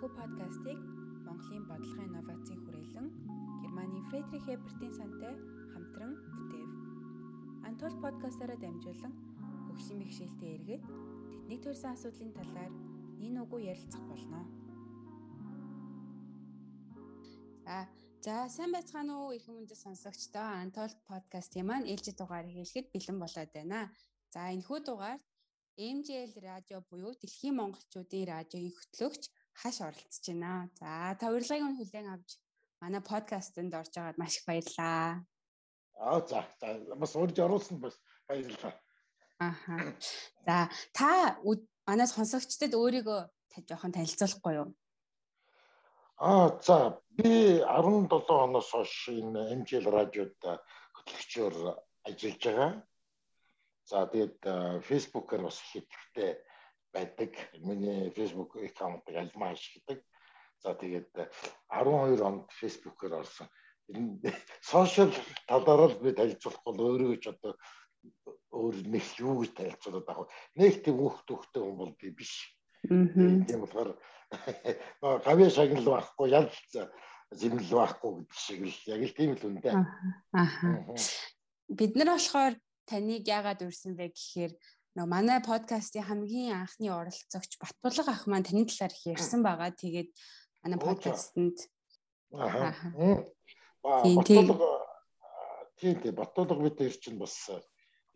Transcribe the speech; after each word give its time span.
Энэхүү 0.00 0.16
подкастыг 0.16 0.78
Монголын 1.28 1.64
бодлогын 1.68 2.08
инновацийн 2.08 2.60
хүрээлэн 2.64 3.08
Германы 3.60 4.00
Фредрих 4.08 4.48
Эбертийн 4.48 4.94
сантай 4.96 5.36
хамтран 5.76 6.16
бүтээв. 6.32 6.70
Антол 7.68 7.94
подкастаараа 8.00 8.56
дамжуулан 8.56 9.12
хөгжлийн 9.68 10.00
бэхжилтэд 10.00 10.52
эргээд 10.56 10.84
тэднийг 11.28 11.60
төрсэн 11.60 11.92
асуудлын 11.92 12.32
талаар 12.32 12.72
нин 13.20 13.44
уггүй 13.44 13.68
ярилцах 13.68 14.00
болно. 14.08 14.40
За, 17.68 17.84
за 18.24 18.48
сайн 18.56 18.72
байцгаана 18.72 19.20
уу 19.20 19.36
их 19.36 19.44
хүмүүст 19.44 19.84
сонсогчдоо 19.84 20.64
Антол 20.64 20.92
подкастын 21.12 21.68
маань 21.68 21.90
ээлжид 21.92 22.16
дугаар 22.16 22.48
хийлгэхэд 22.48 22.88
бэлэн 22.88 23.20
болоод 23.20 23.50
байна. 23.52 23.92
За, 24.32 24.48
энэхүү 24.48 24.80
дугаард 24.80 25.20
MJL 25.76 26.32
радио 26.40 26.80
буюу 26.88 27.12
Дэлхийн 27.20 27.60
монголчуудын 27.60 28.28
радиогийн 28.32 28.72
хөтлөгч 28.72 29.28
хаш 29.62 29.80
оролцож 29.80 30.26
байна. 30.26 30.68
За 30.80 31.16
та 31.20 31.28
урилгыг 31.28 31.62
нь 31.62 31.76
хүлээн 31.78 32.08
авч 32.14 32.30
манай 32.80 33.02
подкастэнд 33.04 33.74
орж 33.76 33.92
байгаад 33.94 34.18
маш 34.18 34.40
их 34.40 34.44
баярлалаа. 34.48 35.24
Аа 36.00 36.20
за 36.24 36.40
за 36.60 36.96
бас 36.96 37.12
урьж 37.16 37.36
оруулсанд 37.38 37.80
бас 37.84 37.96
баярлалаа. 38.28 38.74
Аха. 39.38 39.76
За 40.46 40.56
та 40.96 41.10
манай 41.86 42.08
сонсогчдод 42.08 42.72
өөрийгөө 42.72 43.20
жоохон 43.68 43.92
танилцуулахгүй 43.92 44.54
юу? 44.60 44.68
Аа 46.16 46.48
за 46.66 47.00
би 47.16 47.60
17 47.60 48.44
оноос 48.44 48.70
хойш 48.72 49.08
энэ 49.08 49.60
MJL 49.60 49.86
радиод 49.92 50.36
хөтлөгчөөр 50.96 51.54
ажиллаж 52.08 52.40
байгаа. 52.44 52.72
За 53.90 54.06
тэгээд 54.06 54.40
Facebook-аар 54.88 55.42
бас 55.48 55.60
ихэвчлэн 55.60 56.36
байдаг. 56.92 57.32
Миний 57.58 58.10
Facebook 58.10 58.56
аккаунтыг 58.56 59.16
альмаа 59.16 59.52
ашигладаг. 59.52 60.04
За 60.60 60.74
тэгээд 60.74 61.10
12 61.68 62.20
онд 62.20 62.50
Facebook-оор 62.52 63.24
орсон. 63.24 63.48
Сошиал 64.62 65.12
талаар 65.48 65.90
л 65.90 65.98
би 66.02 66.12
танилцуулах 66.12 66.62
бол 66.64 66.78
өөрөө 66.78 67.16
ч 67.18 67.32
одоо 67.32 67.56
өөр 68.52 68.76
нэг 68.86 69.04
юу 69.18 69.40
гэж 69.40 69.50
танилцуулаад 69.56 70.06
байгаа. 70.06 70.26
Нэг 70.58 70.84
тийм 70.84 71.00
өөх 71.00 71.24
төгтөө 71.26 71.62
хүн 71.64 71.76
бол 71.80 71.94
би 71.98 72.10
биш. 72.14 72.54
Тийм 72.86 73.60
болохоор 73.64 73.96
гавья 75.26 75.50
шагнал 75.50 75.88
байхгүй 75.90 76.28
ял 76.30 76.48
зэмэл 77.30 77.70
байхгүй 77.70 78.10
гэдэг 78.20 78.38
шиг 78.38 78.60
л 78.66 78.78
яг 78.94 79.02
л 79.06 79.16
тийм 79.16 79.30
л 79.34 79.46
үнэтэй. 79.46 79.74
Аа. 79.74 80.46
Бид 81.70 81.92
нар 81.94 82.14
болохоор 82.14 82.54
таныг 82.86 83.22
яагаад 83.26 83.62
урьсан 83.62 83.94
бэ 83.94 84.10
гэхээр 84.10 84.52
нөө 84.96 85.06
манай 85.06 85.38
подкастын 85.38 86.02
хамгийн 86.02 86.66
анхны 86.66 86.90
оролцогч 86.90 87.58
Батбулга 87.62 88.10
ах 88.10 88.26
маань 88.26 88.46
таны 88.46 88.66
талаар 88.66 88.90
их 88.90 89.06
ярьсан 89.06 89.40
байгаа. 89.46 89.70
Тэгээд 89.70 90.10
манай 90.62 90.78
подкастэнд 90.82 91.58
аа 92.34 92.74
Батбулга 93.82 94.66
тийм 95.78 95.94
тийм 96.02 96.14
Батбулга 96.14 96.54
бид 96.58 96.78
хоёр 96.78 96.94
чинь 96.98 97.18
бас 97.18 97.34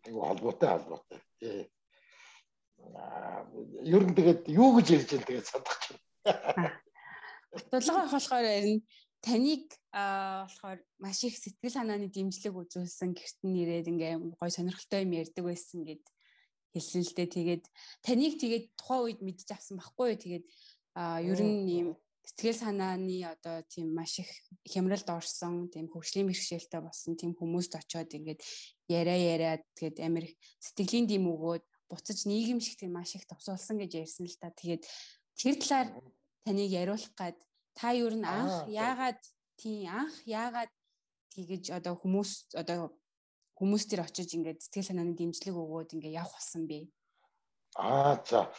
айгу 0.05 0.21
холбоотой 0.21 0.69
холбоотой. 0.69 1.19
Тий. 1.39 1.71
Ер 3.87 4.03
нь 4.03 4.15
тэгээд 4.15 4.41
юу 4.51 4.75
гэж 4.75 4.87
ярьж 4.99 5.09
байгаа 5.15 5.27
тэгээд 5.31 5.47
садах 5.47 5.77
чинь. 5.79 6.01
Батбулга 7.55 8.03
ах 8.03 8.13
болохоор 8.13 8.45
энэ 8.45 8.83
таныг 9.23 9.65
болохоор 9.89 10.79
маш 10.99 11.23
их 11.23 11.39
сэтгэл 11.39 11.73
санааны 11.73 12.11
дэмжлэг 12.11 12.53
үзүүлсэн 12.53 13.15
гэрт 13.15 13.39
нэрээд 13.41 13.89
ингээ 13.89 14.13
гой 14.37 14.51
сонирхолтой 14.51 15.07
юм 15.07 15.17
ярьдаг 15.17 15.43
байсан 15.47 15.81
гэд 15.87 16.03
хэлсэн 16.75 17.07
л 17.07 17.15
дээ. 17.15 17.29
Тэгээд 17.31 17.63
таныг 18.03 18.35
тэгээд 18.35 18.65
тухайн 18.75 19.03
үед 19.07 19.19
мэдчих 19.23 19.55
авсан 19.55 19.79
байхгүй 19.79 20.07
юу? 20.11 20.19
Тэгээд 20.19 20.45
ер 21.23 21.39
нь 21.39 21.63
ийм 21.71 21.87
сэтгэл 22.25 22.57
санааны 22.57 23.23
одоо 23.23 23.63
тийм 23.69 23.93
маш 23.95 24.19
их 24.19 24.29
хямралд 24.67 25.07
орсон, 25.07 25.69
тийм 25.69 25.87
хөгжлийн 25.87 26.27
бэрхшээлтэй 26.27 26.81
болсон 26.81 27.13
тийм 27.15 27.37
хүмүүст 27.37 27.77
очиод 27.77 28.09
ингээд 28.11 28.41
яриа 28.89 29.17
яриад 29.17 29.63
тэгээд 29.77 29.97
амир 30.01 30.25
сэтгэлийн 30.59 31.05
дэм 31.05 31.25
өгөөд 31.29 31.63
буцаж 31.89 32.25
нийгэм 32.25 32.59
шиг 32.59 32.81
тийм 32.81 32.97
маш 32.97 33.13
их 33.13 33.29
товсуулсан 33.29 33.77
гэж 33.77 33.91
ярьсан 34.03 34.25
л 34.25 34.37
та. 34.41 34.49
Тэгээд 34.49 34.83
тэр 35.37 35.55
талаар 35.61 35.87
таныг 36.43 36.69
яриулах 36.69 37.13
гад 37.13 37.37
та 37.77 37.93
ер 37.93 38.13
нь 38.17 38.25
анх 38.25 38.65
яагаад 38.73 39.21
тийм 39.61 39.93
анх 39.93 40.17
яагаад 40.25 40.71
тэгэж 41.29 41.77
одоо 41.77 41.93
хүмүүс 41.93 42.57
одоо 42.57 42.89
хүмүүс 43.55 43.83
төр 43.87 44.03
очиж 44.03 44.35
ингээд 44.35 44.59
сэтгэл 44.63 44.89
санааны 44.91 45.15
дэмжлэг 45.15 45.55
өгөөд 45.55 45.95
ингээд 45.95 46.19
явах 46.19 46.35
болсон 46.35 46.67
бэ? 46.67 46.79
Аа 47.79 48.19
за. 48.27 48.51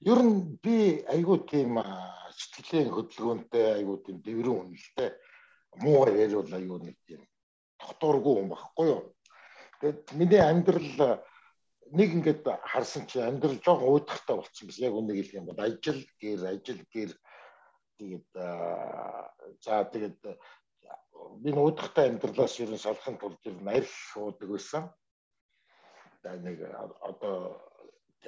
Ер 0.00 0.20
нь 0.24 0.56
би 0.64 1.04
айгүй 1.04 1.44
тийм 1.44 1.76
сэтгэлийн 2.32 2.88
хөдөлгөөнтэй 2.88 3.84
айгүй 3.84 3.96
тийм 4.04 4.16
дэврэн 4.24 4.56
үнэлтэй 4.64 5.10
муу 5.84 6.08
яриул 6.08 6.48
айгүй 6.48 6.78
нэг 6.88 6.96
тийм 7.04 7.20
дотооргүй 7.80 8.34
юм 8.40 8.48
багхгүй 8.52 8.86
юу. 8.88 9.02
Тэгэд 9.80 10.16
миний 10.16 10.40
амьдрал 10.40 11.20
нэг 11.92 12.08
ингээд 12.16 12.44
харсан 12.64 13.04
чи 13.06 13.20
амьдрал 13.20 13.60
жоохон 13.60 13.92
уйдахтай 13.92 14.36
болчихсон 14.36 14.68
биш 14.68 14.78
яг 14.78 14.94
үнийг 14.94 15.20
хэлэх 15.20 15.38
юм 15.40 15.46
бол 15.48 15.60
ажил 15.60 16.00
гэр 16.20 16.40
ажил 16.52 16.80
гэр 16.92 17.10
тэгээд 17.98 18.28
за 19.64 19.84
тэгээд 19.90 20.20
би 21.42 21.50
нуудахтай 21.52 22.08
амьдралаас 22.10 22.54
ер 22.60 22.70
нь 22.72 22.84
салахын 22.84 23.16
тулд 23.18 23.40
ер 23.48 23.56
нь 23.56 23.72
арх 23.76 24.16
уудаг 24.16 24.48
байсан. 24.52 24.84
За 26.22 26.36
нэг 26.36 26.58
одоо 27.00 27.56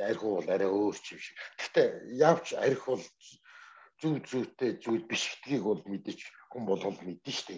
арх 0.00 0.22
бол 0.22 0.48
арай 0.48 0.68
өөр 0.68 0.96
ч 0.96 1.06
юм 1.14 1.20
шиг. 1.20 1.36
Гэхдээ 1.60 1.88
явч 2.16 2.46
арх 2.56 2.82
бол 2.88 3.04
зүв 4.00 4.14
зүйтэй 4.28 4.70
зүйл 4.82 5.04
биш 5.04 5.24
гэдгийг 5.28 5.62
бол 5.62 5.82
мэдээж 5.84 6.20
хүн 6.50 6.64
болгол 6.66 6.98
мэдэн 7.04 7.34
штэ 7.36 7.54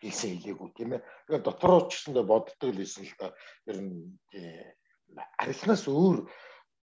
хэлсэн 0.00 0.30
хэлээгүй 0.38 0.70
тийм 0.76 0.90
ээ. 0.94 1.02
Тэгэхээр 1.02 1.42
дотороо 1.42 1.80
ч 1.90 1.98
гэсэндээ 1.98 2.26
боддог 2.30 2.70
л 2.70 2.78
байсан 2.78 3.04
л 3.04 3.14
да. 3.18 3.28
Ер 3.66 3.78
нь 3.82 3.92
архнаас 5.42 5.84
өөр 5.90 6.18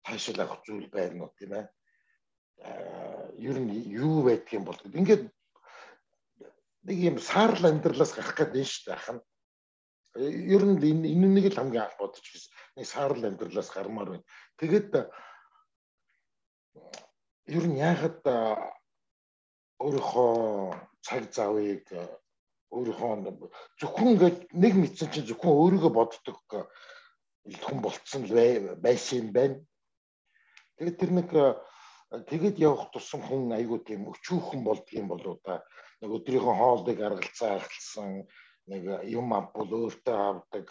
таашаал 0.05 0.41
авах 0.41 0.61
зүйл 0.65 0.87
байна 0.89 1.29
уу 1.29 1.31
тийм 1.37 1.51
ээ. 1.59 1.65
Ер 3.47 3.57
нь 3.61 3.71
юу 3.93 4.25
байдгийг 4.25 4.63
бол 4.65 4.79
ингээд 4.81 5.23
нэг 6.87 6.97
юм 6.97 7.17
саарл 7.19 7.65
амьдралаас 7.69 8.13
гарах 8.15 8.35
гэдэг 8.37 8.61
нь 8.61 8.69
шүү 8.69 8.83
дээ 8.89 8.97
ах 8.97 9.09
нь. 9.13 9.21
Ер 10.55 10.63
нь 10.65 10.81
энэ 10.81 11.07
энэ 11.13 11.27
нэг 11.29 11.45
л 11.53 11.59
хамгийн 11.61 11.85
анх 11.85 11.97
бодож 12.01 12.25
байсан. 12.25 12.51
Нэг 12.75 12.85
саарл 12.89 13.23
амьдралаас 13.25 13.69
гармаар 13.69 14.09
байна. 14.17 14.25
Тэгээд 14.57 14.91
ер 17.57 17.65
нь 17.69 17.77
яагаад 17.77 18.21
өөрийнхөө 19.77 20.33
цаг 21.05 21.23
завыг 21.29 21.85
өөрийнхөө 22.73 23.09
зөвхөн 23.79 24.11
ингээд 24.13 24.39
нэг 24.57 24.73
мэдсэн 24.77 25.09
чинь 25.13 25.29
зөвхөн 25.29 25.53
өөрийгөө 25.53 25.91
боддог 25.93 26.37
хүн 26.49 27.77
болцсон 27.81 28.25
л 28.25 28.33
байсан 28.81 29.17
юм 29.21 29.29
байна. 29.37 29.57
Тэгээд 30.77 30.97
тэр 30.97 31.11
нэг 31.13 31.29
тэгэд 32.11 32.57
явах 32.59 32.91
тусам 32.91 33.21
хүн 33.23 33.53
айгуу 33.55 33.79
тийм 33.85 34.09
өчүүхэн 34.11 34.61
болдго 34.67 34.93
юм 34.99 35.07
болоо 35.07 35.39
да 35.45 35.63
нэг 36.01 36.09
өдрийнхөө 36.17 36.55
хоолыг 36.57 36.99
аргалцаа 37.01 37.51
ахалсан 37.57 38.25
нэг 38.69 38.83
юм 39.09 39.33
ампул 39.37 39.69
өөртөө 39.69 40.17
авдаг 40.29 40.67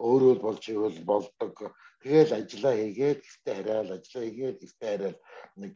өөрөө 0.00 0.32
л 0.36 0.44
болж 0.44 0.64
ивэл 0.68 1.00
болдог. 1.04 1.54
Тэгэл 2.00 2.36
ажиллаа 2.38 2.74
хийгээд 2.76 3.20
ихтэй 3.24 3.54
хараал 3.56 3.90
ажиллаа 3.96 4.24
хийгээд 4.24 4.58
ихтэй 4.66 4.88
хараал 4.92 5.18
нэг 5.56 5.74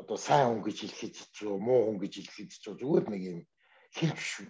одоо 0.00 0.16
сайн 0.16 0.46
хүн 0.48 0.62
гэж 0.64 0.76
хэлэхэд 0.80 1.14
ч 1.34 1.36
юу 1.44 1.56
муу 1.60 1.80
хүн 1.88 1.98
гэж 2.00 2.12
хэлэхэд 2.20 2.50
ч 2.56 2.64
зүгээр 2.80 3.06
нэг 3.12 3.22
юм 3.32 3.38
хэлж 3.96 4.48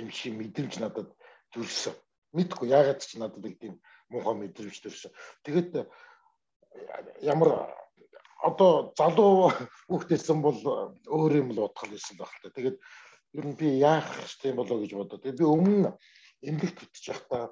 юм 0.00 0.08
шиг 0.10 0.32
мэдрэмж 0.36 0.74
надад 0.80 1.08
төрсөн. 1.52 1.94
Мэдгүй 2.36 2.68
яагаад 2.68 3.00
ч 3.00 3.16
надад 3.16 3.40
нэг 3.44 3.56
тийм 3.60 3.74
муухай 4.12 4.34
мэдрэмж 4.36 4.76
төрсөн. 4.80 5.12
Тэгэд 5.44 5.88
ямар 7.22 7.50
одоо 8.44 8.92
залуу 8.98 9.50
хүүхдээсэн 9.88 10.38
бол 10.44 10.58
өөр 11.08 11.32
юм 11.40 11.48
л 11.56 11.64
бодох 11.64 11.88
байсан 11.88 12.20
байх 12.20 12.32
та. 12.44 12.52
Тэгээд 12.52 12.76
ер 13.40 13.44
нь 13.48 13.56
би 13.56 13.68
яах 13.80 14.04
юм 14.44 14.56
болоо 14.60 14.78
гэж 14.84 14.92
бодоо. 14.92 15.18
Тэгээд 15.18 15.40
би 15.40 15.46
өмнө 15.48 15.90
эмгэгт 16.44 16.78
хөтж 16.84 17.04
явахдаа 17.08 17.44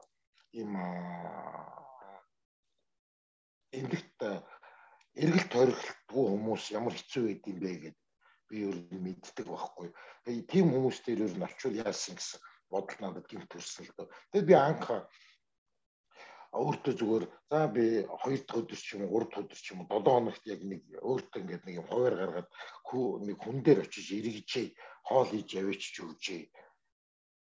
ийм 0.53 0.77
эмгэгт 3.73 4.21
эргэл 5.17 5.49
тойролтгүй 5.53 6.25
хүмүүс 6.29 6.65
ямар 6.77 6.95
хэцүү 6.97 7.23
байд 7.25 7.45
юм 7.49 7.59
бэ 7.65 7.73
гэд 7.83 7.99
би 8.49 8.57
ер 8.69 8.77
нь 8.77 9.03
мэддэг 9.05 9.47
байхгүй. 9.49 9.89
Тэгээд 10.29 10.51
тийм 10.53 10.67
хүмүүс 10.77 10.99
дээр 11.05 11.25
ер 11.25 11.35
нь 11.37 11.47
очивол 11.49 11.81
яасан 11.81 12.17
гэсэн 12.21 12.41
бодол 12.69 12.99
надад 13.01 13.27
гинт 13.29 13.49
төрсөн 13.49 13.89
л 13.89 13.97
дөө. 13.97 14.09
Тэгээд 14.33 14.49
би 14.49 14.55
анх 14.57 14.87
өөртөө 16.53 16.95
зүгээр 17.01 17.25
за 17.49 17.61
би 17.73 18.05
2 18.05 18.45
дахь 18.45 18.61
өдөр 18.61 18.77
ч 18.77 18.89
юм 18.93 19.09
уу 19.09 19.25
3 19.25 19.33
дахь 19.33 19.41
өдөр 19.41 19.61
ч 19.65 19.67
юм 19.73 19.81
уу 19.81 19.89
7 19.89 20.05
хоногт 20.05 20.45
яг 20.53 20.61
нэг 20.61 20.83
өөртөө 21.01 21.41
ингээд 21.41 21.65
нэг 21.65 21.75
юм 21.81 21.87
хуваар 21.89 22.15
гаргаад 22.21 22.49
нэг 23.25 23.37
хүн 23.41 23.59
дээр 23.65 23.81
очиж 23.89 24.07
эргэжээ 24.13 24.67
хоол 25.09 25.29
хийж 25.33 25.49
яваач 25.57 25.81
ч 25.81 25.97
өгчээ 26.05 26.43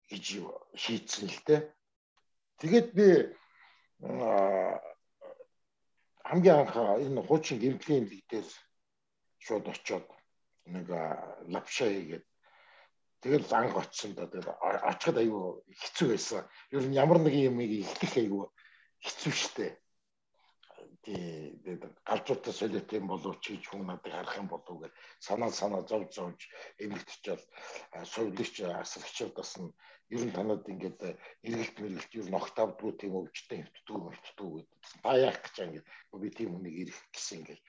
гэж 0.08 0.24
шийдсэн 0.80 1.28
л 1.28 1.40
дээ. 1.44 1.60
Тэгээд 2.60 2.88
би 2.96 3.08
хамгийн 6.24 6.56
анх 6.64 6.74
энэ 7.04 7.20
хуучин 7.20 7.60
гэмтлийн 7.60 8.08
эмнэлэг 8.08 8.24
дээр 8.32 8.48
шууд 9.44 9.66
очиод 9.68 10.08
нэг 10.72 10.88
лапша 11.52 11.84
хийгээд 11.92 12.24
тэгэл 13.20 13.52
анх 13.60 13.76
очсон 13.76 14.16
да 14.16 14.24
тэгэл 14.24 14.56
очиход 14.88 15.20
айгүй 15.20 15.44
хэцүү 15.84 16.06
байсан. 16.16 16.48
Ер 16.72 16.84
нь 16.88 16.96
ямар 16.96 17.20
нэг 17.20 17.34
юм 17.36 17.60
ихлэх 17.60 18.14
айгүй 18.16 18.48
хэцүү 19.04 19.32
шттэ. 19.42 19.68
Тэгээд 21.06 21.82
галзуутай 22.08 22.54
солиот 22.54 22.90
юм 22.98 23.06
болов 23.10 23.38
чи 23.44 23.52
хүн 23.62 23.86
надад 23.86 24.12
харах 24.12 24.36
юм 24.42 24.48
болов 24.50 24.76
гэж 24.82 24.92
санаа 25.26 25.50
санаа 25.60 25.82
зов 25.88 26.02
зовж 26.16 26.40
эмгэгтчэл 26.82 27.42
сувлагч 28.12 28.54
асрагчдаас 28.82 29.52
нь 29.62 29.70
ер 30.14 30.22
нь 30.26 30.34
танад 30.36 30.66
ингээд 30.72 31.00
эргэлт 31.46 31.76
мэргэлт 31.78 32.12
ер 32.18 32.26
нь 32.28 32.38
огт 32.40 32.56
авдгүй 32.62 32.92
тийм 32.98 33.14
өвчтэй 33.18 33.60
хөвтдгүү 33.62 33.98
хөвтдгүү 34.02 34.50
гэдэг. 34.54 34.78
Та 35.02 35.10
яах 35.26 35.38
гэж 35.42 35.56
ингээд 35.64 35.86
би 36.22 36.28
тийм 36.36 36.50
хүнийг 36.52 36.76
ирэх 36.82 36.98
гэсэн 37.14 37.38
ингээд 37.38 37.62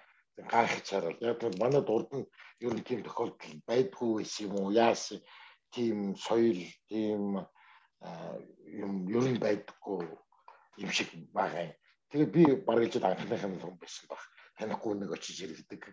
гайхаж 0.54 0.86
хараад. 0.90 1.18
Яг 1.30 1.38
бол 1.42 1.58
манай 1.62 1.84
урд 1.96 2.12
нь 2.18 2.26
ер 2.66 2.74
нь 2.78 2.88
тийм 2.88 3.02
тохиолдол 3.06 3.56
байдгүй 3.70 4.12
байсан 4.18 4.46
юм 4.48 4.54
уу? 4.58 4.76
Яасан 4.88 5.20
тийм 5.74 5.98
соёл 6.26 6.62
тийм 6.90 7.22
юм 8.82 8.94
ер 9.18 9.26
нь 9.30 9.42
байдаггүй 9.46 10.06
юм 10.78 10.92
шиг 10.92 11.10
байгаа 11.34 11.70
юм. 11.70 11.74
Тэгээ 12.12 12.30
би 12.32 12.44
бараг 12.64 12.96
л 12.96 13.06
анхныхын 13.06 13.60
хүн 13.60 13.76
байсан 13.82 14.06
баг. 14.08 14.22
Танихгүй 14.58 14.94
нэг 14.96 15.12
очиж 15.12 15.44
иргэдэг. 15.44 15.84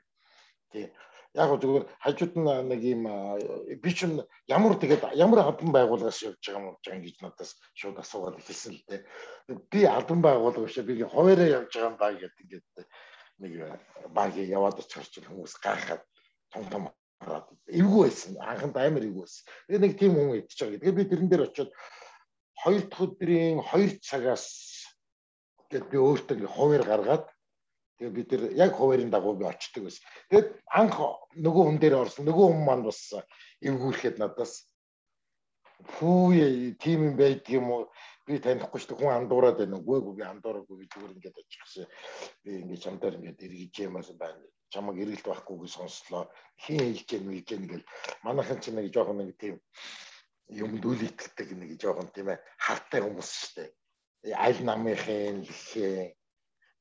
Тий. 0.72 0.92
Яг 1.34 1.48
гоо 1.50 1.58
зүгээр 1.58 1.84
хажууд 1.98 2.34
нь 2.38 2.50
нэг 2.70 2.80
юм 2.86 3.02
би 3.82 3.90
ч 3.90 4.06
ямар 4.46 4.78
тэгээд 4.78 5.18
ямар 5.18 5.40
албан 5.42 5.74
байгууллагаас 5.74 6.22
явж 6.22 6.38
байгаа 6.38 6.62
юм 6.62 6.78
гэж 6.78 6.86
ингэж 6.94 7.16
надаас 7.20 7.58
шууд 7.74 7.98
асуугаад 7.98 8.38
хэлсэн 8.38 8.78
л 8.78 8.86
дээ. 8.86 9.02
Би 9.72 9.80
албан 9.90 10.22
байгууллага 10.22 10.62
биш 10.70 10.78
би 10.86 11.02
хуваараа 11.02 11.66
явж 11.66 11.74
байгаа 11.74 11.90
юм 11.90 11.98
баг 11.98 12.14
гэдэг 12.22 12.38
ингээд 12.46 12.66
нэг 13.42 13.52
багийг 14.14 14.48
яваад 14.54 14.78
очихч 14.78 15.26
хүмүүс 15.26 15.58
гайхаад 15.58 16.02
том 16.54 16.64
том 16.70 16.84
хараад 17.18 17.50
эвгүй 17.66 18.06
байсан. 18.06 18.38
Анханд 18.38 18.76
амар 18.78 19.02
эвгүй 19.02 19.26
байсан. 19.26 19.42
Тэгээ 19.66 19.82
нэг 19.82 19.94
тийм 19.98 20.12
хүн 20.14 20.38
идчихэж 20.38 20.60
байгаа. 20.62 20.80
Тэгээ 20.86 20.98
би 20.98 21.04
тэрэн 21.10 21.28
дээр 21.30 21.46
очиод 21.50 21.70
хоёр 22.62 22.82
дахь 22.86 23.02
өдрийн 23.04 23.58
2 23.58 23.98
цагаас 24.06 24.44
тэгээд 25.74 25.90
би 25.90 25.98
өөртөө 25.98 26.46
хуваар 26.54 26.84
гаргаад 26.86 27.26
тэгээ 27.98 28.14
бид 28.14 28.30
нар 28.30 28.42
яг 28.54 28.72
хуваарийн 28.78 29.10
дагуу 29.10 29.34
би 29.34 29.44
очдөг 29.50 29.90
байсан. 29.90 30.06
Тэгээд 30.30 30.48
анх 30.70 30.96
нөгөө 31.34 31.64
хүн 31.66 31.78
дээр 31.82 31.98
орсон 31.98 32.30
нөгөө 32.30 32.46
хүн 32.46 32.62
маань 32.62 32.86
бас 32.86 33.10
эвгүүрхэд 33.58 34.22
надаас 34.22 34.70
фүү 35.98 36.78
тийм 36.78 37.10
юм 37.10 37.16
байдаг 37.18 37.50
юм 37.50 37.66
уу? 37.74 37.90
Би 38.22 38.38
танихгүй 38.38 38.78
шүү 38.78 38.94
дээ 38.94 39.00
хүн 39.02 39.18
андуураад 39.18 39.58
байна 39.58 39.82
уу? 39.82 39.98
Үгүй 39.98 40.14
би 40.14 40.22
андуураагүй 40.22 40.76
би 40.78 40.86
зүгээр 40.94 41.14
ингээд 41.18 41.42
очихсан. 41.42 41.86
Би 42.46 42.50
ингээд 42.62 42.84
чамдаар 42.86 43.18
ингээд 43.18 43.44
эргэж 43.46 43.74
ямаас 43.82 44.10
байна. 44.14 44.46
Чамаг 44.70 44.96
эргэлт 45.02 45.26
байхгүй 45.26 45.66
сонслоо 45.66 46.30
хин 46.62 46.78
хэлж 46.86 47.02
гэн 47.10 47.26
мэлж 47.26 47.46
гэн 47.50 47.66
гэл. 47.66 47.90
Манайхан 48.22 48.62
ч 48.62 48.70
нэг 48.70 48.94
жоохон 48.94 49.18
нэг 49.26 49.34
тийм 49.42 49.58
юмд 50.54 50.82
үл 50.86 51.02
итгэлдэг 51.02 51.48
нэг 51.58 51.70
жоохон 51.82 52.08
тийм 52.14 52.30
ээ 52.30 52.38
хартай 52.62 53.02
хүмүүс 53.02 53.30
шүү 53.34 53.54
дээ 53.58 53.70
аль 54.32 54.60
намынхын 54.64 55.44
лхээ 55.44 56.16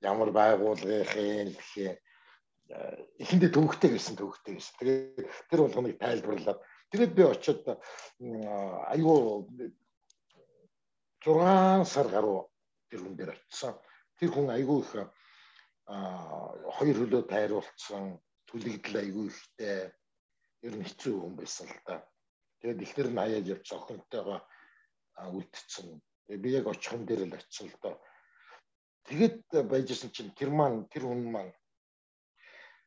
ямар 0.01 0.29
байгууллагын 0.31 1.51
лхээ 1.57 1.91
эхэндээ 3.19 3.51
төвөгтэй 3.51 3.89
гэсэн 3.91 4.15
төвөгтэй 4.15 4.53
гэсэн 4.55 4.75
тэгээд 4.79 5.27
тэр 5.51 5.59
болгоныг 5.67 5.99
тайлбарлаад 5.99 6.59
тэгээд 6.91 7.11
би 7.17 7.23
очиод 7.27 7.63
айгүй 8.93 9.19
6 11.23 11.85
сар 11.87 12.07
гаруй 12.11 12.43
тэр 12.91 12.99
хүн 12.99 13.15
дээр 13.15 13.31
очсон. 13.31 13.79
Тэр 14.19 14.29
хүн 14.35 14.51
айгүй 14.51 14.79
их 14.83 14.91
хоёр 15.87 16.97
хөлөө 16.99 17.23
тайруулсан 17.31 18.19
түлэгдэл 18.51 18.99
айгүй 19.01 19.25
ихтэй 19.31 19.87
ер 20.67 20.73
нь 20.75 20.83
хэцүү 20.83 21.15
хүн 21.15 21.33
байсан 21.39 21.67
л 21.71 21.79
да. 21.87 22.03
Тэгээд 22.59 22.83
ихнэр 22.83 23.09
нь 23.09 23.21
хаяад 23.23 23.51
явж 23.55 23.67
охинтойгоо 23.71 24.39
үлдсэн. 25.31 25.95
Тэгээд 26.27 26.43
би 26.43 26.49
яг 26.51 26.67
очихын 26.67 27.05
дээр 27.05 27.27
л 27.27 27.37
очсон 27.37 27.67
л 27.67 27.77
доо. 27.81 27.95
Тэгээд 29.09 29.67
байжсэн 29.67 30.11
чинь 30.15 30.31
тэр 30.31 30.49
маань 30.49 30.87
тэр 30.87 31.03
хүн 31.07 31.23
маань 31.27 31.53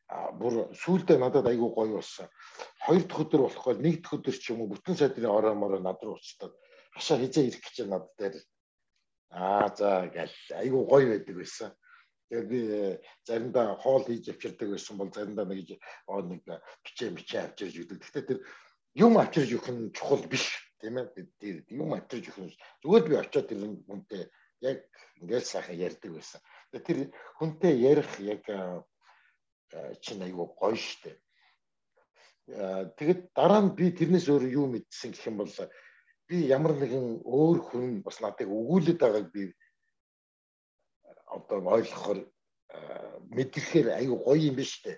а 0.08 0.30
бүр 0.32 0.70
сүулдэ 0.70 1.18
надад 1.18 1.50
айгүй 1.50 1.70
гоё 1.74 1.98
болсон. 1.98 2.30
Хоёр 2.86 3.02
дахь 3.04 3.22
өдөр 3.26 3.42
болохгүй 3.42 3.74
нэг 3.82 3.96
дахь 4.02 4.16
өдөр 4.16 4.36
ч 4.38 4.54
юм 4.54 4.62
уу 4.62 4.70
бүтэн 4.70 4.94
сайдрын 4.96 5.34
ороо 5.34 5.54
мороо 5.58 5.82
над 5.82 5.98
руу 6.02 6.14
уцтаад 6.14 6.54
хашаа 6.94 7.18
хизээ 7.18 7.50
ирэх 7.50 7.62
гэж 7.66 7.76
над 7.90 8.06
дээр 8.14 8.38
аа 9.34 9.68
за 9.74 10.06
гэл 10.14 10.36
айгу 10.62 10.86
гоё 10.86 11.10
байдаг 11.10 11.34
байсан. 11.36 11.70
Тэгээд 12.30 12.48
би 12.50 12.60
э, 12.70 12.98
заримдаа 13.26 13.76
хоол 13.82 14.06
хийж 14.06 14.30
авчирдаг 14.30 14.68
байсан 14.70 14.94
бол 14.96 15.10
заримдаа 15.10 15.46
нэг 15.46 15.74
нэг 15.74 16.42
бичээ 16.86 17.10
мичээ 17.10 17.42
авчирж 17.42 17.74
өгдөг. 17.82 17.98
Гэхдээ 18.02 18.24
тэр 18.30 18.38
юм 18.94 19.18
авчирж 19.18 19.50
өгөх 19.58 19.70
нь 19.74 19.90
чухал 19.90 20.22
биш 20.30 20.65
тийм 20.80 20.98
ээ. 20.98 21.06
Тэр 21.40 21.56
юм 21.70 21.92
авчирж 21.94 22.28
өгөх 22.30 22.38
нь 22.44 22.56
зүгээр 22.82 23.04
би 23.08 23.14
очиод 23.16 23.46
тэр 23.48 23.60
хүнтэй 23.88 24.22
яг 24.60 24.78
ингээл 25.20 25.44
сайхан 25.44 25.76
ярьдаг 25.76 26.10
байсан. 26.12 26.40
Тэр 26.72 26.98
хүнтэй 27.38 27.74
ярих 27.80 28.10
яг 28.20 28.42
чинь 30.00 30.22
айгу 30.22 30.52
гоё 30.56 30.76
штэ. 30.76 31.16
Тэгээд 32.46 33.20
дараа 33.34 33.60
нь 33.64 33.74
би 33.74 33.90
тэрнээс 33.90 34.26
өөр 34.30 34.44
юу 34.52 34.66
мэдсэн 34.70 35.10
гэх 35.12 35.26
юм 35.26 35.36
бол 35.42 35.50
би 36.28 36.36
ямар 36.46 36.74
нэгэн 36.78 37.22
өөр 37.26 37.58
хүн 37.66 37.86
бас 38.06 38.20
надыг 38.22 38.46
өгүүлээд 38.50 38.98
байгааг 39.02 39.26
би 39.34 39.54
одоо 41.26 41.58
ойлгохоор 41.74 42.20
мэдрэхээр 43.34 43.88
аюу 43.98 44.22
гоё 44.22 44.38
юм 44.50 44.56
биш 44.56 44.78
үү? 44.86 44.94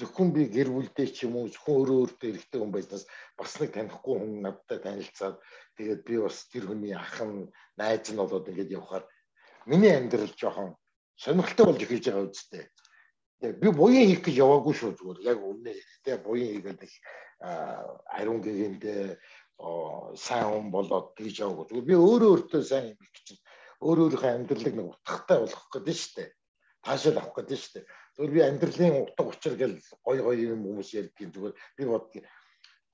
Зөвхөн 0.00 0.32
би 0.32 0.48
гэр 0.48 0.72
бүлдээ 0.72 1.08
ч 1.12 1.28
юм 1.28 1.36
уу 1.36 1.52
зөвхөн 1.52 1.76
өөрөө 1.76 1.98
өөртөө 2.00 2.28
эрэгтэй 2.32 2.60
хүн 2.60 2.72
байснаас 2.72 3.04
бас 3.36 3.52
нэг 3.60 3.70
танихгүй 3.76 4.14
хүн 4.16 4.32
надтай 4.40 4.78
танилцаад 4.80 5.36
тэгээд 5.76 6.00
би 6.08 6.16
бас 6.16 6.48
тэр 6.48 6.64
хүний 6.64 6.96
ах 6.96 7.20
нь 7.20 7.52
найз 7.76 8.08
нь 8.08 8.20
болоод 8.20 8.48
ингээд 8.48 8.72
явхаар 8.72 9.04
миний 9.68 9.92
амьдрал 9.92 10.32
жоохон 10.32 10.80
сонирхолтой 11.20 11.66
болж 11.66 11.80
эхэлж 11.84 12.06
байгаа 12.08 12.32
үстэй. 12.32 12.64
Би 13.60 13.68
буян 13.68 14.08
хийх 14.08 14.24
гэж 14.24 14.36
яваагүй 14.40 14.74
шүү 14.76 14.96
зүгээр 14.96 15.20
яг 15.28 15.38
үнэ. 15.44 15.76
Тэгээ 16.04 16.24
буян 16.24 16.50
хийгээд 16.56 16.80
их 16.88 16.94
ариун 17.40 18.40
гэгэндээ 18.40 19.16
сайн 20.16 20.48
хүн 20.48 20.68
болоод 20.72 21.12
тэгж 21.16 21.36
яваагүй. 21.44 21.68
Зүгээр 21.68 21.88
би 21.88 21.96
өөрөө 22.00 22.30
өөртөө 22.32 22.62
сайн 22.64 22.96
юм 22.96 23.00
их 23.04 23.12
чинь 23.24 23.40
өөрөө 23.84 24.04
өөрийнхөө 24.08 24.32
амьдралыг 24.32 24.74
нэг 24.76 24.88
утгатай 24.92 25.38
болгох 25.40 25.66
гэдэг 25.72 25.92
нь 25.92 26.00
шүү 26.00 26.14
дээ. 26.16 26.30
Таашаал 26.84 27.18
авах 27.20 27.34
гэдэг 27.36 27.56
нь 27.56 27.62
шүү 27.62 27.72
дээ. 27.76 27.86
Зүгээр 28.14 28.32
би 28.34 28.40
амьдралын 28.40 28.94
утга 29.04 29.22
учир 29.28 29.54
гэл 29.60 29.76
гой 30.04 30.18
гой 30.24 30.36
юм 30.40 30.62
хүмүүс 30.64 30.90
ярьдгийн 31.00 31.32
зүгээр 31.34 31.54
би 31.76 31.82
бодгийн 31.84 32.26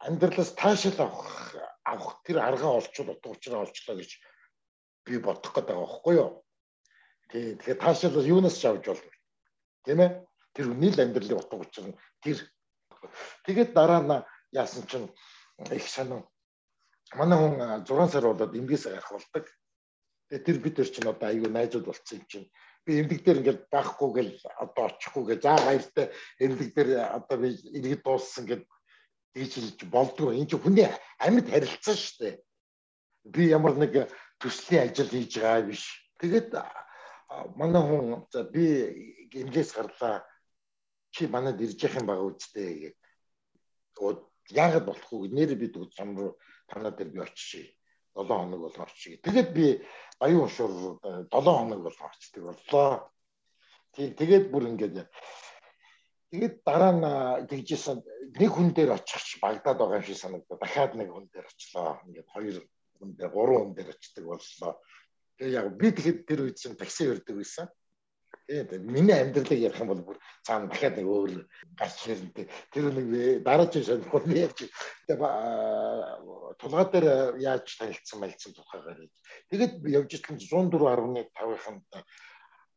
амьдралаас 0.07 0.51
таашаал 0.59 0.99
авах 1.07 1.31
авах 1.87 2.21
тэр 2.27 2.39
аргаа 2.43 2.73
олчвол 2.79 3.15
утга 3.15 3.29
учираа 3.31 3.65
олчлоо 3.65 3.97
гэж 3.97 4.11
би 5.07 5.15
бодох 5.23 5.53
гэдэг 5.55 5.71
байгаа 5.71 5.87
байхгүй 5.87 6.15
юу? 6.19 6.31
Тий, 7.31 7.55
тэгэхээр 7.55 7.83
таашаал 7.83 8.27
юунаас 8.27 8.59
ч 8.59 8.65
авч 8.67 8.85
болно. 8.91 9.13
Тийм 9.87 9.99
ээ? 10.03 10.11
Тэр 10.55 10.67
үний 10.75 10.91
л 10.91 11.03
амьдралын 11.05 11.39
утга 11.39 11.57
учир 11.63 11.85
нь 11.91 11.99
тэр. 12.23 12.39
Тэгээд 13.47 13.71
дараа 13.71 14.03
нь 14.03 14.27
яасан 14.51 14.83
чинь 14.91 15.09
их 15.71 15.87
санаа 15.87 16.27
манай 17.15 17.39
хүн 17.39 17.85
6 17.87 18.11
сар 18.11 18.25
болоод 18.27 18.57
эмгээс 18.57 18.91
гарах 18.91 19.13
болдог. 19.13 19.47
Тэгээ 20.29 20.45
тэр 20.45 20.59
бид 20.59 20.79
нар 20.79 20.89
чинь 20.91 21.11
одоо 21.11 21.29
аюу 21.31 21.51
найзууд 21.51 21.87
болцсон 21.87 22.19
юм 22.19 22.27
чинь. 22.27 22.47
Эмдэг 22.87 23.21
дээр 23.27 23.39
ингээд 23.43 23.61
байхгүй 23.67 24.11
гэл 24.15 24.33
одоо 24.63 24.85
очихгүй 24.87 25.25
гэ. 25.27 25.43
За 25.43 25.59
баяртай 25.59 26.15
эмдэг 26.39 26.71
дээр 26.75 26.91
одоо 27.19 27.37
би 27.43 27.51
иргэд 27.51 28.03
дууссан 28.07 28.47
гэд 28.47 28.63
тэгж 29.35 29.53
хэлж 29.59 29.81
болдгоо. 29.91 30.31
Энд 30.31 30.51
чинь 30.51 30.63
хүний 30.63 30.87
амьд 31.19 31.51
харилцсан 31.51 31.97
шүү 31.99 32.17
дээ. 32.23 32.35
Би 33.27 33.51
ямар 33.51 33.75
нэг 33.75 34.07
төслийн 34.39 34.87
ажил 34.87 35.11
хийж 35.11 35.35
байгаа 35.35 35.67
биш. 35.67 35.83
Тэгээд 36.23 36.55
манай 37.59 37.83
хүн 37.83 38.23
за 38.31 38.47
би 38.47 38.65
эмгээс 39.35 39.75
гарлаа. 39.75 40.23
Чи 41.11 41.27
манад 41.27 41.59
ирж 41.59 41.83
явах 41.83 41.99
юм 41.99 42.07
байгаа 42.07 42.31
үстэй 42.31 42.95
гэдэг. 43.99 44.23
Яагаад 44.55 44.87
болохгүй 44.87 45.35
нэр 45.35 45.59
бид 45.59 45.75
зам 45.91 46.15
руу 46.15 46.39
танаа 46.71 46.95
дээр 46.95 47.11
би 47.11 47.19
очиж 47.19 47.76
7 48.17 48.27
хоног 48.27 48.61
бол 48.61 48.77
орчих. 48.81 49.21
Тэгээд 49.21 49.49
би 49.53 49.85
баян 50.19 50.41
уушуур 50.41 50.99
7 51.05 51.29
хоног 51.31 51.81
бол 51.85 51.99
орчдөг 52.09 52.43
боллоо. 52.49 53.13
Тийм 53.93 54.17
тэгээд 54.17 54.49
бүр 54.51 54.73
ингээд 54.73 55.05
тэгээд 56.33 56.55
дараа 56.65 56.93
нь 56.97 57.47
тэгжсэн 57.49 58.01
нэг 58.41 58.51
хүн 58.51 58.73
дээр 58.73 58.97
очихч 58.97 59.41
Багдад 59.41 59.79
байгаа 59.79 60.01
юм 60.01 60.09
шиг 60.09 60.17
санагдаа. 60.17 60.57
Дахиад 60.57 60.93
нэг 60.97 61.13
хүн 61.13 61.29
дээр 61.29 61.47
очлоо. 61.47 62.01
Ингээд 62.09 62.29
хоёр 62.33 62.57
хүн 62.99 63.11
дээр 63.17 63.31
гурван 63.31 63.63
хүн 63.69 63.77
дээр 63.77 63.93
очдөг 63.93 64.25
боллоо. 64.25 64.73
Тэгээ 65.37 65.57
яг 65.61 65.67
би 65.77 65.89
тэгэхэд 65.93 66.19
тэр 66.25 66.41
үед 66.49 66.57
чинь 66.57 66.81
такси 66.81 67.13
өрдөг 67.13 67.37
байсан. 67.37 67.69
Тийм 68.47 68.87
миний 68.87 69.13
амьдралыг 69.13 69.59
ярих 69.59 69.81
юм 69.81 69.89
бол 69.91 70.03
бүр 70.07 70.19
цаана 70.47 70.71
дахиад 70.71 70.97
нэг 70.97 71.07
өөр 71.11 71.33
гарч 71.75 71.99
ирнэ. 72.07 72.47
Тэр 72.71 72.85
нэг 72.95 73.07
дараагийн 73.43 73.85
сонирхол 73.85 74.27
нь 74.27 74.39
ярьж 74.39 74.71
тулгаа 76.61 76.87
дээр 76.87 77.07
яаж 77.43 77.67
танилцсан 77.75 78.21
мэлцэн 78.23 78.55
тухайгаар. 78.55 79.03
Тэгээд 79.51 79.73
явж 79.99 80.11
исэн 80.15 80.39
104.5-нд 80.39 81.91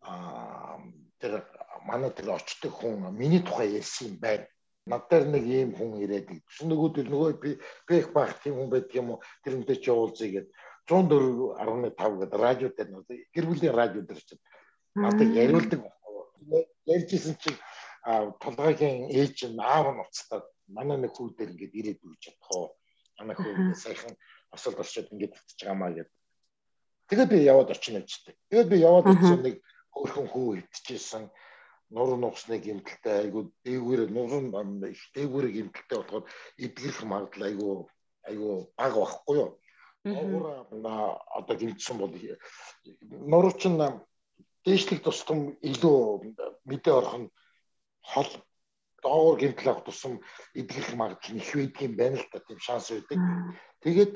аа 0.01 0.81
тэр 1.21 1.45
манай 1.85 2.09
тэр 2.17 2.33
очдог 2.33 2.73
хүн 2.73 3.13
миний 3.13 3.45
тухай 3.45 3.69
ярьсан 3.77 4.09
юм 4.09 4.17
байна. 4.17 4.47
надаар 4.89 5.25
нэг 5.29 5.45
ийм 5.45 5.71
хүн 5.77 6.01
ирээд 6.01 6.27
гэсэн 6.49 6.67
нөгөөдөл 6.73 7.09
нөгөө 7.13 7.31
би 7.37 7.51
бэх 7.85 8.09
бах 8.09 8.33
тийм 8.41 8.57
хүн 8.57 8.69
байдаг 8.73 8.95
юм 8.97 9.13
уу 9.13 9.21
тэрнтэй 9.45 9.77
ч 9.77 9.93
явуулзъя 9.93 10.29
гэд 10.33 10.47
104.5 10.89 11.93
гэдэг 11.93 12.39
радио 12.41 12.69
дээр 12.73 12.89
гэр 13.05 13.45
бүлийн 13.45 13.77
радио 13.77 14.01
дээр 14.01 14.21
чинь 14.25 14.41
надад 14.95 15.29
яриулдаг 15.43 15.81
ярьжсэн 16.85 17.35
чинь 17.41 17.59
тулгайгийн 18.41 19.09
ээж 19.09 19.37
нь 19.51 19.59
аав 19.59 19.87
нь 19.93 20.01
уцтаад 20.03 20.45
манай 20.67 20.97
нэг 20.97 21.13
хүү 21.13 21.35
дээр 21.37 21.53
ингээд 21.53 21.77
ирээд 21.79 21.99
үуч 22.05 22.21
чадах 22.25 22.73
манай 23.17 23.35
хүү 23.35 23.75
сайхан 23.75 24.13
осолд 24.55 24.79
орчод 24.79 25.11
ингээд 25.13 25.35
татчих 25.35 25.67
байгаамаа 25.67 25.91
гэд. 25.93 26.09
Тэгээд 27.09 27.29
би 27.29 27.37
яваад 27.51 27.69
очин 27.73 27.99
явжтэй 28.01 28.35
тэгээд 28.49 28.69
би 28.71 28.77
яваад 28.89 29.07
очин 29.13 29.41
нэг 29.45 29.55
хөрхөн 29.93 30.27
хүү 30.33 30.47
идчихсэн 30.61 31.23
нур 31.89 32.17
нугсны 32.17 32.57
гимтэлтэй 32.61 33.15
айгу 33.25 33.51
дээгүүр 33.65 34.09
нурын 34.13 34.45
их 34.85 35.01
дээгүүрийн 35.13 35.55
гимтэлтэй 35.55 35.97
болохоор 35.97 36.25
эдгэрх 36.57 36.99
магадлал 37.03 37.47
айгу 37.49 37.69
айгу 38.29 38.49
баг 38.77 38.93
байхгүй 38.93 39.35
юу. 39.41 39.49
Нур 40.05 40.45
одоо 41.33 41.55
гимтсэн 41.57 41.97
бол 41.97 42.13
нурч 43.31 43.61
нь 43.65 43.81
дээшлэх 44.69 45.01
тусдам 45.01 45.57
илүү 45.65 45.97
мэдээ 46.69 46.93
орох 46.93 47.15
нь 47.17 47.27
хол 48.05 48.29
доогоор 49.03 49.39
гимтэл 49.39 49.69
авах 49.69 49.85
тусам 49.85 50.19
эдгэрх 50.53 50.93
магадлал 50.93 51.35
нь 51.35 51.41
их 51.41 51.55
байдаг 51.55 51.81
юм 51.81 51.95
байна 51.95 52.17
л 52.21 52.27
да 52.31 52.39
тийм 52.39 52.59
шанс 52.59 52.91
байдаг. 52.91 53.19
Тэгээд 53.83 54.15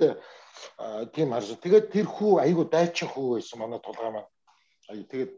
тийм 1.16 1.30
харж. 1.32 1.50
Тэгээд 1.64 1.92
тэр 1.92 2.08
хүү 2.08 2.34
айгу 2.44 2.64
дайчин 2.68 3.10
хүү 3.10 3.40
байсан 3.40 3.60
манай 3.60 3.80
тулгаа 3.80 4.12
маань 4.12 5.08
тэгээд 5.08 5.34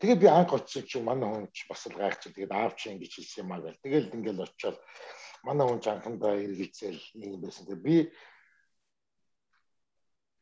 тэгээд 0.00 0.20
би 0.20 0.26
анх 0.26 0.52
очсон 0.52 0.82
чинь 0.82 1.06
манай 1.06 1.28
хүн 1.30 1.46
ч 1.54 1.66
бас 1.70 1.86
л 1.86 1.94
гайхчих. 1.94 2.34
Тэгээд 2.34 2.52
аав 2.52 2.74
чи 2.74 2.90
ингэж 2.90 3.12
хэлсэн 3.14 3.42
юм 3.46 3.52
аа 3.54 3.62
гэл. 3.62 3.82
Тэгэл 3.82 4.14
ингээл 4.14 4.44
очиод 4.44 4.76
манай 5.46 5.66
хүн 5.66 5.80
анхандаа 5.86 6.34
эргэлзээл 6.34 7.02
нэг 7.22 7.28
юм 7.38 7.40
байсан. 7.40 7.64
Тэгээд 7.70 7.86
би 7.86 7.96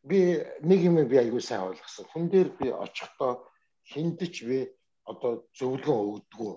би 0.05 0.19
нэг 0.65 0.81
юм 0.81 0.97
би 1.05 1.17
аягүй 1.21 1.45
сайн 1.45 1.69
ойлгосон. 1.69 2.09
Хүн 2.09 2.25
дээр 2.33 2.49
би 2.57 2.73
очихдоо 2.73 3.45
хиндэж 3.93 4.35
би 4.49 4.59
одоо 5.05 5.45
зөвлөгөө 5.59 5.99
өгдөгөө. 6.13 6.55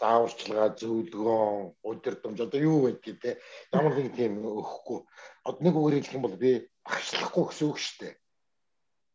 Зааварчилгаа 0.00 0.68
зөвлөгөө 0.76 1.44
удирдамж 1.88 2.38
одоо 2.44 2.60
юу 2.60 2.78
байдгийг 2.84 3.18
те 3.22 3.30
ямар 3.72 3.96
нэг 3.96 4.12
тийм 4.16 4.44
өгөхгүй. 4.44 5.00
Одоо 5.48 5.62
нэг 5.64 5.74
үгээр 5.76 5.96
хэлэх 5.96 6.16
юм 6.16 6.24
бол 6.26 6.36
би 6.36 6.52
багшлахгүй 6.84 7.44
гэсэн 7.48 7.68
үг 7.72 7.78
шүү 7.80 7.96
дээ. 8.00 8.14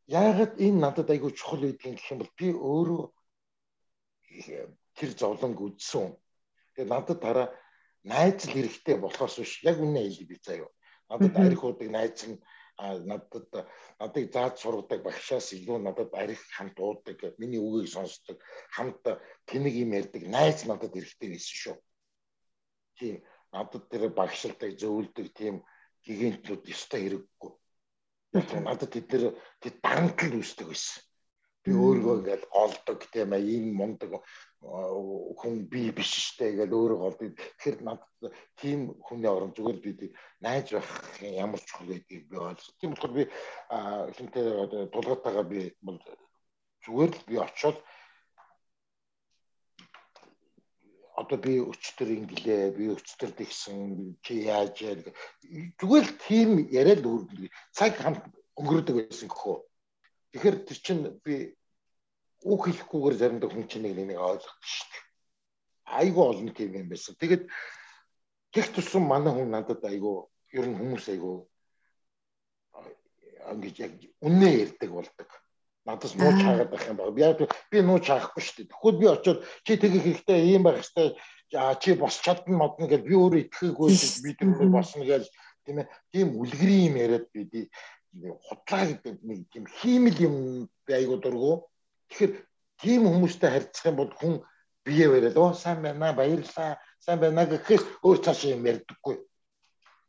Яагаад 0.10 0.54
энэ 0.66 0.82
надад 0.82 1.10
айгүй 1.14 1.32
чухал 1.38 1.62
байдгийг 1.62 2.02
гэх 2.02 2.12
юм 2.12 2.20
бол 2.26 2.34
би 2.40 2.48
өөрөө 2.50 3.04
тэр 4.98 5.12
зовлонг 5.14 5.60
үзсэн. 5.62 6.18
Тэгээ 6.74 6.90
надад 6.90 7.20
дараа 7.22 7.48
найз 8.04 8.42
л 8.50 8.54
хэрэгтэй 8.58 8.98
болохоос 8.98 9.38
биш. 9.38 9.62
Яг 9.62 9.78
үнэ 9.78 10.02
хэлий 10.02 10.26
би 10.26 10.38
заяа. 10.42 10.70
Надад 11.10 11.38
арих 11.38 11.62
удаг 11.62 11.90
найз 11.94 12.26
нь 12.26 12.42
надад 12.80 13.50
надыг 14.00 14.26
зааж 14.34 14.54
сургадаг 14.60 15.00
багшаас 15.04 15.48
илүү 15.58 15.78
надад 15.82 16.12
арих 16.22 16.42
хамт 16.56 16.78
уудаг 16.80 17.20
миний 17.42 17.62
үгийг 17.62 17.90
сонсдог 17.96 18.38
хамт 18.76 19.04
тэнэг 19.50 19.74
юм 19.84 19.92
ярьдаг 20.00 20.24
найз 20.36 20.66
надад 20.66 20.94
хэрэгтэй 20.94 21.30
байсан 21.32 21.58
шүү. 21.62 21.78
Тийм 22.98 23.16
надад 23.54 23.84
тэр 23.92 24.04
багшилдаг 24.20 24.72
зөвлөдөг 24.82 25.28
тийм 25.40 25.56
гигантнууд 26.06 26.64
ёстой 26.74 27.02
хэрэггүй 27.04 27.52
надад 28.32 28.92
тэд 28.96 29.12
нэр 29.12 29.24
тэд 29.60 29.76
дарамтлал 29.84 30.40
үүсдэг 30.40 30.68
байсан. 30.72 31.04
Би 31.64 31.72
өөрийгөө 31.76 32.16
ингээл 32.24 32.46
голдог 32.56 33.00
тийм 33.12 33.36
ээ 33.36 33.44
ийм 33.44 33.66
мундаг 33.76 34.12
хүн 34.62 35.66
би 35.72 35.90
биш 35.90 36.12
штэ 36.30 36.54
гэж 36.54 36.70
өөрөө 36.70 37.00
голдог. 37.02 37.34
Тэгэхээр 37.34 37.78
надад 37.82 38.34
тийм 38.62 38.94
хүний 39.02 39.30
орон 39.30 39.54
зүгээр 39.58 39.80
би 39.82 40.14
найз 40.46 40.70
байх 40.70 40.90
ямар 41.22 41.62
чухал 41.66 41.90
байдгийг 41.90 42.30
би 42.30 42.38
ойлгосон. 42.38 42.76
Тийм 42.78 42.94
болохоор 42.94 43.14
би 43.18 43.24
хинтээ 44.16 44.46
тулгатайгаа 44.94 45.46
би 45.50 45.74
зүгээр 46.86 47.10
л 47.10 47.26
би 47.26 47.36
очиод 47.42 47.78
одоо 51.18 51.38
би 51.38 51.58
өчтөр 51.62 52.10
инглээ 52.18 52.72
би 52.78 52.94
өчтөр 52.94 53.34
тэгсэн 53.38 54.18
чи 54.26 54.46
яаж 54.46 54.78
яа 54.82 54.96
зүгээр 55.82 56.06
л 56.06 56.14
тийм 56.26 56.50
яриад 56.70 57.06
үргэлж 57.06 57.50
цаг 57.74 57.98
хамт 57.98 58.24
өнгөрөөдөг 58.58 58.96
байсан 58.98 59.30
гэхөө 59.30 59.58
тэгэхээр 60.34 60.58
тэр 60.66 60.80
чинь 60.86 61.04
би 61.26 61.36
үг 62.44 62.62
хэлэхгүйгээр 62.66 63.16
заримдаа 63.20 63.50
хүн 63.50 63.68
чинь 63.70 63.86
нэг 63.86 63.96
нэг 63.98 64.20
ойлгох 64.20 64.58
шүү 64.62 64.88
дээ 64.92 65.04
айгүй 66.02 66.26
олон 66.26 66.50
тийм 66.56 66.76
юм 66.82 66.88
байсан 66.90 67.16
тэгэд 67.20 67.44
тех 68.54 68.68
тусан 68.74 69.04
манай 69.06 69.34
хүн 69.34 69.52
надад 69.52 69.84
айгүй 69.84 70.16
ер 70.58 70.66
нь 70.68 70.78
хүмүүс 70.80 71.06
айгүй 71.14 71.36
ингэж 73.52 73.76
яг 73.86 73.94
үннээ 74.24 74.54
ярьдаг 74.64 74.92
болдог 74.92 75.30
надаас 75.86 76.14
нууч 76.16 76.40
хаагаад 76.46 76.72
байх 76.72 76.88
юм 76.88 76.98
байна. 76.98 77.18
Яг 77.18 77.40
би 77.72 77.82
нууч 77.82 78.06
хаахгүй 78.08 78.44
шүү 78.44 78.56
дээ. 78.58 78.70
Тэгвэл 78.70 79.02
би 79.02 79.08
очиод 79.10 79.40
чи 79.66 79.78
тэгэх 79.78 80.04
хэрэгтэй 80.06 80.40
ийм 80.54 80.64
байх 80.64 80.78
хэрэгтэй. 80.78 81.18
Чи 81.82 81.90
бос 81.98 82.22
чадна 82.22 82.58
модно 82.58 82.86
гэж 82.86 83.02
би 83.02 83.16
өөрөө 83.18 83.42
итгэхгүй 83.50 83.90
би 84.24 84.32
тэр 84.38 84.70
босно 84.70 85.04
гэж 85.04 85.26
тийм 85.66 85.82
ээ. 85.82 85.90
Тийм 86.14 86.28
үлгэрийн 86.38 86.86
юм 86.94 86.96
яриад 87.02 87.26
би 87.34 87.70
худлаа 88.46 88.84
гэдэг 88.94 89.16
нэг 89.26 89.40
тийм 89.50 89.66
хиймэл 89.66 90.18
юм 90.22 90.36
би 90.86 90.92
айгуу 90.94 91.18
дургу. 91.18 91.66
Тэгэхээр 92.12 92.34
тийм 92.84 93.02
хүмүүстэй 93.08 93.50
харьцах 93.50 93.86
юм 93.90 93.96
бол 93.98 94.12
хүн 94.20 94.34
бие 94.86 95.08
бариад 95.08 95.38
оо 95.40 95.56
сайн 95.56 95.80
байна 95.82 96.14
баярлаа 96.14 96.78
сайн 97.00 97.20
байна 97.24 97.48
гэхээс 97.48 98.04
өөр 98.04 98.18
цааш 98.20 98.52
юм 98.52 98.68
ярьдаггүй. 98.68 99.16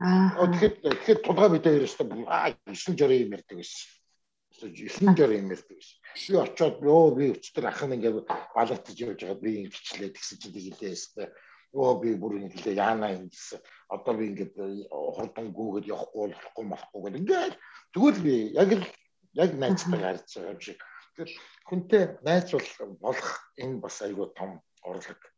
Аа. 0.02 0.50
Тэгэхээр 0.50 0.74
тэгэхээр 0.82 1.20
тулгаа 1.22 1.48
мэдээ 1.54 1.78
ерөөсөө 1.78 2.26
аа 2.26 2.50
9 2.66 2.98
жорын 2.98 3.22
юм 3.24 3.34
ярьдаг 3.38 3.56
байсан 3.62 4.02
ихэнх 4.70 5.16
жор 5.16 5.32
юм 5.32 5.50
ярьдаг 5.50 5.80
ш. 5.80 5.98
Би 6.28 6.36
очиод 6.36 6.78
өө 6.82 7.14
би 7.16 7.24
өчтөр 7.34 7.66
ах 7.66 7.82
нь 7.82 7.96
ингээд 7.96 8.28
балатж 8.54 8.94
явж 8.94 9.20
байгаад 9.24 9.40
би 9.42 9.50
ингэчлээ 9.66 10.10
тэгсэн 10.12 10.38
чинь 10.38 10.54
тэгэлээ 10.54 10.92
өстэй. 10.94 11.28
Өө 11.72 11.92
би 12.02 12.10
бүр 12.14 12.38
ингэлээ 12.38 12.76
яана 12.78 13.10
ингэсэн. 13.16 13.60
Одоо 13.90 14.12
би 14.14 14.24
ингээд 14.30 14.54
хурдан 14.92 15.46
гүгээд 15.56 15.90
явахгүй 15.90 16.30
болохгүй 16.30 16.64
болохгүй 16.68 17.00
гэл 17.02 17.20
ингээд 17.22 17.54
тэгвэл 17.92 18.20
би 18.22 18.34
яг 18.54 18.70
л 18.76 18.84
яг 19.34 19.50
найзтай 19.56 19.98
гарч 19.98 20.28
байгаа 20.36 20.52
юм 20.52 20.60
шиг. 20.60 20.78
Тэгэл 21.12 21.36
хүнтэй 21.68 22.04
найз 22.24 22.48
болох 23.04 23.30
энэ 23.60 23.80
бас 23.84 23.96
айгүй 24.00 24.32
том 24.38 24.60
орлого 24.82 25.28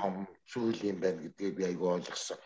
том 0.00 0.26
зүйл 0.50 0.80
юм 0.90 0.98
байна 1.00 1.22
гэдгийг 1.22 1.54
би 1.56 1.64
айгүй 1.64 1.88
ойлгосон. 1.94 2.38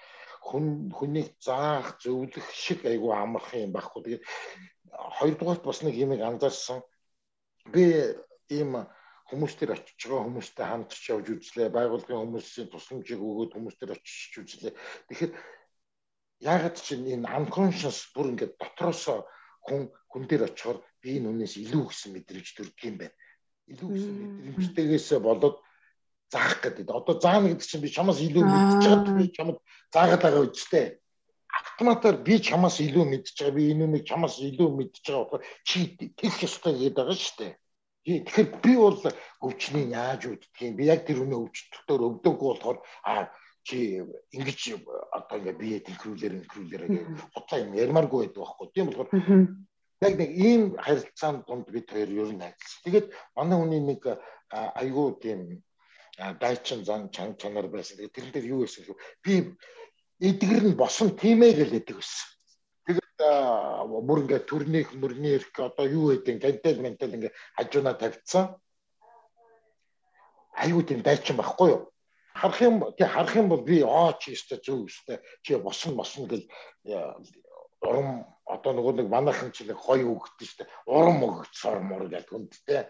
Хүн 0.45 0.93
хүнийг 0.93 1.33
заах, 1.41 1.97
зөвлөх 2.03 2.45
шиг 2.53 2.85
айгүй 2.85 3.13
амархан 3.17 3.65
юм 3.65 3.73
байхгүй. 3.73 4.03
Тэгээд 4.05 4.25
хоёрдугаарт 4.93 5.65
бас 5.65 5.81
нэг 5.83 5.97
юмыг 5.97 6.21
анзаарсан. 6.21 6.85
Би 7.73 8.13
ийм 8.53 8.85
хүмүүстэр 9.33 9.73
очиж 9.73 10.01
байгаа 10.05 10.29
хүмүүстэй 10.29 10.67
хамтарч 10.69 11.05
явж 11.09 11.27
үзлээ. 11.33 11.73
Байгууллагын 11.73 12.23
хүмүүсийн 12.29 12.69
тусламжийг 12.69 13.21
өгөөд 13.25 13.57
хүмүүстэр 13.57 13.97
очиж 13.97 14.33
үзлээ. 14.45 14.73
Тэгэхээр 15.09 15.33
яагаад 16.45 16.77
ч 16.77 16.93
энэ 16.93 17.25
unconscious 17.25 18.13
бүр 18.13 18.37
ингээд 18.37 18.61
дотроосоо 18.61 19.25
хүн 19.65 19.89
хүн 20.13 20.23
дээр 20.29 20.53
очихоор 20.53 20.85
би 21.04 21.20
энэ 21.20 21.28
үнээс 21.28 21.54
илүү 21.61 21.84
гэсэн 21.92 22.11
мэдрэмж 22.16 22.49
төрдөг 22.56 22.80
юм 22.88 22.96
байна. 23.04 23.16
Илүү 23.68 23.88
гэсэн 23.92 24.14
мэдрэмжтэйгээс 24.16 25.08
болоод 25.20 25.56
заах 26.32 26.56
гэдэг. 26.64 26.88
Одоо 26.88 27.14
заана 27.20 27.52
гэдэг 27.52 27.68
чинь 27.68 27.84
би 27.84 27.92
чамаас 27.92 28.18
илүү 28.25 28.44
мэдчихэж 28.49 28.84
байгаа 28.88 29.20
би 29.20 29.26
чамд 29.37 29.56
заагаад 29.92 30.23
байгаа 30.25 30.49
үстэй 30.49 30.87
автоматар 31.61 32.16
би 32.26 32.38
чамаас 32.40 32.80
илүү 32.80 33.04
мэдж 33.04 33.34
байгаа 33.38 33.56
би 33.56 33.62
энэ 33.73 33.87
нэг 33.87 34.02
чамаас 34.08 34.38
илүү 34.42 34.68
мэдж 34.78 34.94
байгаа 35.04 35.23
болохоор 35.23 35.44
чи 35.68 35.78
тэгэх 35.99 36.37
ёстой 36.46 36.75
гэдэг 36.75 36.96
байгаа 36.99 37.18
шүү 37.18 37.37
дээ. 37.38 37.52
Тэгэхээр 38.04 38.49
би 38.64 38.73
бол 38.76 38.99
өвчнийг 39.46 39.88
яаж 39.94 40.23
үүддгийг 40.28 40.75
би 40.76 40.84
яг 40.90 41.00
тэр 41.06 41.25
үнэ 41.25 41.37
өвчтөлтөөр 41.40 42.02
өвдөггүй 42.08 42.49
болохоор 42.50 42.78
а 43.04 43.30
чи 43.64 44.04
ингэж 44.37 44.61
одоо 45.18 45.37
ингээ 45.40 45.56
бие 45.56 45.78
тэнхрүүлэр 45.80 46.34
инхрүүлэр 46.44 46.82
гэх 46.84 47.04
хутлаа 47.32 47.58
юм 47.64 47.73
ярмааргүй 47.73 48.18
байдаг 48.28 48.40
байхгүй 48.44 48.68
тийм 48.76 48.87
болохоор 48.92 49.08
яг 50.04 50.14
нэг 50.18 50.30
ийм 50.30 50.62
харилцаанд 50.76 51.46
донд 51.46 51.66
бид 51.73 51.90
хоёр 51.90 52.11
ер 52.11 52.30
нь 52.32 52.40
найзлаа. 52.40 52.84
Тэгээд 52.84 53.06
манай 53.37 53.58
хүний 53.58 53.82
нэг 53.82 54.02
айгүй 54.52 55.08
тийм 55.23 55.40
дайчин 56.40 56.84
зан 56.84 57.11
чан 57.11 57.37
чанар 57.37 57.68
байсан. 57.68 57.96
Тэгээд 57.96 58.14
тэрэн 58.14 58.32
дээр 58.32 58.46
юу 58.52 58.61
байсан 58.64 58.84
гэвэл 58.84 59.02
би 59.25 59.34
эдгэр 60.20 60.64
нь 60.68 60.78
босон 60.78 61.16
тийм 61.16 61.42
ээ 61.42 61.52
гэж 61.58 61.68
хэлдэг 61.70 61.96
байсан. 61.96 62.28
Тэгээд 62.87 63.18
бүр 64.06 64.18
ингээд 64.23 64.49
төрнийх 64.50 64.88
мөрний 64.94 65.34
эрх 65.38 65.50
одоо 65.58 65.87
юу 65.88 66.12
гэдэг 66.12 66.37
гантел 66.42 66.78
ментал 66.80 67.14
ингээд 67.14 67.34
хажууна 67.56 67.94
тавьцсан. 67.94 68.44
Аюу 70.54 70.82
тийм 70.87 71.02
дайчин 71.02 71.37
байхгүй 71.37 71.68
юу? 71.75 71.90
Харах 72.34 72.61
юм 72.62 72.76
тий 72.99 73.06
харах 73.06 73.34
юм 73.37 73.49
бол 73.49 73.62
би 73.62 73.82
аа 73.82 74.14
чи 74.18 74.34
өстэй 74.34 74.58
зөв 74.62 74.87
өстэй 74.87 75.18
чи 75.42 75.54
босон 75.58 75.94
босон 75.99 76.26
гэж 76.30 76.46
урам 77.85 78.09
одоо 78.45 78.73
нөгөө 78.76 78.95
нэг 79.00 79.09
манайхан 79.12 79.53
чи 79.53 79.64
нэг 79.69 79.79
гоё 79.81 80.17
өгдөө 80.17 80.49
штэ 80.49 80.69
урам 80.88 81.21
өгцсоор 81.25 81.81
мөр 81.85 82.09
гэдэг 82.12 82.33
үндтэй. 82.37 82.83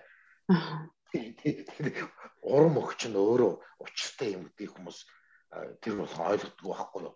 Урам 2.42 2.74
өгч 2.82 3.10
нь 3.10 3.18
өөрөө. 3.18 3.52
Учиртай 3.82 4.34
юм 4.34 4.50
гэдэг 4.50 4.74
хүмүүс 4.74 4.98
тэр 5.82 5.94
бол 6.02 6.14
ойлгодгүй 6.30 6.70
байхгүй 6.70 7.02
юу. 7.06 7.14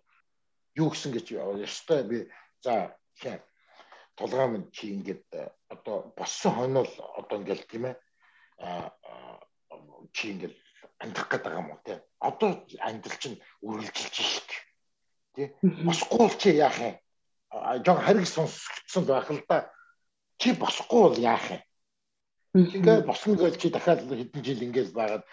Юу 0.79 0.87
гэсэн 0.91 1.11
гэж 1.11 1.27
ёстой 1.67 2.03
би 2.07 2.17
за 2.63 2.95
тийм 3.19 3.39
тулгаа 4.15 4.47
минь 4.47 4.71
чи 4.71 4.91
ингээд 4.95 5.27
одоо 5.69 6.11
боссон 6.15 6.53
хойно 6.55 6.83
л 6.83 6.95
одоо 7.19 7.39
ингээд 7.39 7.67
тийм 7.71 7.83
ээ 7.91 7.95
чи 10.15 10.31
ингээд 10.31 10.55
амьдрах 10.99 11.27
гэдэг 11.31 11.53
юм 11.59 11.71
уу 11.71 11.79
тийм 11.83 11.99
одоо 12.19 12.49
амьдрал 12.87 13.19
чинь 13.19 13.39
үргэлжилж 13.63 14.15
шít 14.15 14.49
тий 15.35 15.47
босхгүй 15.87 16.27
л 16.27 16.35
чи 16.41 16.49
яах 16.59 16.77
юм 16.79 16.95
жоо 17.85 17.97
хариг 17.97 18.27
сонсгдсон 18.27 19.03
байх 19.05 19.31
л 19.31 19.41
да 19.49 19.71
чи 20.37 20.53
босхгүй 20.53 21.01
бол 21.01 21.17
яах 21.17 21.45
юм 21.51 21.61
ингээд 22.53 23.05
босно 23.05 23.35
гэж 23.37 23.57
чи 23.61 23.69
дахиад 23.69 24.01
хэдэн 24.09 24.43
жил 24.43 24.65
ингээд 24.65 24.93
байгаад 24.93 25.23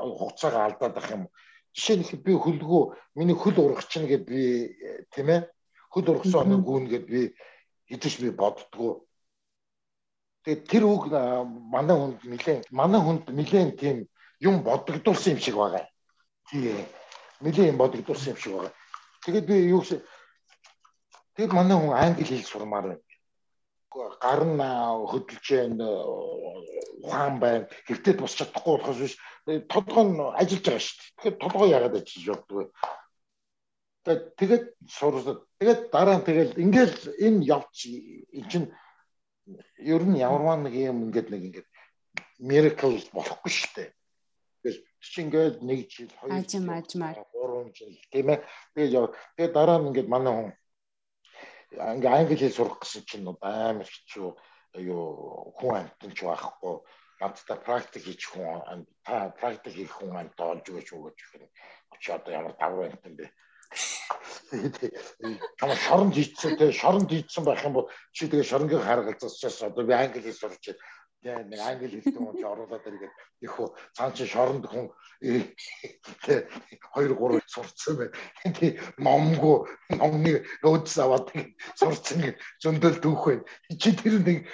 хугацаагаа 0.00 0.64
алдаад 0.72 0.96
ах 0.96 1.10
юм 1.10 1.24
жишээ 1.76 1.96
нь 1.96 2.24
би 2.24 2.32
хөлгөө 2.36 2.82
миний 3.16 3.36
хөл 3.36 3.56
ургах 3.60 3.88
чинь 3.88 4.08
гэд 4.08 4.24
би 4.28 4.72
тийм 5.12 5.28
ээ? 5.28 5.48
Хөл 5.92 6.08
ургасан 6.08 6.48
нэг 6.48 6.60
гүн 6.64 6.84
гэд 6.88 7.04
би 7.08 7.20
хэдэж 7.88 8.14
би 8.20 8.30
боддгоо. 8.32 9.04
Тэгээд 10.44 10.68
тэр 10.68 10.84
үг 10.84 11.12
манай 11.12 11.96
хүнд 11.96 12.20
нилээн 12.24 12.60
манай 12.72 13.00
хүнд 13.00 13.24
нилээн 13.28 13.72
тийм 13.76 13.96
юм 14.40 14.64
бодогдуулсан 14.64 15.36
юм 15.36 15.40
шиг 15.40 15.56
байгаа. 15.56 15.88
Тийм 16.48 16.80
нилээн 17.40 17.72
юм 17.72 17.80
бодогдуулсан 17.80 18.32
юм 18.32 18.40
шиг 18.40 18.52
байгаа. 18.52 18.72
Тэгээд 19.24 19.46
би 19.48 19.56
юу 19.68 19.80
гэсэн 19.80 20.00
тэгээд 21.42 21.58
манай 21.58 21.76
хүн 21.78 21.98
англи 21.98 22.24
хэл 22.30 22.46
сурмаар 22.46 22.86
байна 22.94 23.02
гар 24.22 24.42
нь 24.46 24.62
хөдөлж 25.10 25.46
байна 25.50 25.88
ухаан 27.02 27.34
байна. 27.42 27.68
Гэртээ 27.86 28.14
бус 28.16 28.38
чадахгүй 28.38 28.78
болохоос 28.78 29.00
биш. 29.02 29.14
Толгой 29.68 30.04
нь 30.06 30.22
ажиллаж 30.40 30.64
байгаа 30.64 30.80
шүү 30.86 30.96
дээ. 30.96 31.10
Тэгэхээр 31.18 31.36
толгой 31.42 31.68
яагаад 31.74 31.98
ажиллаж 31.98 32.26
явдгүй 32.32 32.64
тэгээд 34.02 34.64
сурсад 34.90 35.46
тэгээд 35.62 35.80
дараа 35.94 36.18
нь 36.18 36.26
тэгэл 36.26 36.58
ингээл 36.58 36.98
энэ 37.22 37.46
явц 37.46 37.86
эн 37.86 38.46
чинь 38.50 38.68
ер 39.78 40.02
нь 40.02 40.18
ямарваа 40.18 40.58
нэг 40.58 40.74
юм 40.74 41.06
ингээд 41.06 41.28
нэг 41.30 41.42
ингээд 41.46 41.68
miracle 42.42 42.98
болохгүй 43.14 43.52
шүү 43.54 43.70
дээ. 43.78 43.90
Тэгэл 44.62 44.80
чи 44.98 45.18
ингээд 45.22 45.56
нэг 45.62 45.78
жил 45.86 46.10
хоёр 46.18 46.42
жил 46.50 46.66
гурван 47.30 47.70
жил 47.70 47.94
тийм 48.10 48.26
ээ. 48.34 48.42
Тэгээд 48.74 49.14
тэгээд 49.38 49.54
дараа 49.54 49.78
нь 49.78 49.88
ингээд 49.94 50.10
манай 50.10 50.32
хүн 50.34 50.50
ингээ 51.72 52.12
англи 52.12 52.36
хэл 52.36 52.56
сурах 52.56 52.78
гэсэн 52.80 53.02
чинь 53.08 53.28
амар 53.40 53.88
хэцүү 53.88 54.28
юу 54.80 55.52
хүн 55.56 55.76
амтан 55.80 56.12
ч 56.16 56.24
байхгүй. 56.24 56.76
Надтай 57.20 57.58
практик 57.60 58.02
хийж 58.04 58.22
хүн 58.28 58.86
та 59.04 59.30
практик 59.40 59.72
хийх 59.72 59.92
хүн 59.96 60.16
амт 60.16 60.40
олж 60.40 60.66
өгч 60.68 60.88
өгч 60.92 61.18
гэх 61.20 61.34
юм 61.40 61.50
чи 62.00 62.12
одоо 62.12 62.32
ямар 62.32 62.54
даврын 62.58 62.92
амтан 62.92 63.14
бэ? 63.16 63.30
Чамаа 65.58 65.76
шоронд 65.76 66.14
хийцэн 66.14 66.56
те 66.58 66.72
шоронд 66.72 67.08
хийцэн 67.08 67.44
байх 67.44 67.64
юм 67.64 67.72
бол 67.72 67.88
чи 68.12 68.28
тэгээ 68.28 68.50
шоронгийн 68.50 68.82
харгалзаас 68.82 69.62
одоо 69.62 69.84
би 69.86 69.94
англи 69.94 70.20
хэл 70.20 70.40
сурч 70.40 70.76
яг 71.22 71.46
нэг 71.46 71.60
англи 71.62 71.88
хэлтэй 72.02 72.18
хүн 72.18 72.42
оруулаад 72.42 72.86
иргээд 72.86 73.14
их 73.46 73.52
хөө 73.54 73.68
цаан 73.94 74.12
чи 74.12 74.26
шоронд 74.26 74.66
хүн 74.66 74.90
2 75.22 75.54
3 76.94 77.40
сурцсан 77.46 77.94
бай. 77.96 78.08
Тий 78.58 78.78
номгүй 78.98 79.70
номны 79.94 80.42
нөөц 80.66 80.90
аваад 80.98 81.30
сурцсан 81.78 82.34
зөндөл 82.58 82.98
түүх 82.98 83.22
байна. 83.26 83.44
Чи 83.70 83.94
тэр 83.94 84.18
нэг 84.26 84.50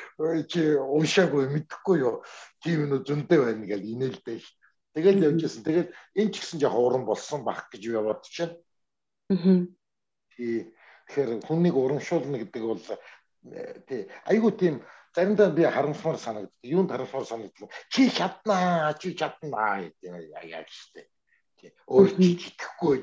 чи 0.52 0.76
уншаагүй 0.76 1.48
мэдэхгүй 1.56 2.04
юу? 2.04 2.20
Тийм 2.60 2.92
нөө 2.92 3.00
зөндөө 3.08 3.40
байна 3.48 3.64
гэж 3.64 3.82
инээлдэй. 3.88 4.40
Тэгэл 4.92 5.24
явжсэн. 5.24 5.64
Тэгээд 5.64 5.88
энэ 6.20 6.32
ч 6.32 6.36
гэсэн 6.42 6.60
яг 6.60 6.74
уран 6.76 7.08
болсон 7.08 7.48
байх 7.48 7.72
гэж 7.72 7.82
яваад 7.96 8.24
чинь. 8.28 8.56
Аа. 9.32 9.64
Тий. 10.36 10.68
Тэгэхээр 11.08 11.48
хүнийг 11.48 11.76
урамшуулна 11.76 12.36
гэдэг 12.44 12.62
бол 12.68 12.82
э, 13.48 13.80
тий 13.88 14.12
айгуу 14.28 14.52
тийм 14.52 14.84
заримдаа 15.18 15.50
би 15.50 15.66
харамсмаар 15.66 16.18
санагддаг. 16.18 16.62
Юунд 16.62 16.90
харамсмаар 16.90 17.26
санагддаг? 17.26 17.70
Чи 17.90 18.08
чаднаа, 18.10 18.94
чи 18.94 19.14
чаднаа 19.18 19.82
гэдэг 19.82 20.46
яг 20.46 20.68
штэ. 20.70 21.10
Өөр 21.90 22.14
чи 22.14 22.38
итгэхгүй 22.38 22.96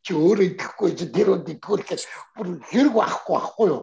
чи 0.00 0.12
өөрөө 0.16 0.46
итгэхгүй 0.56 0.90
чи 0.96 1.06
тэр 1.12 1.36
үнд 1.36 1.52
итгүүл 1.52 1.84
гэж 1.84 2.02
бүр 2.40 2.46
хэрэг 2.72 2.94
байхгүй 2.96 3.34
байхгүй 3.36 3.68
юу? 3.68 3.82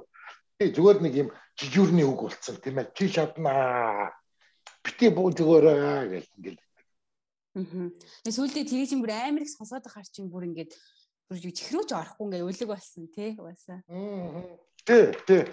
Тэг 0.57 0.69
зүгээр 0.73 0.99
нэг 1.05 1.13
юм 1.13 1.29
жижүүрний 1.61 2.07
үг 2.09 2.19
болцсон 2.25 2.57
тийм 2.57 2.81
ээ. 2.81 2.89
Чи 2.97 3.05
чаднаа. 3.13 4.17
Бити 4.81 5.13
бууж 5.13 5.37
өгөөрэй 5.37 6.09
гэж 6.09 6.25
ингээл. 6.41 6.61
Аа. 7.55 7.89
Сүүлдээ 8.25 8.65
тэрийг 8.65 8.89
чинь 8.89 9.03
бүр 9.05 9.13
амар 9.13 9.45
их 9.45 9.53
сонсоод 9.53 9.85
ахаар 9.85 10.09
чинь 10.09 10.31
бүр 10.33 10.49
ингээд 10.49 10.73
бүр 11.29 11.37
чихрүүч 11.37 11.93
орохгүй 11.93 12.25
ингээ 12.33 12.47
үлэг 12.49 12.69
болсон 12.69 13.05
тий 13.13 13.37
угаасаа. 13.37 13.85
Аа. 13.85 14.57
Тий, 14.89 15.13
тий. 15.29 15.43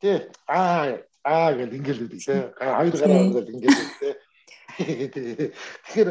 Тэ 0.00 0.30
аа 0.46 1.02
аа 1.24 1.50
гэл 1.58 1.76
ингээл 1.78 2.02
үү 2.06 2.10
тий. 2.14 2.22
Хоёр 2.54 2.94
гараа 2.94 3.22
ингээл 3.26 3.52
ингээл 3.54 3.92
тий. 3.98 4.14
Тэгэхээр 4.78 6.10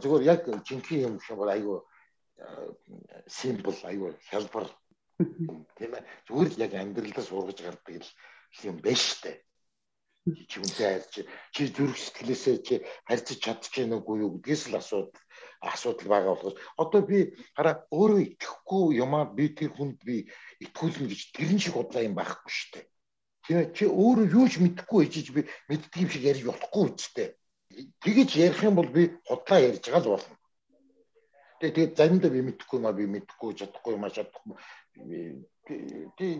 зүгээр 0.00 0.22
яг 0.24 0.42
жинхэнэ 0.64 1.04
юм 1.04 1.14
шиг 1.20 1.36
бол 1.36 1.52
айгүй 1.52 1.78
симпл 3.28 3.76
айгүй 3.84 4.12
хялбар 4.30 4.66
тийм 5.76 5.92
ээ. 5.94 6.04
Зүгээр 6.26 6.48
л 6.50 6.62
яг 6.64 6.72
амьдралдаа 6.74 7.24
сургаж 7.24 7.58
гардаг 7.60 8.02
юм 8.64 8.76
байна 8.80 8.96
штэ. 8.96 9.42
Чи 10.48 10.56
үнтэй 10.56 11.04
харьж 11.04 11.14
чи 11.52 11.62
зүрх 11.68 12.00
сэтгэлээсээ 12.00 12.56
чи 12.64 12.74
харьцаж 13.04 13.38
чадчих 13.44 13.84
нүггүй 13.84 14.24
юу 14.24 14.40
гэдгээс 14.40 14.72
л 14.72 14.80
асуудал 14.80 15.20
асуудал 15.60 16.08
байгаа 16.08 16.32
болохоос 16.32 16.56
одоо 16.80 17.00
би 17.04 17.36
хараа 17.52 17.84
өөрөө 17.92 18.20
итгэхгүй 18.32 19.04
юмаа 19.04 19.28
би 19.36 19.52
тэр 19.52 19.76
хүнд 19.76 20.00
би 20.00 20.24
итгүүлнэ 20.64 21.12
гэж 21.12 21.20
тэрэн 21.36 21.60
шиг 21.60 21.76
удлаа 21.76 22.08
юм 22.08 22.16
байхгүй 22.16 22.52
штэ. 22.56 22.80
Чи 23.44 23.84
өөрөө 23.84 24.26
юу 24.32 24.48
ч 24.48 24.56
мэдэхгүй 24.56 25.04
ээжиж 25.04 25.28
би 25.36 25.44
мэддэг 25.68 26.00
юм 26.00 26.08
шиг 26.08 26.24
ярьж 26.24 26.42
болохгүй 26.48 26.84
үстэй. 26.96 27.28
Тэгэж 28.00 28.30
ярих 28.40 28.60
юм 28.64 28.80
бол 28.80 28.88
би 28.88 29.12
худлаа 29.28 29.60
ярьж 29.60 29.84
байгаа 29.84 30.00
л 30.00 30.12
болно. 30.16 30.36
Тэгээ 31.60 31.74
тэгээ 31.76 31.96
заримдаа 31.96 32.30
би 32.32 32.40
мэдэхгүй 32.40 32.78
маа 32.80 32.96
би 32.96 33.04
мэдэхгүй 33.04 33.52
чадахгүй 33.60 34.00
маа 34.00 34.08
чадахгүй. 34.16 34.56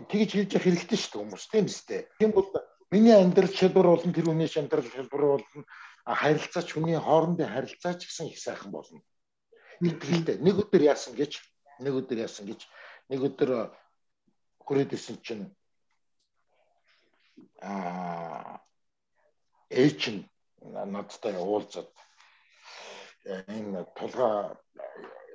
Тэгэж 0.09 0.29
хэлж 0.33 0.51
явах 0.57 0.65
хэрэгтэй 0.65 0.97
шүү 0.97 1.11
дээ 1.13 1.21
хүмүүс 1.21 1.45
тийм 1.53 1.65
үстэй. 1.69 2.01
Тийм 2.17 2.31
бол 2.33 2.49
миний 2.89 3.13
амьдрал 3.13 3.53
шалбар 3.53 3.85
болон 3.85 4.13
тэр 4.13 4.25
хүний 4.25 4.49
амьдрал 4.49 4.89
шалбар 4.89 5.23
болно. 5.37 5.61
Харилцаач 6.05 6.67
хүний 6.73 6.97
хоорондын 6.97 7.53
харилцаач 7.53 8.01
гэсэн 8.01 8.33
их 8.33 8.41
сайхан 8.41 8.73
болно. 8.73 9.01
Итгэлтэй. 9.81 10.41
Нэг 10.41 10.57
өдөр 10.61 10.81
яасан 10.89 11.13
гэж 11.13 11.37
нэг 11.85 11.93
өдөр 12.01 12.17
яасан 12.25 12.45
гэж 12.49 12.61
нэг 13.09 13.19
өдөр 13.25 13.73
хүрээд 14.65 14.93
исэн 14.97 15.17
чинь 15.21 15.49
аа 17.61 18.59
ээж 19.69 20.01
нь 20.13 20.21
надтай 20.93 21.35
уулзаад 21.41 21.89
энэ 23.57 23.81
тулгаа 23.97 24.37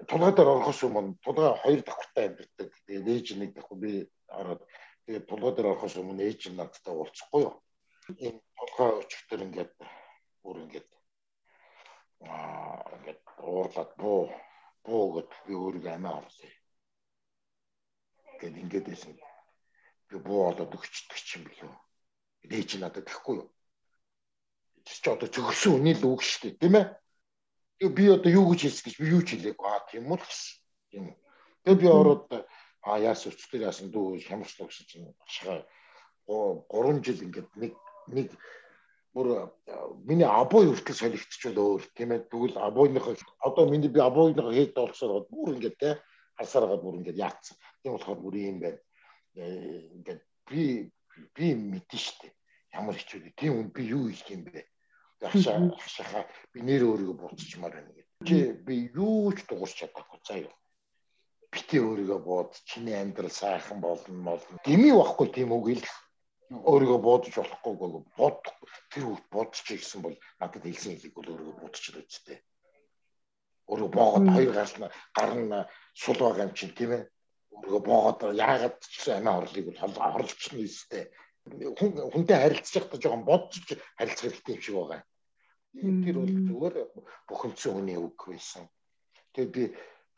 тулгаа 0.09 0.33
дээр 0.35 0.53
орохоос 0.55 0.81
өмнө 0.87 1.19
тулгаа 1.25 1.53
хоёр 1.63 1.81
давхартай 1.85 2.25
амьддаг. 2.27 2.71
Тэгээд 2.87 3.07
ээж 3.15 3.27
нэг 3.37 3.51
давхар 3.55 3.79
би 3.85 3.93
ороод 4.41 4.63
тэгээд 5.05 5.29
тулгаа 5.31 5.53
дээр 5.55 5.71
орохоос 5.73 5.95
өмнө 6.01 6.23
ээж 6.29 6.41
нь 6.49 6.59
надтай 6.61 6.95
уулзахгүй 6.95 7.43
юу. 7.49 7.57
Энэ 8.27 8.41
тулгаа 8.59 8.91
өчтөр 9.03 9.41
ингээд 9.47 9.73
бүр 10.43 10.57
ингээд 10.65 10.89
аа 12.31 12.81
ингээд 12.97 13.23
уурлаад 13.51 13.91
буу 14.03 14.23
буу 14.87 15.05
гэд 15.15 15.31
би 15.47 15.53
өөрийгөө 15.63 15.93
амиа 15.95 16.19
орлоо. 16.19 16.53
Гэт 18.41 18.55
ингээд 18.63 18.87
байсан. 18.89 19.15
Би 20.09 20.17
буу 20.27 20.41
олоод 20.51 20.77
өгчдөг 20.77 21.19
юм 21.37 21.45
билүү 21.49 21.75
ээж 22.49 22.81
надад 22.81 23.05
гэхгүй 23.05 23.37
юу. 23.45 23.49
Чи 24.85 25.11
одоо 25.11 25.29
зөвхөн 25.29 25.77
үний 25.77 25.95
л 25.97 26.09
үг 26.09 26.23
шүү 26.25 26.57
дээ, 26.57 26.61
тийм 26.61 26.75
ээ. 26.81 26.87
Тэгээ 27.81 27.97
би 27.97 28.05
одоо 28.13 28.31
юу 28.33 28.47
гэж 28.53 28.61
хэлсэн 28.65 28.85
гэж 28.89 28.97
би 28.97 29.07
юу 29.13 29.23
ч 29.25 29.29
хэлээгүй. 29.37 29.67
Аа 29.69 29.85
тийм 29.89 30.09
үү 30.09 30.19
гэсэн. 30.21 30.57
Тийм 30.91 31.05
үү. 31.13 31.17
Тэгээ 31.65 31.81
би 31.81 31.87
ороод 31.89 32.25
аа 32.89 32.99
яасан 32.99 33.33
өчтөр 33.33 33.67
яасан 33.69 33.93
дүү 33.93 34.25
хямрч 34.25 34.57
гэсэн 34.57 34.87
чинь 34.89 35.13
ашгаа 35.25 35.69
3 36.27 37.05
жил 37.05 37.21
ингээд 37.27 37.49
нэг 37.61 37.73
нэг 38.09 38.29
бүр 39.13 39.51
миний 40.07 40.29
абой 40.29 40.71
хүртэл 40.71 40.95
солигдчихвол 40.95 41.59
өөр 41.59 41.83
тийм 41.99 42.15
ээ 42.15 42.31
тэгвэл 42.31 42.57
абойныхоо 42.57 43.15
одоо 43.43 43.65
миний 43.67 43.91
би 43.91 44.01
абойныхоо 44.01 44.55
хэд 44.55 44.79
олсоор 44.79 45.27
бүр 45.27 45.59
ингээд 45.59 45.77
те 45.83 45.91
хасаараад 46.39 46.81
бүр 46.81 47.03
ингээд 47.03 47.19
яатсан 47.19 47.57
тийм 47.83 47.99
болохоор 47.99 48.19
бүр 48.23 48.35
юм 48.39 48.59
байна 48.63 48.79
э, 49.35 49.91
ингээд 49.99 50.23
би 50.47 50.63
би 51.37 51.55
мэдэн 51.55 52.01
штэ. 52.01 52.29
Ямар 52.73 52.97
хэцүү 52.97 53.19
вэ? 53.21 53.31
Тийм 53.37 53.53
үн 53.61 53.69
би 53.75 53.83
юу 53.91 54.09
хийх 54.09 54.29
юм 54.31 54.45
бэ? 54.47 54.65
Ахшаа 55.21 55.59
ахшаа 55.77 56.25
би 56.53 56.59
нэр 56.65 56.83
өөрийгөө 56.89 57.17
буцчихмаар 57.21 57.75
байна 57.77 57.93
гэдэг. 57.93 58.09
Чи 58.27 58.37
би 58.67 58.75
юу 58.95 59.33
ч 59.37 59.45
дуусч 59.49 59.85
чадахгүй 59.85 60.21
заяа. 60.25 60.55
Бити 61.53 61.77
өөрийгөө 61.83 62.21
бод 62.25 62.55
чиний 62.65 62.97
амьдрал 62.97 63.31
сайхан 63.31 63.81
болно 63.81 64.15
молно. 64.15 64.61
Дими 64.65 64.91
байхгүй 64.95 65.29
тийм 65.35 65.53
үг 65.53 65.67
хэлэх 65.67 65.97
өөрийгөө 66.51 67.01
бодож 67.03 67.35
болохгүй 67.37 67.75
бод 68.17 68.43
тэр 68.91 69.05
үг 69.13 69.21
бодчих 69.35 69.79
гэсэн 69.83 70.01
бол 70.03 70.17
надад 70.41 70.63
хэлсэн 70.63 70.95
хэлийг 70.95 71.15
бол 71.15 71.31
өөрийгөө 71.31 71.57
бодчих 71.63 71.95
л 71.95 72.03
үстэй. 72.07 72.39
өөрөө 73.71 73.91
боогод 73.95 74.27
хоёр 74.35 74.53
гал 74.59 74.75
нь 74.79 74.91
гар 75.15 75.33
нь 75.39 75.55
сул 75.95 76.19
байгаа 76.19 76.47
юм 76.47 76.55
чинь 76.59 76.75
тийм 76.75 76.91
ээ 76.97 77.03
өөрөө 77.65 77.83
боогод 77.89 78.21
яагаад 78.37 78.77
ч 78.81 79.09
амиа 79.13 79.39
орлыг 79.41 79.65
бол 79.69 79.79
хорлж 79.81 80.33
бичнэ 80.37 80.65
үстэй 80.67 81.05
хүн 81.49 81.91
хүнтэй 82.13 82.37
харилцаж 82.37 82.75
байхдаа 82.85 83.01
жоохон 83.03 83.25
бодож 83.25 83.65
харилцах 83.99 84.25
хэрэгтэй 84.25 84.55
юм 84.55 84.63
шиг 84.63 84.77
байгаа. 84.77 85.03
Тэр 86.05 86.17
бол 86.21 86.35
зүгээр 86.49 86.77
бухимдсан 87.29 87.73
хүний 87.75 87.99
үг 87.99 88.19
байсан. 88.29 88.65
Тэгээд 89.33 89.53
би 89.57 89.63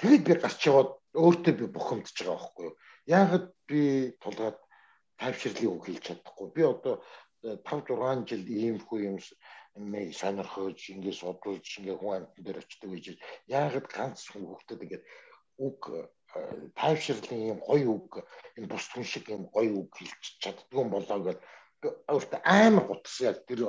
тэгээд 0.00 0.24
би 0.26 0.32
гарч 0.42 0.60
яваад 0.66 0.90
өөртөө 1.14 1.54
би 1.60 1.66
бухимдж 1.76 2.16
байгаа 2.18 2.38
байхгүй 2.42 2.64
юу. 2.66 2.74
Яагаад 3.06 3.46
би 3.68 3.80
тулгаад 4.22 4.58
тайвширлын 5.20 5.72
үг 5.72 5.82
хэлж 5.86 6.02
чадахгүй. 6.06 6.48
Би 6.56 6.62
одоо 6.66 6.94
5 7.42 7.58
6 7.62 8.28
жил 8.30 8.44
иймэрхүү 8.46 8.98
юм 9.06 9.16
нэг 9.92 10.12
сонирхож 10.14 10.78
ингээд 10.90 11.20
судалж 11.20 11.68
ингээд 11.78 12.00
хүн 12.00 12.14
амьтан 12.16 12.42
дээр 12.44 12.62
очдог 12.62 12.90
гэж 12.92 13.06
яагаад 13.48 13.86
ганц 13.88 14.20
хүн 14.30 14.44
хөвгдөд 14.46 14.84
ингээд 14.84 15.04
үг 15.66 15.80
тайвширлын 16.78 17.42
юм 17.52 17.60
гоё 17.68 17.88
үг 17.96 18.24
энэ 18.56 18.70
бус 18.70 18.84
хүн 18.88 19.04
шиг 19.04 19.28
юм 19.28 19.48
гоё 19.52 19.72
үг 19.84 19.90
хэлж 19.96 20.22
чаддгүй 20.42 20.80
юм 20.80 20.90
болоо 20.90 21.18
гэж 21.26 21.38
өөртөө 22.08 22.40
амар 22.44 22.84
гутсан 22.88 23.26
яг 23.30 23.38
тэр 23.46 23.60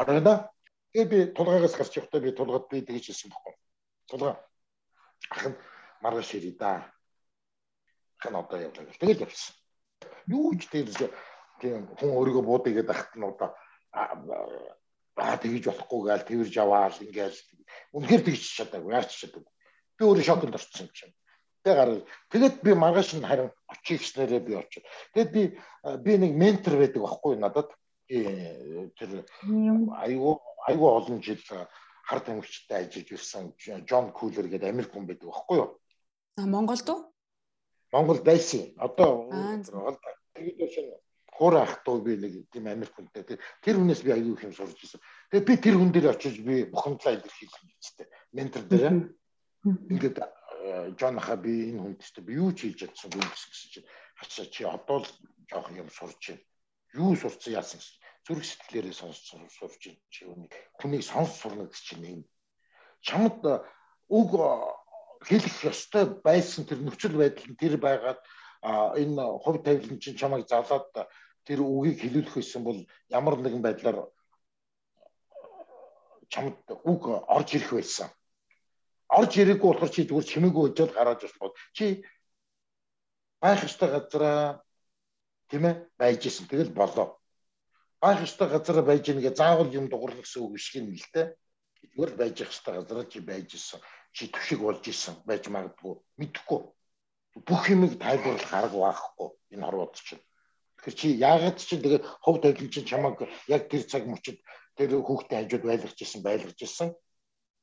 оройно 0.00 0.50
тэгээ 0.92 1.10
би 1.10 1.18
тулгаагаас 1.36 1.74
гарч 1.76 1.96
явахдаа 1.96 2.20
би 2.20 2.30
тулгаад 2.36 2.66
би 2.68 2.84
тэгж 2.84 3.06
хэлсэн 3.08 3.30
баггүй 3.32 3.54
тулгаа. 4.10 4.34
Ах 5.30 5.46
нь 5.48 5.56
маргааш 6.02 6.30
ирээ 6.34 6.54
да. 6.58 6.90
Нь 8.26 8.34
одоо 8.34 8.58
явлаа 8.58 8.84
гэл 8.84 9.00
тэгэл 9.00 9.24
явсан. 9.24 9.54
Юу 10.26 10.58
ч 10.58 10.66
тэр 10.66 10.90
тийм 11.60 11.86
хүн 11.96 12.10
өөрийгөө 12.18 12.44
буудъя 12.44 12.74
гэдэг 12.74 12.90
ахт 12.90 13.14
нь 13.14 13.28
одоо 13.30 13.54
аа 13.94 15.36
тэгж 15.38 15.64
болохгүй 15.70 16.00
гээл 16.10 16.28
тэрж 16.28 16.54
аваал 16.58 16.96
ингээл 17.06 17.38
үнэхээр 17.94 18.22
тэгж 18.26 18.42
чадаагүй 18.58 18.92
яач 18.98 19.10
чадаагүй. 19.14 19.52
Би 19.96 20.02
өөрөө 20.04 20.26
шоконд 20.26 20.58
орсон 20.58 20.86
юм 20.86 20.90
чинь 20.96 21.14
тэг 21.64 21.74
гараа. 21.76 22.00
Тэгээд 22.30 22.54
би 22.62 22.74
маргааш 22.74 23.14
нь 23.16 23.26
харин 23.26 23.50
очиж 23.68 24.00
гиснээрээ 24.00 24.40
би 24.40 24.54
очив. 24.56 24.82
Тэгээд 25.14 25.30
би 25.32 25.42
би 26.04 26.12
нэг 26.18 26.32
ментор 26.36 26.76
байдаг 26.76 27.02
байхгүй 27.02 27.36
надад. 27.36 27.70
Тэр 28.08 29.10
айгуу 29.44 30.40
айгуу 30.66 30.90
олон 30.98 31.22
жил 31.22 31.40
хард 32.08 32.24
тамирчтай 32.24 32.86
ажиллаж 32.86 33.08
ирсэн 33.12 33.54
Джон 33.86 34.12
Кулер 34.12 34.48
гэдэг 34.48 34.70
Америк 34.70 34.90
хүн 34.92 35.06
байдаг 35.06 35.30
байхгүй 35.30 35.56
юу? 35.62 35.78
А 36.36 36.46
Монголд 36.46 36.88
уу? 36.90 37.10
Монгол 37.92 38.20
байсан. 38.22 38.74
Одоо 38.78 39.30
тэгээд 40.34 40.72
шинэ 40.74 40.96
хуур 41.40 41.56
ах 41.56 41.82
дуу 41.84 42.00
би 42.02 42.16
нэг 42.16 42.50
тийм 42.52 42.66
Америк 42.66 42.94
хүнтэй. 42.94 43.38
Тэр 43.62 43.76
хүнээс 43.78 44.02
би 44.02 44.12
аюу 44.12 44.34
их 44.34 44.44
юм 44.44 44.52
сурч 44.52 44.76
ирсэн. 44.82 45.00
Тэгээд 45.30 45.46
би 45.46 45.54
тэр 45.56 45.74
хүн 45.78 45.92
дээр 45.92 46.10
очиж 46.10 46.40
би 46.42 46.64
бухимдлаа 46.64 47.14
илэрхийлсэн 47.14 47.66
гэжтэй. 47.68 48.06
Ментор 48.32 48.62
дээр. 48.68 49.14
Ингээд 49.64 50.18
Жон 51.00 51.16
хаха 51.18 51.36
би 51.36 51.72
энэ 51.72 51.80
хүнд 51.80 51.98
тест 52.00 52.20
би 52.20 52.36
юу 52.36 52.52
ч 52.52 52.68
хийж 52.68 52.84
чадсангүй 52.84 53.24
гэсэн 53.24 53.68
чинь 53.72 53.88
хачаа 54.20 54.46
чи 54.52 54.62
одоо 54.68 55.00
л 55.00 55.08
жоох 55.48 55.72
юм 55.72 55.88
сурч 55.88 56.20
байна. 56.36 56.44
Юу 56.92 57.16
сурцсан 57.16 57.56
яасан 57.56 57.80
гэсэн. 57.80 57.96
Зүрх 58.26 58.44
сэтгэлээрээ 58.44 58.92
сонсч 58.92 59.24
сурч 59.56 59.80
байна 59.88 60.04
чи 60.12 60.28
үнийг 60.28 60.52
хүнийг 60.76 61.02
сонс 61.06 61.32
сурна 61.40 61.64
гэж 61.64 61.80
чинь 61.80 62.04
юм. 62.04 62.20
Чамд 63.00 63.40
үг 64.12 64.30
хэлэх 65.24 65.56
ёстой 65.64 66.04
байсан 66.20 66.68
тэр 66.68 66.84
нөхцөл 66.84 67.16
байдал 67.16 67.48
нь 67.48 67.56
тэр 67.56 67.74
байгаад 67.80 68.20
энэ 69.00 69.24
хувь 69.40 69.64
тавилан 69.64 69.96
чинь 69.96 70.20
чамайг 70.20 70.44
залаад 70.44 70.92
тэр 71.48 71.64
үгийг 71.64 72.04
хэлүүлэх 72.04 72.36
байсан 72.36 72.60
бол 72.64 72.78
ямар 73.08 73.40
нэгэн 73.40 73.64
байдлаар 73.64 74.12
чамд 76.28 76.60
үг 76.84 77.02
орж 77.08 77.48
ирэх 77.56 77.72
байсан 77.80 78.12
орж 79.18 79.32
ирээгүй 79.42 79.68
болохоор 79.68 79.92
чи 79.94 80.02
зүгээр 80.06 80.30
чимээгүй 80.30 80.64
өжөөл 80.70 80.94
гараад 80.94 81.24
ирсэн 81.26 81.50
чи 81.76 81.86
байх 83.42 83.60
ёстой 83.68 83.88
газараа 83.94 84.62
тийм 85.50 85.64
ээ 85.70 85.74
байж 86.00 86.20
исэн 86.26 86.46
тэгэл 86.46 86.72
болоо 86.80 87.18
байх 88.02 88.18
ёстой 88.26 88.48
газараа 88.48 88.84
байж 88.86 89.04
ийн 89.08 89.20
гэ 89.24 89.34
заавал 89.34 89.70
юм 89.78 89.86
дугурлах 89.88 90.22
гэсэн 90.22 90.42
үг 90.42 90.58
шиг 90.58 90.82
юм 90.82 90.94
л 90.94 91.08
дээ 91.14 91.26
зүгээр 91.92 92.12
байж 92.20 92.36
их 92.40 92.52
ёстой 92.54 92.74
газараа 92.78 93.06
чи 93.12 93.18
байж 93.20 93.48
исэн 93.58 93.80
чи 94.12 94.26
төшиг 94.28 94.60
болж 94.60 94.84
исэн 94.88 95.14
байж 95.26 95.46
магадгүй. 95.48 95.94
Мэдхгүй. 96.18 96.60
Бүх 97.46 97.64
юмыг 97.70 97.98
тайлбарлах 98.02 98.52
арга 98.52 98.78
байхгүй 98.78 99.28
энэ 99.54 99.64
хорвоод 99.66 99.94
чинь. 99.94 100.22
Тэгэхээр 100.82 100.98
чи 100.98 101.08
яагаад 101.14 101.58
чи 101.58 101.76
тэгээд 101.78 102.04
хов 102.24 102.36
тавилан 102.42 102.70
чинь 102.74 102.88
чамаг 102.90 103.22
яг 103.46 103.70
тэр 103.70 103.82
цаг 103.86 104.04
мөчид 104.10 104.42
тэр 104.74 104.98
хүүхдээ 104.98 105.38
хажууд 105.46 105.64
байлгаж 105.64 105.98
исэн 106.02 106.22
байлгаж 106.26 106.58
исэн 106.58 106.90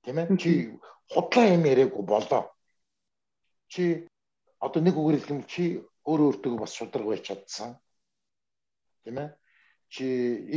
тийм 0.07 0.23
ээ 0.23 0.39
чи 0.39 0.51
худлаа 1.11 1.51
юм 1.51 1.67
яриаггүй 1.67 2.03
болоо. 2.07 2.47
Чи 3.67 4.07
одоо 4.63 4.79
нэг 4.79 4.95
үгээр 4.95 5.19
хэлэх 5.19 5.35
юм 5.35 5.43
чи 5.43 5.83
өөрөө 6.07 6.27
өөртөө 6.31 6.59
бас 6.63 6.71
шудраг 6.71 7.11
байж 7.11 7.27
чадсан. 7.27 7.75
Тийм 9.03 9.19
ээ 9.19 9.35
чи 9.91 10.07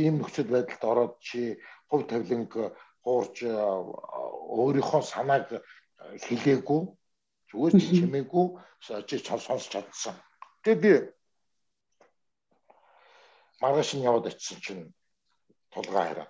ийм 0.07 0.23
нөхцөл 0.23 0.47
байдалд 0.55 0.83
ороод 0.87 1.13
чи 1.19 1.59
хувь 1.91 2.07
тавиланг 2.07 2.51
хуурж 3.03 3.35
өөрийнхөө 3.43 5.01
санааг 5.03 5.51
хэлээгүй 6.23 6.81
зүгээр 7.51 7.73
чи 7.75 7.87
чимээгүй 7.99 8.47
чи 9.03 9.15
сонсож 9.19 9.67
чадсан. 9.67 10.15
Тэгээ 10.63 10.79
би 10.79 10.91
маргааш 13.59 13.99
нь 13.99 14.07
яваад 14.07 14.31
очисон 14.31 14.59
чинь 14.63 14.83
тулгаа 15.75 16.07
хараа 16.07 16.27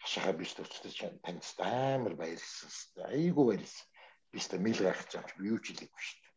хашаага 0.00 0.32
биш 0.40 0.54
төвчтэй 0.56 0.92
чинь 0.96 1.20
танд 1.20 1.44
амар 1.60 2.14
баярлсан 2.16 3.04
айгүй 3.12 3.44
баярлсан. 3.52 3.86
Би 4.32 4.40
ч 4.40 4.48
мэл 4.56 4.80
гайхаж 4.80 5.10
байгаа 5.12 5.36
юм 5.36 5.46
юу 5.52 5.58
ч 5.60 5.76
хэлээгүй 5.76 6.02
шүү 6.06 6.18
дээ. 6.24 6.32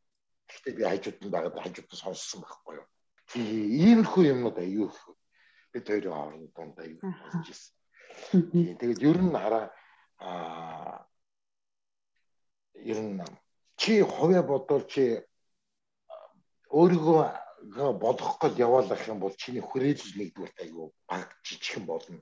Гэхдээ 0.51 0.73
би 0.77 0.83
хажууд 0.83 1.19
нь 1.23 1.33
байгаад 1.33 1.55
хажууд 1.63 1.87
нь 1.87 2.01
сонссон 2.03 2.41
байхгүй 2.43 2.75
юу. 2.83 2.87
Тий 3.31 3.47
иймэрхүү 3.87 4.23
юмнууд 4.35 4.57
аюу 4.59 4.91
их 4.91 4.99
бид 5.71 5.85
хоёрын 5.87 6.15
хооронд 6.15 6.51
дунд 6.51 6.77
аюу 6.83 6.99
болж 6.99 7.47
ирсэн. 7.47 7.73
Тэгээд 8.79 8.99
ер 8.99 9.19
нь 9.23 9.31
хараа 9.31 9.65
аа 10.19 11.07
ер 12.91 12.99
нь 12.99 13.23
чи 13.79 14.03
хувиа 14.03 14.43
бодвол 14.43 14.83
чи 14.91 15.23
өөрийгөө 16.67 17.21
болгох 18.03 18.35
гол 18.43 18.55
яваалах 18.59 19.07
юм 19.07 19.23
бол 19.23 19.35
чиний 19.39 19.63
хүрээлэл 19.63 20.19
нэгдүгээр 20.19 20.53
аюу 20.67 20.91
баг 21.07 21.31
жижигхэн 21.47 21.87
болно 21.87 22.19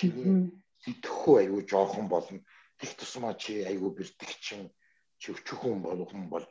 чиний 0.00 0.48
сэтгэхүй 0.84 1.44
аюу 1.44 1.60
жоохон 1.68 2.08
болно. 2.08 2.40
Гэх 2.80 2.96
тусмаа 2.96 3.34
чи 3.36 3.60
аюу 3.68 3.92
бэртгчин 3.92 4.72
чи 5.20 5.36
өчүүхэн 5.36 5.84
болох 5.84 6.08
хүн 6.08 6.32
болж 6.32 6.48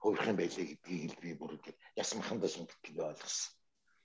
хувирах 0.00 0.28
юм 0.28 0.36
байлээ 0.36 0.66
гэдгийг 0.68 1.12
л 1.16 1.20
би 1.24 1.30
бүр 1.40 1.52
ясмахандаа 1.96 2.52
шингэтгэл 2.52 3.08
ойлгосон. 3.08 3.52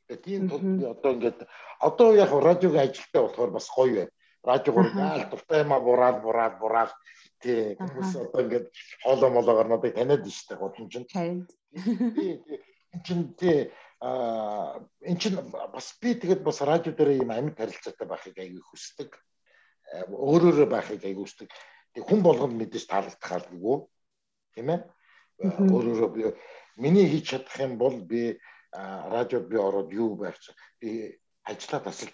Тэгээд 0.08 0.24
тийм 0.24 0.42
тул 0.48 0.64
би 0.64 0.86
одоо 0.88 1.12
ингээд 1.16 1.40
одоо 1.80 2.10
яг 2.16 2.32
радиог 2.32 2.76
ажилтаа 2.80 3.22
болохоор 3.28 3.52
бас 3.52 3.68
гоё 3.68 3.96
байна. 3.96 4.14
Радиогоор 4.46 4.90
гаал 4.96 5.24
дуртай 5.32 5.60
юмаа 5.66 5.80
бураал 5.84 6.18
бураал 6.24 6.56
бураал 6.62 6.92
тий 7.44 7.76
хүмүүс 7.76 8.12
одоо 8.16 8.42
ингээд 8.46 8.68
хоолоо 9.04 9.30
молоогоор 9.36 9.68
надад 9.68 9.96
таниад 9.96 10.24
штэ 10.24 10.56
гол 10.56 10.72
чинь. 10.76 11.08
Тий 11.12 12.40
чинь 13.04 13.34
тий 13.36 13.72
а 14.02 14.80
эн 15.02 15.18
чинь 15.18 15.40
бас 15.52 15.96
би 16.02 16.16
тэгээд 16.16 16.44
бас 16.44 16.62
радио 16.62 16.92
дээр 16.92 17.24
ийм 17.24 17.32
амьд 17.32 17.58
харилцаатай 17.58 18.08
байхыг 18.08 18.36
аягүй 18.38 18.64
хүсдэг. 18.64 19.12
Өөрөөрөө 20.12 20.68
байхыг 20.68 21.02
аягүй 21.04 21.24
хүсдэг. 21.24 21.50
Тэг 21.96 22.04
хүн 22.04 22.22
болгонд 22.22 22.60
мэдээж 22.60 22.86
таалагдах 22.92 23.32
алгүй. 23.32 23.78
Тийм 24.56 24.68
ээ? 24.76 24.80
Өөрөөрөө 25.40 26.10
би 26.12 26.22
миний 26.76 27.08
хийж 27.08 27.26
чадах 27.32 27.56
юм 27.64 27.80
бол 27.80 27.96
би 28.04 28.36
радиод 28.76 29.48
би 29.48 29.56
ороод 29.56 29.90
юу 29.96 30.20
байх 30.20 30.36
би 30.80 31.16
ажиллаа 31.48 31.88
тасал 31.88 32.12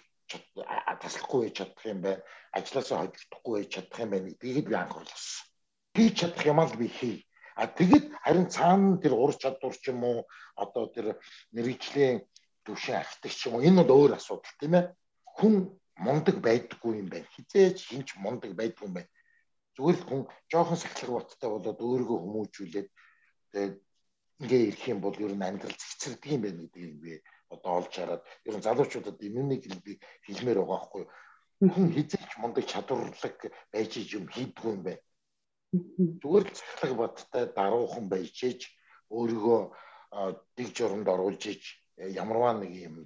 таслахгүй 1.02 1.50
хийж 1.50 1.56
чадах 1.58 1.86
юм 1.86 2.00
байна. 2.06 2.22
Ажлаасаа 2.54 3.10
хожигдохгүй 3.10 3.66
хийж 3.66 3.72
чадах 3.74 3.98
юм 4.06 4.10
байна 4.14 4.30
гэдгийг 4.30 4.66
би 4.70 4.74
анхааруулсан. 4.78 5.46
Хийж 5.98 6.14
чадах 6.14 6.46
юм 6.46 6.62
аа 6.62 6.70
би 6.78 6.88
хий 6.88 7.26
А 7.54 7.66
тэгэд 7.66 8.16
харин 8.24 8.48
цаана 8.48 8.96
тэр 9.02 9.12
ур 9.12 9.32
чадвар 9.36 9.76
ч 9.76 9.92
юм 9.92 10.00
уу 10.04 10.24
одоо 10.56 10.88
тэр 10.88 11.20
мэрэгжлийн 11.52 12.24
төвшин 12.64 12.96
ахдаг 12.96 13.32
ч 13.32 13.46
юм 13.46 13.60
уу 13.60 13.66
энэ 13.66 13.84
бол 13.84 14.08
өөр 14.08 14.16
асуудал 14.16 14.56
тийм 14.56 14.74
ээ. 14.80 14.84
Хүн 15.36 15.54
мундаг 16.00 16.36
байдаггүй 16.40 16.92
юм 17.04 17.08
байна. 17.12 17.28
Хизээч 17.36 17.78
хинч 17.92 18.08
мундаг 18.16 18.56
байдгүй 18.56 18.88
юм 18.88 18.94
байна. 18.96 19.10
Зүгээр 19.76 19.96
л 20.00 20.08
хүн 20.08 20.22
жоохон 20.48 20.80
сахилга 20.80 21.20
баттай 21.20 21.50
болоод 21.52 21.80
өөрийгөө 21.80 22.18
хүмүүжүүлээд 22.24 22.88
тэгээд 23.52 23.76
ингээ 24.42 24.62
ирэх 24.68 24.84
юм 24.88 25.00
бол 25.04 25.16
ер 25.20 25.32
нь 25.36 25.44
амьдрал 25.44 25.76
зэгцэрдэг 25.76 26.32
юм 26.32 26.42
байна 26.44 26.60
гэдгийг 26.64 26.94
би 27.04 27.12
одоо 27.52 27.70
олж 27.84 27.92
хараад 27.92 28.22
ер 28.48 28.54
нь 28.56 28.64
залуучуудад 28.64 29.16
би 29.20 29.28
хэлмээр 29.28 30.58
байгаа 30.60 30.72
байхгүй 30.72 31.00
юу. 31.04 31.10
Хүн 31.72 31.88
хизээч 31.96 32.32
мундаг 32.40 32.64
чадварлаг 32.64 33.36
байж 33.72 33.92
юм 34.16 34.24
хийдгүй 34.32 34.72
юм 34.72 34.82
байна 34.88 35.02
Зүгээр 35.72 36.44
л 36.48 36.56
цахилга 36.58 36.96
баттай 37.00 37.44
даруухан 37.56 38.06
байж 38.12 38.36
ээж 38.44 38.60
өөрийгөө 39.08 39.60
дэг 40.56 40.68
журамд 40.76 41.08
оруулж 41.08 41.42
иж 41.48 41.62
э, 41.96 42.12
ямарваа 42.12 42.52
нэг 42.60 42.72
юм 42.76 42.96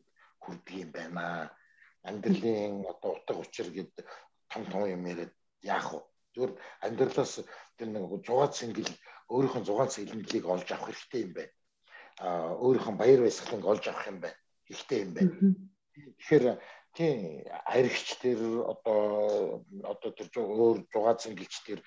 хүрдэг 0.42 0.74
юм 0.82 0.90
байна. 0.90 1.54
Амьдралын 2.02 2.82
одоо 2.90 3.14
утга 3.14 3.38
учир 3.38 3.70
гэдэг 3.70 4.06
том 4.50 4.66
том 4.66 4.82
юм 4.90 5.06
яриад 5.06 5.32
яах 5.62 5.94
вэ? 5.94 6.00
Зүгээр 6.34 6.52
амьдралаас 6.82 7.32
тэр 7.78 7.88
нэг 7.94 8.04
зугаа 8.26 8.50
цэнгэл 8.50 8.90
өөрийнх 9.30 9.56
нь 9.62 9.66
зугаан 9.66 9.90
цэглэлийг 9.94 10.44
олж 10.46 10.68
авах 10.70 10.90
хэрэгтэй 10.90 11.22
юм 11.22 11.32
байна. 11.38 11.54
А 12.18 12.26
өөрийнх 12.58 12.90
нь 12.90 12.98
баяр 12.98 13.20
баясгалыг 13.22 13.66
олж 13.66 13.84
авах 13.86 14.06
юм 14.10 14.18
байна. 14.22 14.38
Хэрэгтэй 14.66 14.98
юм 15.06 15.12
байна. 15.14 15.32
Тэгэхээр 16.18 16.44
тийм 16.96 17.44
аригч 17.72 18.08
тэр 18.22 18.40
одоо 18.72 19.62
одоо 19.92 20.10
тэр 20.16 20.28
өөр 20.40 20.78
зугаа 20.92 21.14
цэнгэлч 21.22 21.54
тэр 21.68 21.80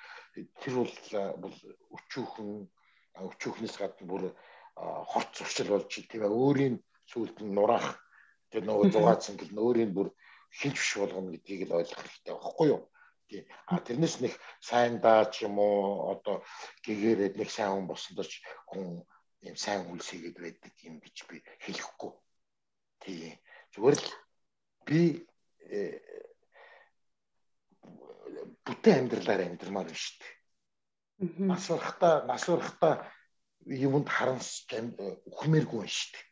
тэр 0.61 0.73
бол 1.41 1.55
өчүүхэн 1.97 2.49
өчүүхнээс 3.29 3.75
гадна 3.81 4.05
бүр 4.05 4.23
хорт 5.11 5.31
зуршил 5.35 5.73
болж 5.73 5.89
тийм 5.89 6.23
өөрийн 6.29 6.75
сүулт 7.09 7.37
нь 7.41 7.55
нураах 7.57 7.97
тэр 8.53 8.63
нөгөө 8.69 8.93
зугаа 8.93 9.17
цэнгэл 9.23 9.57
өөрийн 9.65 9.91
бүр 9.97 10.13
хинч 10.59 10.77
биш 10.77 10.93
болгоно 11.01 11.33
гэдгийг 11.33 11.67
л 11.67 11.77
ойлгох 11.79 12.01
хэрэгтэй 12.05 12.33
байхгүй 12.33 12.67
юу? 12.73 12.81
тий. 13.29 13.45
А 13.69 13.79
тэрнээс 13.79 14.19
нэг 14.19 14.33
сайн 14.59 14.99
даа 14.99 15.29
ч 15.29 15.45
юм 15.45 15.61
уу 15.61 16.11
одоо 16.13 16.41
гэгээрээ 16.83 17.37
нэг 17.37 17.49
сайн 17.53 17.71
хүн 17.77 17.87
болсондорч 17.87 18.41
хүн 18.69 19.05
юм 19.45 19.55
сайн 19.55 19.85
үйлс 19.87 20.09
хийгээд 20.09 20.37
байдаг 20.41 20.73
юм 20.83 20.97
гэж 20.99 21.17
би 21.29 21.37
хэлэхгүй. 21.63 22.11
Тий. 23.05 23.37
Зүгээр 23.73 23.97
л 24.01 24.07
би 24.89 25.01
э, 25.69 26.01
бүтэн 28.65 29.05
амьдралаар 29.05 29.45
амьдрмаар 29.45 29.87
байна 29.89 30.01
шүү 30.01 30.17
дээ. 30.17 30.33
Нас 31.45 31.69
урахта 31.69 32.25
нас 32.25 32.49
урахта 32.49 32.89
юмд 33.65 34.09
харанс 34.09 34.65
үхмээргүй 34.65 35.79
байна 35.85 35.93
шүү 35.93 36.11
дээ. 36.17 36.25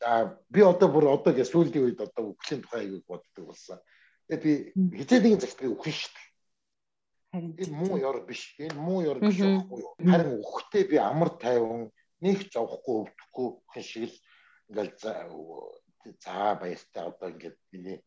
За 0.00 0.10
би 0.50 0.60
одоо 0.60 0.88
бүр 0.92 1.08
одоо 1.16 1.32
гэж 1.32 1.48
сүүлийн 1.48 1.84
үед 1.88 2.00
одоо 2.04 2.34
үхлийн 2.36 2.62
тухай 2.62 2.84
аяг 2.84 3.06
боддог 3.08 3.44
болсон. 3.46 3.78
Тэгээд 4.28 4.42
би 4.44 4.52
хизээ 5.00 5.20
нэгэн 5.22 5.42
цагтыг 5.42 5.72
өгөх 5.72 5.88
шүү 5.88 6.12
дээ. 6.12 6.26
Харин 7.32 7.52
энэ 7.62 7.76
муу 7.78 7.96
ёр 7.96 8.18
биш. 8.26 8.42
Энэ 8.58 8.76
муу 8.76 9.00
ёр 9.06 9.18
биш 9.20 9.38
байхгүй 9.38 9.78
юу? 9.80 9.94
Харин 10.02 10.40
өгөхдөө 10.42 10.82
би 10.90 10.96
амар 10.98 11.30
тайван 11.40 11.88
нэг 12.20 12.38
зовхгүй 12.52 12.96
өвдөхгүй 13.06 13.48
гэх 13.72 13.86
шиг 13.86 14.10
л 14.10 14.16
ингээл 14.68 14.98
за 16.04 16.54
баяртай 16.60 17.04
одоо 17.04 17.28
ингээд 17.30 17.58
миний 17.72 17.98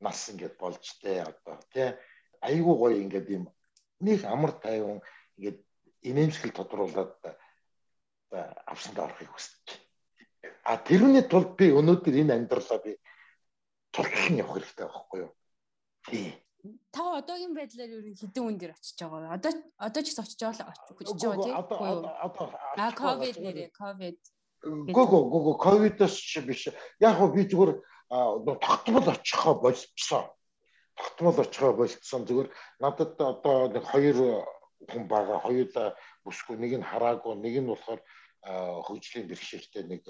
нас 0.00 0.28
ингээд 0.28 0.56
болж 0.58 0.84
тэ 1.02 1.22
одоо 1.22 1.58
тий 1.72 1.94
айгуу 2.40 2.76
гоё 2.78 2.98
ингээд 3.02 3.28
юм 3.30 3.44
нэг 4.00 4.24
амар 4.24 4.52
тайван 4.58 5.00
ингээд 5.36 5.58
инээмсгэл 6.02 6.56
тодруулаад 6.58 7.14
авсанд 8.66 8.98
орохыг 8.98 9.30
хүсэж. 9.30 9.66
А 10.64 10.78
тэрүүний 10.78 11.26
тулд 11.28 11.54
би 11.58 11.70
өнөөдөр 11.70 12.14
энэ 12.22 12.34
амьдралаа 12.34 12.78
би 12.82 12.96
тулхан 13.94 14.40
явах 14.40 14.58
хэрэгтэй 14.58 14.86
байхгүй 14.86 15.20
юу? 15.22 15.32
Тий. 16.08 16.28
Та 16.94 17.18
одоогийн 17.18 17.54
байдлаар 17.54 17.90
ер 17.90 18.06
нь 18.06 18.18
хэдэн 18.18 18.42
хүн 18.42 18.58
дээр 18.58 18.74
очиж 18.74 18.98
байгаа 18.98 19.20
вэ? 19.20 19.34
Одоо 19.36 19.52
одоо 19.82 20.02
ч 20.02 20.06
гэсэн 20.10 20.24
очиж 20.24 20.40
байгаа 20.40 20.70
гэж 20.98 21.08
байгаа 21.18 21.42
тийм. 21.42 21.56
Одоо 21.58 21.78
одоо 22.26 22.46
а 22.78 22.90
ковид 22.94 23.36
нэрээ 23.42 23.70
ковид. 23.74 24.20
Гого 24.62 25.24
гого 25.26 25.54
ковидос 25.58 26.14
ч 26.14 26.40
биш. 26.46 26.68
Яг 27.02 27.18
хөө 27.18 27.34
би 27.34 27.42
зүгээр 27.50 27.72
тогтмол 28.62 29.08
очихоо 29.10 29.54
болцсон. 29.58 30.30
Тогтмол 30.94 31.40
очихоо 31.40 31.74
болцсон. 31.74 32.22
Зүгээр 32.26 32.48
надад 32.78 33.18
одоо 33.18 33.68
нэг 33.74 33.82
хоёр 33.82 34.46
хүн 34.86 35.08
байгаа. 35.10 35.42
Хоёулаа 35.42 35.98
бүсгүй 36.22 36.56
нэг 36.62 36.78
нь 36.78 36.86
хараагүй, 36.86 37.34
нэг 37.42 37.54
нь 37.58 37.70
болохоор 37.70 38.00
хөгжлийн 38.86 39.26
бэрхшээлтэй 39.26 39.82
нэг 39.90 40.06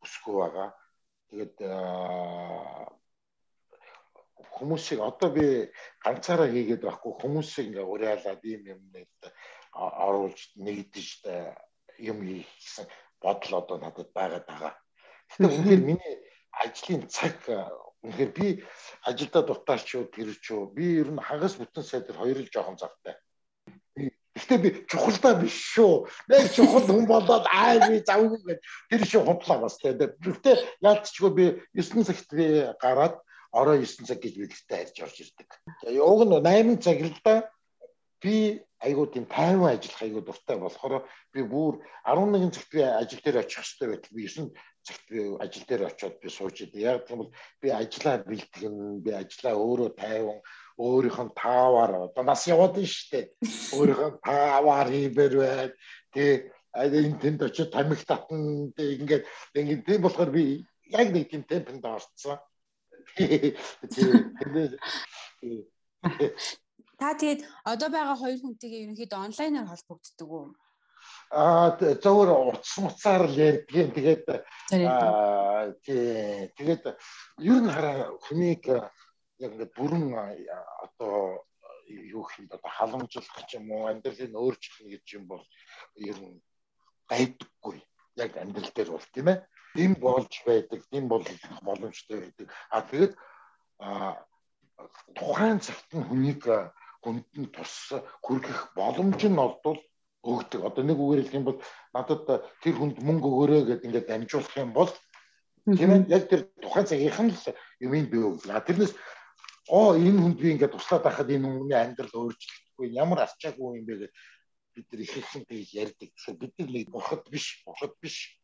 бүсгүй 0.00 0.34
байгаа. 0.44 0.68
Тэгээд 1.32 1.56
хүмүүсийг 4.56 5.00
одоо 5.00 5.28
би 5.32 5.72
ганцаараа 6.04 6.48
хийгээд 6.52 6.84
байхгүй 6.84 7.12
хүмүүсийг 7.20 7.66
ингээ 7.72 7.84
уриалаад 7.84 8.42
ийм 8.44 8.62
юм 8.76 8.80
нэг 8.92 9.08
оруулж 9.72 10.56
нэгдэж 10.56 11.08
юм 12.00 12.18
хийх 12.24 12.48
гэсэн 12.60 12.86
бодол 13.26 13.58
одоо 13.58 13.76
надад 13.82 14.08
байгаад 14.14 14.46
байгаа. 14.46 14.74
Тэгэхээр 15.34 15.58
үнээр 15.58 15.82
миний 15.82 16.14
ажлын 16.54 17.02
цаг 17.10 17.42
үнээр 18.06 18.30
би 18.30 18.46
ажилдаа 19.02 19.42
дутаач 19.42 19.86
юу 19.98 20.06
тэр 20.06 20.30
ч 20.38 20.54
юу 20.54 20.70
би 20.70 21.02
ер 21.02 21.10
нь 21.10 21.18
хагас 21.18 21.58
бүтэн 21.58 21.82
сайдэр 21.82 22.16
хоёр 22.16 22.38
л 22.38 22.52
жоохон 22.54 22.78
завтай. 22.78 23.18
Гэхдээ 24.36 24.58
би 24.62 24.70
чухалдаа 24.86 25.34
биш 25.40 25.56
шүү. 25.74 26.06
Нэг 26.30 26.52
чухал 26.54 26.86
хүн 26.86 27.06
болоод 27.08 27.46
аа 27.50 27.88
би 27.88 28.04
завгүй 28.04 28.40
гэд 28.46 28.60
тэр 28.92 29.02
шиг 29.08 29.24
худлаа 29.26 29.58
бас 29.64 29.80
тэгээд. 29.80 30.20
Гэхдээ 30.22 30.56
яалтчгүй 30.84 31.30
би 31.32 31.44
9 31.74 32.04
цагт 32.04 32.30
би 32.36 32.46
гараад 32.78 33.16
орой 33.50 33.82
9 33.82 34.06
цаг 34.06 34.20
гэж 34.20 34.34
бэлгтэй 34.36 34.78
харж 34.86 34.96
орж 35.02 35.16
ирдэг. 35.24 35.48
Уг 35.88 36.20
нь 36.28 36.36
8 36.36 36.84
цаг 36.84 36.98
л 37.00 37.16
да 37.24 37.34
би 38.20 38.60
айгуу 38.86 39.06
тийм 39.10 39.26
тайван 39.26 39.74
ажиллах 39.74 40.02
айгуу 40.02 40.22
дуртай 40.22 40.56
болохоор 40.58 41.02
би 41.34 41.42
бүр 41.42 41.82
11 42.06 42.54
цагт 42.54 42.70
би 42.72 42.82
ажил 42.82 43.20
дээр 43.24 43.42
очих 43.42 43.66
хэрэгтэй 43.66 43.88
байтал 43.90 44.16
би 44.16 44.26
9 44.30 44.54
цагт 44.86 45.04
би 45.10 45.18
ажил 45.42 45.64
дээр 45.66 45.82
очиод 45.90 46.14
би 46.22 46.28
сууж 46.30 46.60
идэв. 46.62 46.80
Яг 46.80 47.06
гэвэл 47.08 47.34
би 47.60 47.68
ажлаа 47.70 48.16
бэлтгэн, 48.22 49.02
би 49.02 49.10
ажлаа 49.10 49.54
өөрөө 49.58 49.90
тайван 49.98 50.38
өөрийнх 50.78 51.20
нь 51.26 51.34
тааваар 51.34 51.92
одоо 52.06 52.24
нас 52.24 52.46
яваад 52.46 52.78
нь 52.78 52.86
штэ. 52.86 53.34
Өөрийнх 53.74 54.02
нь 54.06 54.20
тааваар 54.22 54.88
хийбэр 54.94 55.34
байд. 55.42 55.72
Тэг 56.14 56.54
энэ 56.70 57.18
тэнд 57.18 57.42
очиж 57.42 57.68
тамиг 57.74 57.98
татна. 58.06 58.70
Тэг 58.78 58.88
ингээд 59.02 59.24
ингээд 59.58 59.86
тийм 59.86 60.00
болохоор 60.06 60.30
би 60.30 60.62
яг 60.94 61.10
нэг 61.10 61.30
тийм 61.30 61.42
темпэнд 61.42 61.84
орцсон. 61.84 62.38
Та 66.96 67.12
тэгээд 67.12 67.40
одоо 67.64 67.88
байгаа 67.92 68.16
хоёр 68.16 68.38
хүнтэйгээ 68.40 68.84
ерөнхийдөө 68.84 69.20
онлайнаар 69.26 69.68
холбогддог 69.68 70.30
уу? 70.32 70.46
Аа 71.30 71.76
зөвөр 71.76 72.28
утас 72.56 72.74
муцаар 72.80 73.22
л 73.28 73.36
ярьдгийн 73.36 73.90
тэгээд 73.92 74.24
аа 74.32 75.72
тэгээд 76.56 76.84
ер 77.52 77.58
нь 77.60 77.72
хараа 77.74 78.16
хүнийг 78.24 78.64
яг 79.44 79.50
ингээд 79.52 79.76
бүрэн 79.76 80.04
одоо 80.84 81.44
юу 82.16 82.24
хийх 82.32 82.48
одоо 82.56 82.70
халамжлах 82.76 83.44
ч 83.48 83.60
юм 83.60 83.70
уу 83.70 83.92
амьдралыг 83.92 84.32
өөрчлөх 84.32 84.88
гэж 84.88 85.06
юм 85.20 85.24
бол 85.28 85.44
ер 86.00 86.16
нь 86.16 86.40
гайдаггүй 87.12 87.78
яг 88.24 88.32
амьдрал 88.40 88.72
дээр 88.72 88.90
бол 88.96 89.06
тийм 89.12 89.28
ээ 89.32 89.38
эм 89.84 89.92
болж 90.00 90.32
байдаг, 90.46 90.80
эм 90.96 91.06
бол 91.08 91.24
боломжтой 91.62 92.18
байдаг. 92.24 92.46
А 92.70 92.80
тэгээд 92.80 93.12
тухайн 95.16 95.60
цагт 95.60 95.90
нь 95.92 96.06
хүнийг 96.08 96.42
хүнд 97.06 97.26
нь 97.38 97.50
тус 97.54 97.94
хүргэх 98.26 98.74
боломж 98.74 99.20
нь 99.22 99.38
олдвол 99.38 99.80
өгдөг. 100.26 100.60
Одоо 100.66 100.82
нэг 100.82 100.98
үгээр 100.98 101.22
хэлэх 101.22 101.38
юм 101.38 101.46
бол 101.46 101.58
надад 101.94 102.26
тэр 102.62 102.74
хүнд 102.74 102.96
мөнгө 103.06 103.28
өгөөрэй 103.30 103.62
гэдээ 103.70 103.86
ингээд 103.86 104.08
дамжуулах 104.10 104.56
юм 104.58 104.72
бол 104.74 104.90
тийм 105.78 105.90
ээ 105.94 106.10
яг 106.10 106.24
тэр 106.26 106.42
тухайн 106.58 106.86
цагийнх 106.90 107.20
нь 107.22 107.30
л 107.30 107.46
юмыг 107.86 108.06
би 108.10 108.18
өглөө. 108.18 108.66
Тэрнээс 108.66 108.94
оо 109.70 109.94
энэ 109.94 110.18
хүнд 110.18 110.38
би 110.42 110.48
ингээд 110.58 110.74
туслаад 110.74 111.06
байхад 111.06 111.30
энэ 111.30 111.46
хүний 111.46 111.78
амьдрал 111.78 112.18
өөрчлөгдөхгүй 112.26 112.86
ямар 112.98 113.22
арчаагүй 113.22 113.78
юм 113.78 113.86
бэ 113.86 113.94
гэдэг 113.94 114.12
бид 114.74 114.86
нар 114.90 115.00
их 115.06 115.14
ихсэн 115.14 115.42
тэгж 115.46 115.70
ярьдаг. 115.78 116.10
Тэгэхээр 116.10 116.36
бид 116.42 116.52
нар 116.58 116.70
нэг 116.74 116.86
бурхад 116.90 117.22
биш, 117.30 117.46
бурхад 117.62 117.94
биш 118.02 118.34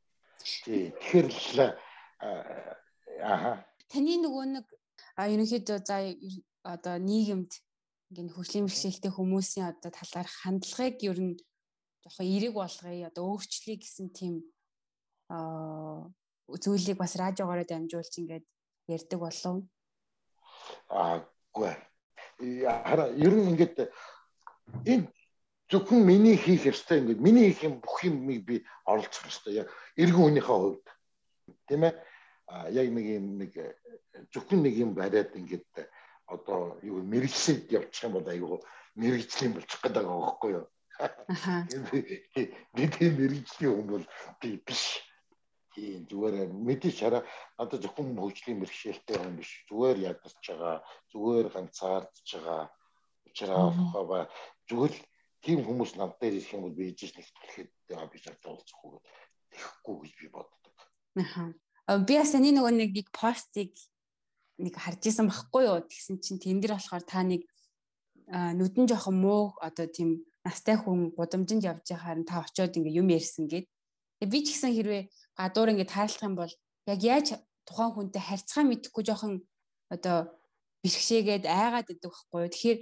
Тий. 0.42 0.90
Тэгэхээр 0.90 1.29
л 1.31 1.59
аа 3.22 3.62
таны 3.90 4.14
нөгөө 4.18 4.44
нэг 4.59 4.66
ерөнхийдөө 5.14 5.79
за 5.87 5.96
одоо 6.66 6.96
нийгэмд 6.98 7.53
ингээд 8.12 8.37
хөгжлийн 8.37 8.68
бэрхшээлтэй 8.68 9.12
хүмүүсийн 9.16 9.72
одоо 9.72 9.88
талаар 9.88 10.29
хандлагыг 10.29 11.01
ер 11.01 11.16
нь 11.16 11.40
жоохон 12.05 12.29
эерэг 12.29 12.53
болгоё 12.53 13.09
одоо 13.09 13.25
өөрчлөе 13.33 13.77
гэсэн 13.81 14.12
тийм 14.12 14.35
зүйлийг 15.33 17.01
бас 17.01 17.16
радиогоор 17.16 17.64
дамжуулж 17.64 18.12
ингээд 18.20 18.44
ярьдаг 18.92 19.18
болов. 19.18 19.64
Аа 20.92 21.25
үгүй. 21.57 21.72
Хараа 22.85 23.09
ер 23.16 23.33
нь 23.33 23.48
ингээд 23.57 23.88
энэ 24.85 25.09
зөвхөн 25.72 26.05
миний 26.05 26.37
хийх 26.37 26.68
ёстой 26.68 27.01
ингээд 27.01 27.20
миний 27.25 27.48
хийх 27.48 27.64
юм 27.64 27.81
бүх 27.81 27.96
юмыг 28.05 28.44
би 28.44 28.61
оролцох 28.85 29.25
ёстой 29.25 29.64
яг 29.64 29.72
эргэн 29.96 30.20
хүнийхээ 30.20 30.59
хувьд 30.61 30.85
тийм 31.64 31.88
ээ 31.88 31.96
яг 32.77 32.88
нэг 32.92 33.07
юм 33.09 33.27
нэг 33.40 33.53
зөвхөн 34.37 34.61
нэг 34.61 34.75
юм 34.77 34.92
бариад 34.92 35.33
ингээд 35.33 35.88
одоо 36.36 36.78
юу 36.82 37.02
мэрэгсэд 37.12 37.70
явчих 37.72 38.04
юм 38.06 38.16
бол 38.16 38.28
айгүй 38.28 38.58
мэрэгжлийн 38.96 39.52
болчих 39.54 39.80
гээд 39.80 39.96
байгаа 39.96 40.18
байхгүй 40.20 40.50
юу? 40.56 40.66
Би 42.74 42.84
тийм 42.92 43.12
мэрэгжлийн 43.18 43.72
хүн 43.74 43.88
бол 43.88 44.06
би 44.40 44.50
биш. 44.66 45.00
Тийм 45.72 46.04
зүгээр 46.04 46.52
мэдээж 46.52 46.98
хараа 47.00 47.22
одоо 47.56 47.78
зөвхөн 47.80 48.12
хөгжлийн 48.20 48.60
мэрэгшээлтэй 48.60 49.16
хүн 49.16 49.36
биш. 49.40 49.50
Зүгээр 49.68 49.98
ядарч 50.12 50.44
байгаа 50.48 50.76
зүгээр 51.12 51.46
ганцаардж 51.54 52.28
байгаа. 52.36 52.64
Учраас 53.24 53.76
зүгээр 54.68 54.94
тийм 55.40 55.58
хүмүүс 55.64 55.96
дээр 55.96 56.36
ирэх 56.36 56.52
юм 56.52 56.62
бол 56.68 56.76
би 56.76 56.92
ижиж 56.92 57.16
нэгтгэхэд 57.16 57.70
би 58.12 58.18
чад 58.20 58.44
уулзах 58.44 58.80
уу 58.84 59.00
тэгэхгүй 59.50 59.96
гэж 60.04 60.12
би 60.20 60.28
боддог. 60.28 60.74
Аа. 61.16 61.98
Би 62.04 62.14
бас 62.20 62.32
таны 62.36 62.52
нөгөө 62.52 62.72
нэг 62.76 62.90
нэг 62.94 63.08
постыг 63.10 63.72
нэг 64.58 64.74
харж 64.76 65.02
исэн 65.08 65.28
байхгүй 65.28 65.62
юу? 65.64 65.80
Тэгсэн 65.86 66.16
чинь 66.20 66.42
тэн 66.42 66.60
дээр 66.60 66.76
болохоор 66.76 67.04
та 67.06 67.22
нэг 67.22 67.46
нүдэн 68.28 68.88
жоохон 68.88 69.16
муу 69.20 69.56
одоо 69.60 69.86
тийм 69.86 70.24
настай 70.44 70.76
хүн 70.76 71.14
гудамжинд 71.16 71.64
явж 71.64 71.86
байхаар 71.88 72.18
та 72.24 72.42
очиод 72.42 72.76
ингээ 72.76 72.98
юм 73.00 73.08
ярьсан 73.08 73.46
гээд 73.48 73.66
би 74.28 74.38
ч 74.42 74.54
гэсэн 74.54 74.72
хэрвээ 74.74 75.02
гадуур 75.38 75.72
ингээ 75.72 75.92
таарлах 75.92 76.22
юм 76.22 76.36
бол 76.38 76.52
яг 76.86 77.00
яаж 77.02 77.26
тухайн 77.66 77.92
хүнтэй 77.94 78.22
харьцаа 78.22 78.62
мэдэхгүй 78.66 79.02
жоохон 79.06 79.34
одоо 79.90 80.34
бэрхшээгээд 80.82 81.46
айгаад 81.46 81.88
идэх 81.94 82.10
байхгүй. 82.10 82.50
Тэгэхээр 82.50 82.78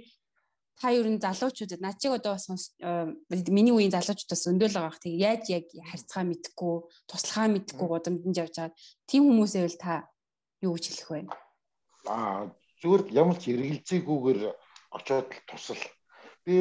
та 0.81 0.89
ер 0.89 1.05
нь 1.05 1.21
залуучуудад 1.21 1.81
над 1.81 1.97
чиг 2.01 2.17
одоо 2.17 2.37
сонс 2.41 2.73
миний 3.29 3.73
үеийн 3.73 3.93
залуучуудаас 3.93 4.49
өндөөл 4.49 4.77
байгаа 4.77 4.97
хэрэг 4.97 5.21
яаж 5.21 5.43
яг 5.53 5.65
харьцаа 5.69 6.23
мэдэхгүй 6.25 6.73
туслахаа 7.05 7.47
мэдэхгүй 7.53 7.87
гудамжинд 7.89 8.41
явж 8.41 8.55
байгаа 8.57 8.73
тийм 9.05 9.21
хүмүүсээ 9.29 9.63
бол 9.65 9.77
та 9.77 9.93
юу 10.65 10.73
гэж 10.73 10.85
хэлэх 10.89 11.09
вэ? 11.13 11.21
Аа 12.11 12.51
зүгээр 12.81 13.03
ямар 13.23 13.37
ч 13.39 13.53
эргэлзээгүйгээр 13.53 14.41
очоод 14.97 15.29
тусал. 15.47 15.83
Би 16.45 16.55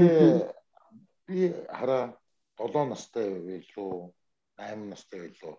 би 1.26 1.38
хараа 1.78 2.04
7 2.58 2.90
настай 2.92 3.28
байлуу 3.48 4.14
8 4.56 4.90
настай 4.92 5.18
байлуу 5.24 5.54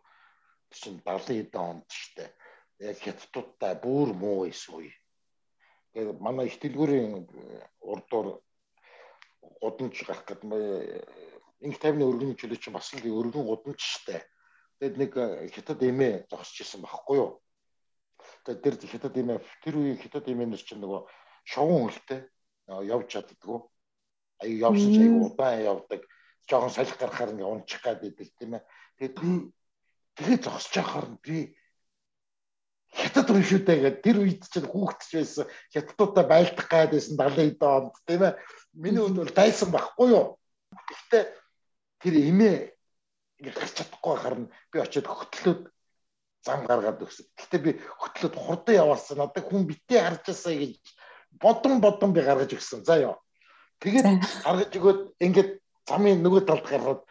чинь 0.72 1.02
70 1.06 1.42
эд 1.44 1.56
онд 1.56 1.86
штэ. 1.90 2.32
Яг 2.80 2.98
хятадтай 3.04 3.76
бүр 3.84 4.14
муу 4.16 4.46
байсан 4.46 4.80
үе. 4.80 4.94
Тэгээд 5.94 6.20
манай 6.24 6.48
их 6.48 6.58
дэлгүүрийн 6.62 7.28
урдуур 7.92 8.40
гудамж 9.62 9.96
гарах 10.08 10.26
гэдэг 10.26 10.50
инх 11.68 11.78
тайвны 11.84 12.08
өргөн 12.08 12.40
чөлөө 12.40 12.60
чинь 12.62 12.74
бас 12.74 12.94
л 12.96 13.04
өргөн 13.04 13.46
гудамж 13.46 13.82
штэ. 13.82 14.24
Тэгээд 14.80 14.96
нэг 14.98 15.12
хятад 15.54 15.84
эмээ 15.84 16.32
зогсож 16.32 16.58
исэн 16.64 16.82
байхгүй 16.82 17.18
юу? 17.20 17.42
Тэр 18.46 18.76
хятад 18.78 19.16
эмээ 19.18 19.40
тэр 19.62 19.76
үеийн 19.78 20.02
хятад 20.02 20.26
эмээнэр 20.26 20.62
чинь 20.62 20.82
нөгөө 20.82 21.02
шовон 21.46 21.90
хөлтэй 21.90 22.26
явж 22.68 23.08
чаддггүй. 23.14 23.60
Аюу 24.42 24.58
явсан 24.66 24.90
ч 24.94 24.98
аюу 25.06 25.30
удаан 25.30 25.62
явдаг. 25.62 26.02
Жохон 26.50 26.74
салхи 26.74 26.98
гарахаар 26.98 27.34
ингээ 27.38 27.46
унчих 27.46 27.82
гад 27.86 28.02
идэг 28.02 28.34
тийм 28.38 28.58
ээ. 28.58 28.66
Тэгээд 28.98 29.16
би 29.22 29.30
тэгээ 30.18 30.38
зогсож 30.42 30.74
байхаар 30.74 31.08
би 31.22 31.38
хятад 32.92 33.30
шүү 33.30 33.62
дээ 33.64 33.80
гэдэг 33.82 34.04
тэр 34.04 34.18
үед 34.20 34.42
чинь 34.50 34.68
хүүхдч 34.68 35.10
байсан 35.16 35.46
хятадуудаа 35.72 36.26
байлдах 36.28 36.68
гад 36.68 36.92
байсан 36.92 37.16
70 37.16 37.62
онд 37.62 37.94
тийм 38.10 38.22
ээ. 38.26 38.34
Миний 38.74 39.04
үед 39.06 39.16
бол 39.16 39.32
дайсан 39.32 39.70
байхгүй 39.72 40.08
юу. 40.12 40.42
Гэхдээ 40.74 41.24
тэр 42.02 42.14
ингээ 42.18 42.56
гарч 43.56 43.72
чадахгүй 43.80 44.16
харна 44.18 44.48
би 44.72 44.78
очиод 44.80 45.08
хөтлөөд 45.08 45.62
зам 46.46 46.66
гаргаад 46.66 47.02
өгсөн. 47.06 47.26
Гэхдээ 47.38 47.62
би 47.62 47.72
хөтлөөд 47.78 48.36
хурдан 48.36 48.76
яваарсан. 48.76 49.18
Надад 49.22 49.46
хүн 49.46 49.68
битээ 49.70 50.02
харж 50.02 50.26
байсаа 50.26 50.56
гэж 50.58 50.82
бодон 51.38 51.82
бодон 51.82 52.14
би 52.14 52.22
гаргаж 52.22 52.52
өгсөн. 52.58 52.82
За 52.86 52.98
ёо. 52.98 53.22
Тэгээд 53.82 54.08
гаргаж 54.46 54.72
өгөөд 54.74 55.02
ингээд 55.22 55.52
замын 55.86 56.22
нөгөө 56.26 56.42
талд 56.50 56.66
гаргаад 56.66 57.02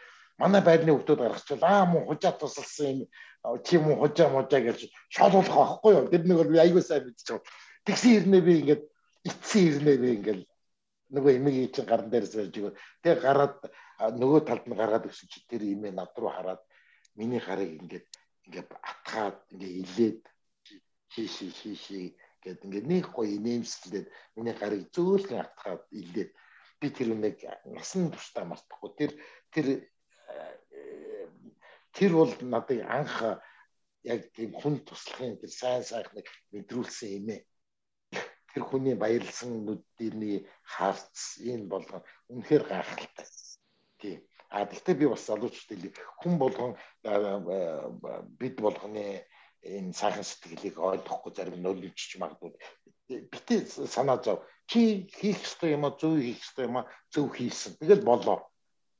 манай 0.41 0.61
байрны 0.61 0.91
хүмүүс 0.91 1.19
гаргачвал 1.19 1.63
аа 1.63 1.85
муу 1.85 2.03
хужаа 2.11 2.33
тусалсан 2.35 3.07
юм 3.07 3.59
чи 3.63 3.77
муу 3.77 3.95
хужаа 4.03 4.29
мужаа 4.29 4.61
гэж 4.61 4.89
шоолуулах 5.09 5.81
байхгүй 5.81 5.91
юу. 5.95 6.09
Тэр 6.11 6.23
нэг 6.27 6.37
бол 6.37 6.59
айгүй 6.59 6.83
сайн 6.83 7.07
мэдчихв. 7.07 7.43
Тэгсэн 7.87 8.11
ирнэ 8.17 8.39
би 8.41 8.53
ингээд 8.61 8.83
ицсэн 9.31 9.61
ирнэ 9.67 9.93
би 9.97 10.09
ингээд 10.17 10.41
нөгөө 11.11 11.31
эмигийн 11.39 11.71
чинь 11.71 11.87
гаран 11.87 12.09
дээрээс 12.11 12.35
байж 12.35 12.53
өгөө. 12.55 12.73
Тэгээ 13.03 13.21
гараад 13.23 13.57
нөгөө 14.21 14.41
талд 14.47 14.65
нь 14.67 14.77
гаргаад 14.79 15.07
өгсөн 15.07 15.27
чи 15.29 15.39
тэр 15.47 15.61
эмээ 15.67 15.91
над 15.91 16.15
руу 16.15 16.31
хараад 16.31 16.61
миний 17.15 17.41
гарыг 17.43 17.81
ингээд 17.81 18.07
ингээд 18.45 18.69
атгаад 18.91 19.37
ингээд 19.53 19.75
илээд 19.83 20.19
шиши 21.13 21.47
шиши 21.59 22.15
гэд 22.43 22.59
ингээд 22.65 22.87
нэг 22.91 23.05
гоё 23.15 23.37
нэмсэлээд 23.45 24.07
миний 24.35 24.55
гарыг 24.57 24.83
зөөлөн 24.95 25.43
атгаад 25.45 25.83
илээд 25.99 26.31
би 26.79 26.87
тэр 26.89 27.13
үнийг 27.13 27.37
насан 27.75 28.09
туршдаа 28.09 28.45
мартахгүй. 28.49 28.89
Тэр 28.97 29.11
тэр 29.53 29.67
э, 29.69 31.27
тэр 31.93 32.11
бол 32.17 32.33
надыг 32.41 32.81
анх 32.97 33.15
яг 34.03 34.21
тийм 34.33 34.51
хүн 34.57 34.81
туслахын 34.87 35.37
тэр 35.37 35.51
сайн 35.53 35.83
сайхныг 35.85 36.25
мэдрүүлсэн 36.53 37.09
юм 37.21 37.27
ээ 37.35 37.41
тэр 38.51 38.63
хүний 38.65 38.95
баярлсан 38.97 39.51
нүдний 39.65 40.49
харц 40.73 41.37
энэ 41.39 41.69
болгон 41.71 42.01
үнэхээр 42.33 42.63
гайхалтай. 42.67 43.27
Тийм 44.01 44.19
а 44.51 44.67
тэгтээ 44.67 44.95
би 44.99 45.07
бас 45.07 45.23
залуучуудад 45.25 45.95
хүн 46.19 46.35
болгон 46.35 46.75
бид 48.39 48.55
болгоны 48.59 49.23
энэ 49.63 49.93
сайхан 49.95 50.27
сэтгэлийг 50.27 50.75
ойлгохгүй 50.75 51.31
зарим 51.33 51.63
нөлөөлж 51.63 52.11
магадгүй. 52.19 52.51
Битээ 53.31 53.59
санаа 53.87 54.19
зов 54.19 54.43
чи 54.67 55.07
хийх 55.07 55.39
ёстой 55.45 55.71
юм 55.77 55.85
а 55.87 55.95
зөв 55.95 56.19
хийх 56.19 56.43
ёстой 56.43 56.65
юм 56.67 56.77
а 56.81 56.89
зөв 57.13 57.31
хийсэн 57.31 57.79
тэгэл 57.79 58.03
болоо. 58.03 58.49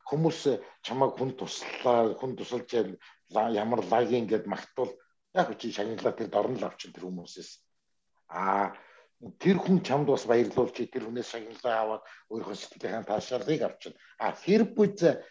Хүмүүс 0.08 0.40
чамайг 0.86 1.18
хүн 1.18 1.32
туслаа 1.40 2.14
хүн 2.20 2.36
тусалж 2.40 2.70
ямар 3.32 3.82
лагийн 3.92 4.28
гэд 4.28 4.46
магтвал 4.48 4.92
яг 5.34 5.48
чи 5.60 5.72
шагналаа 5.72 6.14
тэр 6.16 6.30
дорн 6.32 6.56
л 6.60 6.68
авчин 6.68 6.94
тэр 6.94 7.08
хүмүүсээс. 7.08 7.52
А 8.30 8.76
тэр 9.38 9.58
хүн 9.62 9.82
чамд 9.86 10.08
бас 10.10 10.26
баярлуул 10.26 10.72
чи 10.74 10.90
тэр 10.90 11.06
хүнээс 11.06 11.30
шагналаа 11.30 11.78
аваад 11.82 12.04
өөрийнхөө 12.34 12.58
сэтгэлийн 12.58 13.06
таашаалыг 13.06 13.62
авчин. 13.62 13.94
А 14.18 14.34
хэр 14.34 14.66
бүз 14.74 15.22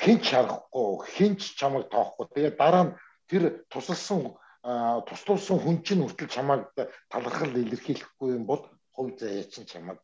хинч 0.00 0.24
харахгүй 0.32 0.88
хинч 1.14 1.40
чамайг 1.58 1.92
тоохгүй. 1.92 2.26
Тэгээ 2.32 2.54
дараа 2.56 2.84
нь 2.88 2.96
тэр 3.28 3.68
тусалсан 3.68 4.32
туслуулсан 4.64 5.58
хүн 5.60 5.84
чинь 5.84 6.02
хүртэл 6.02 6.32
чамайг 6.32 6.72
талархал 7.12 7.52
илэрхийлэхгүй 7.52 8.28
юм 8.40 8.44
бол 8.48 8.64
хувь 8.96 9.12
заяа 9.20 9.44
чинь 9.44 9.68
чамайг 9.68 10.00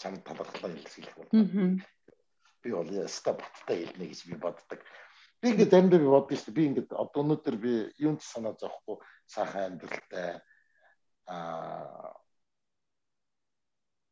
чам 0.00 0.16
талархлаа 0.24 0.72
илэрхийлэх 0.72 1.16
бол 1.16 1.28
би 2.62 2.70
бол 2.72 2.88
яста 2.88 3.36
баттай 3.36 3.84
хэлнэ 3.84 4.08
гэж 4.08 4.20
би 4.32 4.36
боддог. 4.40 4.80
Би 5.40 5.52
ингээд 5.52 5.72
заримдаа 5.72 6.00
би 6.00 6.08
боддог 6.08 6.36
шүү 6.36 6.52
дээ. 6.52 6.56
Би 6.56 6.64
ингээд 6.68 6.90
одоо 6.92 7.20
өнөөдөр 7.24 7.56
би 7.56 7.72
юунд 8.00 8.20
санаа 8.24 8.56
зовхгүй? 8.56 8.96
Сайхан 9.28 9.76
амьдралтай 9.76 10.40
аа 11.30 12.10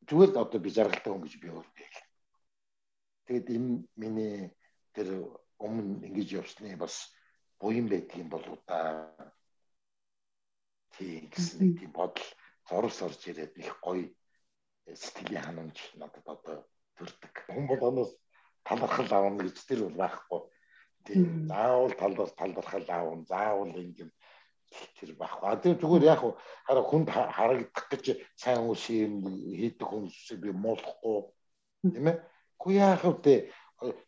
зүгээр 0.09 0.31
л 0.33 0.43
одоо 0.43 0.61
би 0.61 0.71
жаргалтай 0.73 1.13
хүн 1.13 1.25
гэж 1.25 1.35
би 1.43 1.49
өөртөө 1.53 1.89
хэл. 1.93 2.09
Тэгэд 3.29 3.47
энэ 3.57 3.71
миний 4.01 4.37
тэр 4.97 5.09
өмнө 5.61 6.07
ингэж 6.09 6.29
явсны 6.41 6.77
бас 6.81 7.13
буян 7.61 7.89
байдгийн 7.93 8.29
болов 8.33 8.57
да. 8.65 9.13
Тийм 10.97 11.29
гэсэн 11.29 11.59
нэг 11.61 11.73
тийм 11.79 11.93
бодол 11.93 12.29
зорос 12.69 13.03
орж 13.05 13.21
ирээд 13.29 13.55
их 13.61 13.77
гоё 13.85 14.09
сэтгэлийн 14.89 15.45
ханамж 15.45 15.77
надад 16.01 16.25
одоо 16.25 16.57
төрдөг. 16.97 17.35
Хүн 17.53 17.69
болгоноос 17.69 18.17
талархал 18.65 19.13
аавна 19.13 19.45
гэж 19.45 19.57
тэр 19.69 19.85
бол 19.85 19.97
байхгүй. 20.03 20.41
Тийм 21.05 21.47
заавал 21.53 21.93
талдар 22.01 22.31
талархал 22.33 22.89
аавна, 22.89 23.25
заавал 23.29 23.77
ингэм 23.77 24.11
тэр 25.01 25.15
байхгүй. 25.17 25.49
А 25.49 25.57
тийм 25.57 25.79
зүгээр 25.81 26.05
яг 26.05 26.23
хараа 26.67 26.85
хүнд 26.85 27.09
харагдах 27.11 27.87
гэж 27.89 28.05
сайн 28.37 28.69
үс 28.69 28.85
юм 28.93 29.25
хийдэг 29.25 29.87
хүмүүсийг 29.89 30.39
би 30.45 30.51
муулахгүй 30.53 31.19
тийм 31.95 32.07
ээ. 32.13 32.17
Хүү 32.61 32.73
яах 32.77 33.05
вэ? 33.05 33.49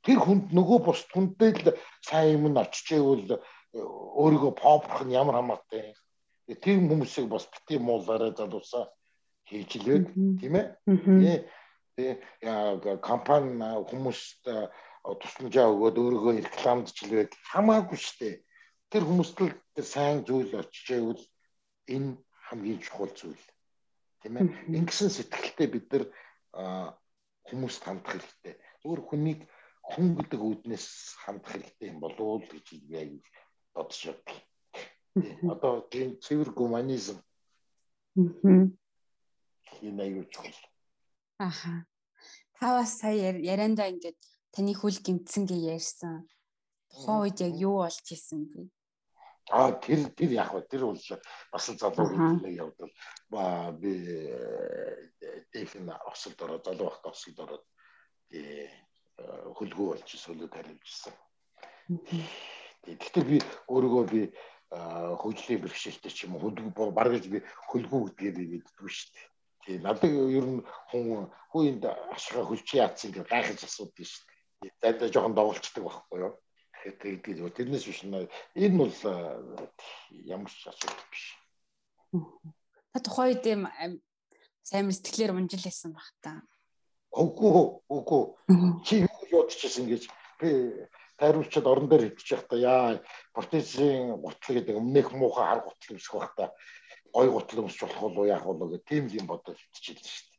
тэр 0.02 0.18
хүнд 0.18 0.50
нөгөө 0.50 0.78
бус 0.82 1.06
хүндээ 1.14 1.50
л 1.62 1.78
сайн 2.02 2.42
юм 2.42 2.44
нь 2.50 2.58
очижээвэл 2.58 3.38
өөрийгөө 4.18 4.52
попрох 4.58 5.06
нь 5.06 5.14
ямар 5.14 5.38
хамаатай. 5.38 5.94
Тэр 6.50 6.82
хүмүүсийг 6.90 7.30
бас 7.30 7.46
бити 7.46 7.78
муулаарай 7.78 8.34
залуусаа 8.34 8.90
хийж 9.46 9.78
лээд 9.86 10.10
тийм 10.42 10.54
ээ. 10.58 10.66
Тэгээ 11.94 12.98
компани 12.98 13.62
хүмүүст 13.86 14.42
тусламжаа 15.22 15.70
өгөөд 15.70 15.96
өөрийгөө 16.02 16.32
рекламдчлээд 16.42 17.30
хамаагүй 17.54 17.98
штэ. 17.98 18.42
Тэр 18.90 19.06
хүмүүст 19.06 19.38
л 19.38 19.54
тэр 19.74 19.86
сайн 19.86 20.26
зүйл 20.26 20.50
очижээвэл 20.58 21.22
энэ 21.94 22.18
хамгийн 22.50 22.80
чухал 22.82 23.12
зүйл. 23.14 23.44
Тийм 24.22 24.36
ээ. 24.36 24.76
Ингэсэн 24.78 25.10
сэтгэлтэй 25.14 25.68
бид 25.70 25.86
нар 25.94 26.04
хүмүүст 27.46 27.82
хандах 27.86 28.18
хэрэгтэй. 28.18 28.54
Зүгээр 28.82 29.02
хүнийг 29.06 29.40
хүн 29.86 30.08
гэдэг 30.18 30.40
үднээс 30.42 30.86
хандах 31.22 31.54
хэрэгтэй 31.54 31.88
юм 31.94 31.98
болов 32.02 32.20
уу 32.20 32.42
гэж 32.42 32.66
аяг 32.98 33.22
бодож 33.74 34.02
байна. 34.10 35.54
Одоо 35.54 35.86
тийм 35.86 36.18
цэвэр 36.18 36.50
гуманизм. 36.50 37.18
Тийм 39.78 39.94
аяг 40.02 40.26
чухал. 40.34 40.58
Аха. 41.38 41.86
Та 42.58 42.76
бас 42.76 42.98
сая 42.98 43.38
яриандаа 43.38 43.88
ингээд 43.88 44.18
таны 44.52 44.74
хүл 44.74 44.98
гимтсэн 44.98 45.46
гэж 45.46 45.62
ярьсан. 45.78 46.28
Тухайн 46.90 47.22
үед 47.24 47.38
яг 47.40 47.54
юу 47.56 47.80
болж 47.80 48.06
исэн 48.10 48.44
бэ? 48.50 48.68
Аа 49.50 49.74
тэр 49.82 50.14
тэр 50.14 50.30
яг 50.30 50.52
ба 50.54 50.60
тэр 50.62 50.86
бол 50.86 51.00
бас 51.52 51.68
л 51.68 51.78
залуу 51.78 52.06
хэлний 52.06 52.54
явдал 52.54 52.90
ба 53.30 53.72
би 53.74 53.92
техник 55.52 55.90
осолд 56.06 56.38
ороод 56.42 56.64
залуу 56.64 56.86
багт 56.86 57.06
осолд 57.10 57.38
ороод 57.42 57.64
хөлгөө 59.58 59.86
болж 59.90 60.06
сөлөө 60.06 60.48
таримжсан. 60.54 61.14
Гэхдээ 62.86 63.24
би 63.26 63.36
өөрийгөө 63.66 64.04
би 64.14 64.20
хөгжлийн 64.70 65.62
бэрхшээлтэй 65.66 66.12
ч 66.14 66.24
юм 66.24 66.38
уу 66.38 66.46
хөлгөө 66.46 66.94
баргаж 66.94 67.26
би 67.26 67.42
хөлгөө 67.74 68.14
гэдгээ 68.14 68.32
би 68.38 68.42
мэддэггүй 68.54 68.90
шүү 68.94 69.10
дээ. 69.14 69.28
тий 69.66 69.76
надад 69.82 70.14
ер 70.14 70.46
нь 70.46 70.62
хүн 70.94 71.26
хүйнд 71.52 71.82
ашгаа 72.14 72.46
хөлч 72.46 72.68
яатсан 72.78 73.10
гэж 73.12 73.26
гайхаж 73.26 73.60
асуудаг 73.66 74.06
шүү 74.06 74.24
дээ. 74.62 74.72
Зайдаа 74.80 75.08
жоохон 75.10 75.34
доголцдог 75.34 75.84
байхгүй 75.84 76.18
юу? 76.22 76.32
Тэгээд 76.80 77.52
тэрнээс 77.56 77.84
биш 77.84 78.00
энэ 78.08 78.76
бол 78.80 78.94
ямар 80.24 80.48
ч 80.48 80.64
асуудал 80.64 81.04
биш. 81.12 81.24
Та 82.92 82.98
тухайн 83.04 83.36
үед 83.36 83.44
юм 83.46 83.62
сайн 84.64 84.88
сэтгэлээр 84.88 85.36
унжил 85.36 85.60
байсан 85.60 85.92
баг 85.92 86.08
та. 86.24 86.40
Үгүй 87.12 87.84
үгүй. 87.90 88.22
Чи 88.86 89.04
юу 89.04 89.44
бодчихсон 89.44 89.92
гэж? 89.92 90.08
Би 90.40 90.48
тайруулчаад 91.20 91.66
орон 91.68 91.88
дээр 91.90 92.16
хөвчих 92.16 92.48
та. 92.48 92.56
Яа 92.56 93.02
протезийн 93.36 94.16
гутал 94.16 94.56
гэдэг 94.56 94.80
өмнөх 94.80 95.12
муухай 95.12 95.44
хар 95.44 95.60
гутал 95.66 95.94
өмсөх 95.94 96.16
байх 96.16 96.32
та. 96.38 96.44
Гой 97.12 97.28
гутал 97.28 97.68
өмсөх 97.68 97.92
болох 98.00 98.24
уу? 98.24 98.30
Яах 98.30 98.46
вэ 98.46 98.78
гэх 98.78 98.88
тийм 98.88 99.04
юм 99.12 99.26
бодож 99.28 99.58
хөвчихлээ 99.58 100.08
шүү. 100.08 100.29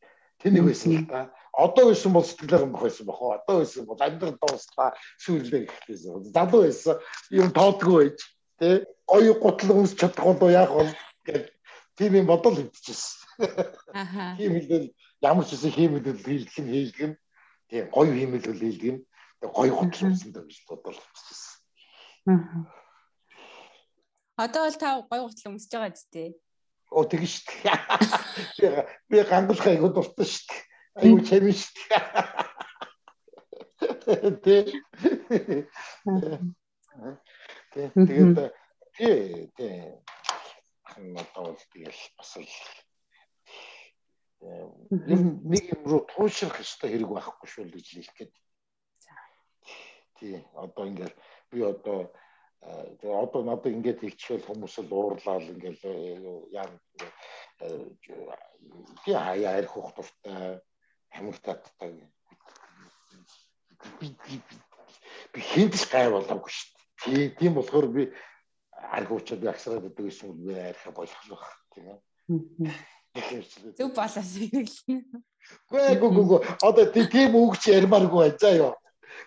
Тэнийг 0.42 0.66
байсан 0.66 0.92
л 0.98 1.06
та. 1.06 1.30
Одоо 1.54 1.94
байсан 1.94 2.14
бол 2.14 2.26
сэтгэлээр 2.26 2.66
юм 2.66 2.74
байсан 2.74 3.06
уу. 3.10 3.38
Одоо 3.38 3.56
байсан 3.62 3.86
бол 3.86 4.02
амьдрал 4.02 4.38
дуустаа 4.42 4.90
сүйрлээ 5.22 5.70
гэхлээс. 5.70 6.34
Залуу 6.34 6.62
байсан 6.66 6.98
юм 7.30 7.50
тоодгүй 7.54 7.96
байж 8.02 8.20
тий 8.58 8.76
гоё 9.06 9.34
гутал 9.38 9.78
өмсч 9.78 10.00
чадах 10.02 10.26
болоо 10.26 10.50
яах 10.50 10.74
вэ 10.74 10.86
гэж 11.28 11.44
тийм 11.98 12.12
юм 12.20 12.26
бодол 12.26 12.56
хөвчихсэн. 12.58 13.22
Аха. 13.94 14.36
Тийм 14.38 14.54
хэлэл 14.58 14.88
ямар 15.22 15.46
ч 15.46 15.54
үсэн 15.54 15.72
хиймэл 15.76 16.10
хийлгэх 16.18 16.58
нь 16.66 17.16
тийм 17.70 17.86
гоё 17.94 18.12
хиймэл 18.14 18.42
хийлгэх 18.42 18.94
нь 18.98 19.02
гоё 19.46 19.74
гутал 19.78 20.10
өмсөн 20.10 20.32
гэж 20.34 20.58
бодол 20.70 20.98
хөвчихсэн. 20.98 21.54
Аха. 22.34 22.58
Одоо 24.42 24.62
бол 24.66 24.78
та 24.80 24.90
гоё 25.06 25.24
гутал 25.30 25.52
өмсөж 25.54 25.72
байгаа 25.74 25.94
ч 25.94 26.02
тий. 26.10 26.30
Оо 26.92 27.04
тэгэн 27.08 27.32
шүү 27.32 27.46
дээ. 27.64 28.84
Би 29.10 29.24
гангалах 29.24 29.68
айгуу 29.68 29.92
дуртай 29.96 30.28
шүү 30.28 30.46
дээ. 30.52 30.62
Айгуу 31.00 31.22
чамин 31.24 31.56
шүү 31.56 31.72
дээ. 31.88 32.04
Тэ. 37.72 37.88
Тэгээд 37.96 38.52
тий, 38.98 39.48
тий. 39.56 39.96
Одоо 41.16 41.56
бол 41.56 41.60
тэгэл 41.72 42.02
бас 42.20 42.36
л 42.36 42.44
нэг 44.42 45.64
юм 45.72 45.82
руу 45.86 46.02
туушрах 46.10 46.60
ёстой 46.60 46.92
хэрэг 46.92 47.10
байхгүй 47.14 47.48
шүү 47.48 47.64
л 47.70 47.74
гэж 47.78 47.86
хэлэх 47.94 48.16
гээд. 48.18 48.34
Тий, 50.18 50.36
одоо 50.58 50.84
ингээд 50.90 51.16
би 51.54 51.62
одоо 51.62 52.12
одоо 52.62 53.42
надад 53.44 53.74
ингээд 53.74 54.02
хэлчихвэл 54.02 54.46
хүмүүс 54.46 54.76
л 54.86 54.94
уурлал 54.94 55.42
ингээд 55.42 55.82
яа 56.54 56.68
тий 59.04 59.16
хаяа 59.18 59.58
арх 59.58 59.72
хөх 59.74 59.90
дуртай 59.98 60.62
хамаг 61.10 61.38
татдаг. 61.42 61.94
Би 64.00 64.08
би 65.34 65.42
хинтс 65.42 65.90
гай 65.90 66.10
болоогүй 66.14 66.54
шүү 66.54 66.70
дээ 67.10 67.30
тийм 67.40 67.54
болохоор 67.58 67.88
би 67.90 68.04
арх 68.78 69.10
уучаад 69.12 69.46
агсраад 69.46 69.82
байдаг 69.82 70.06
гэсэн 70.06 70.30
үг 70.30 70.38
би 70.46 70.54
архи 70.54 70.90
болох 70.94 71.22
байх 71.30 71.50
тийм 71.74 72.70
Зөв 73.78 73.92
балаас 73.96 74.32
хэрэглэнэ. 74.38 75.20
Гүй 75.68 75.96
гүй 76.00 76.26
гүй 76.30 76.40
одоо 76.62 76.86
тийм 76.94 77.36
үг 77.36 77.58
чи 77.60 77.74
ярмааргүй 77.76 78.38
заа 78.40 78.54
ёо. 78.56 78.74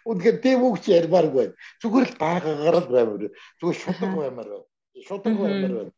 Үнэхээр 0.04 0.38
тийм 0.44 0.64
үг 0.64 0.80
чи 0.82 0.94
ярмааргүй. 0.94 1.52
Зүгээр 1.80 2.06
л 2.08 2.16
байгаагаар 2.20 2.76
л 2.80 2.88
баймаар. 2.92 3.24
Зүгээр 3.60 3.78
шудраг 3.78 4.12
баймаар. 4.16 4.50
Шудраг 5.06 5.36
баймаар 5.38 5.74
байна. 5.78 5.92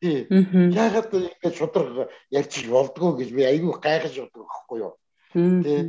Тий. 0.00 0.26
Яагаад 0.30 1.10
ингэж 1.14 1.54
шудраг 1.54 2.10
ярьж 2.30 2.54
болдгоо 2.66 3.16
гэж 3.18 3.30
би 3.34 3.42
айгүй 3.46 3.72
гайхаж 3.78 4.14
боддог 4.18 4.46
байхгүй 4.46 4.78
юу? 4.82 4.94
Тий. 5.62 5.80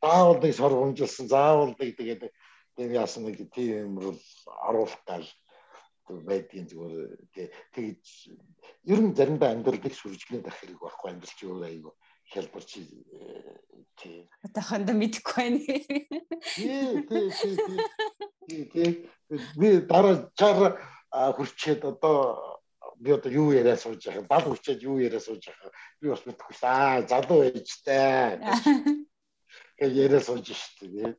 Заавал 0.00 0.40
нэг 0.40 0.52
сор 0.56 0.72
хөнжилсэн, 0.76 1.26
заавал 1.28 1.72
нэг 1.76 1.96
тэгээд 1.96 2.22
тийм 2.76 2.90
яасан 2.96 3.28
нэг 3.28 3.48
тийм 3.52 4.00
юм 4.00 4.16
оруулах 4.68 5.00
гал 5.04 5.26
байдгийн 6.08 6.66
зүгээр 6.68 7.16
тий. 7.32 7.48
Тэгээд 7.74 8.00
ер 8.92 9.00
нь 9.00 9.16
заримдаа 9.16 9.52
амьдралыг 9.52 9.94
сүржлээд 9.94 10.48
ах 10.48 10.56
хэрэг 10.58 10.80
байхгүй 10.80 11.08
амьдрал 11.12 11.36
чи 11.36 11.44
өөр 11.46 11.64
айгүй 11.68 11.94
хялбарч 12.32 12.78
тий. 14.00 14.28
Атаханда 14.46 14.94
мэдэхгүй 14.96 15.34
байна. 15.36 15.58
Тий, 16.54 17.02
тий, 17.10 17.28
тий. 18.48 18.64
Тий. 18.72 18.90
Би 19.58 19.68
дараа 19.86 20.30
чар 20.38 20.78
хүрчээд 21.10 21.84
одоо 21.84 22.60
би 23.00 23.12
одоо 23.12 23.32
юу 23.32 23.52
яриа 23.52 23.76
сууж 23.76 24.04
байгаа 24.06 24.26
бал 24.28 24.44
хүчээд 24.46 24.82
юу 24.82 24.98
яриа 24.98 25.20
сууж 25.20 25.44
байгаа 25.46 25.72
би 26.00 26.08
бас 26.08 26.22
мэдэхгүй 26.26 26.56
аа 26.62 27.02
залуу 27.08 27.42
ээжтэй 27.48 28.38
гэж 29.80 29.92
яриа 29.92 30.20
сууж 30.20 30.46
штэ 30.52 31.16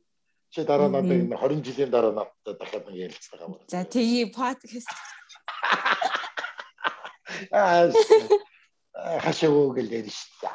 чи 0.52 0.64
дараа 0.64 0.88
надад 0.88 1.10
20 1.10 1.64
жилийн 1.64 1.90
дараа 1.90 2.12
надад 2.12 2.58
дахиад 2.58 2.86
нэг 2.86 3.12
байгаа 3.32 3.46
юм. 3.48 3.58
За 3.66 3.84
тэгээ 3.84 4.30
подкаст 4.30 4.88
аа 7.50 7.90
хашаа 8.94 9.72
гэл 9.76 9.96
ярьж 9.98 10.16
штэ 10.16 10.48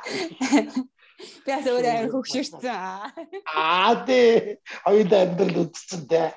Би 1.18 1.50
бас 1.50 1.66
өөрөө 1.66 1.94
амар 1.98 2.12
хөгшөрсөн. 2.14 2.62
Аа 3.50 4.06
тий. 4.06 4.62
Хоёул 4.86 5.14
амьдрал 5.18 5.62
үтцсэн 5.66 6.04
тий. 6.06 6.28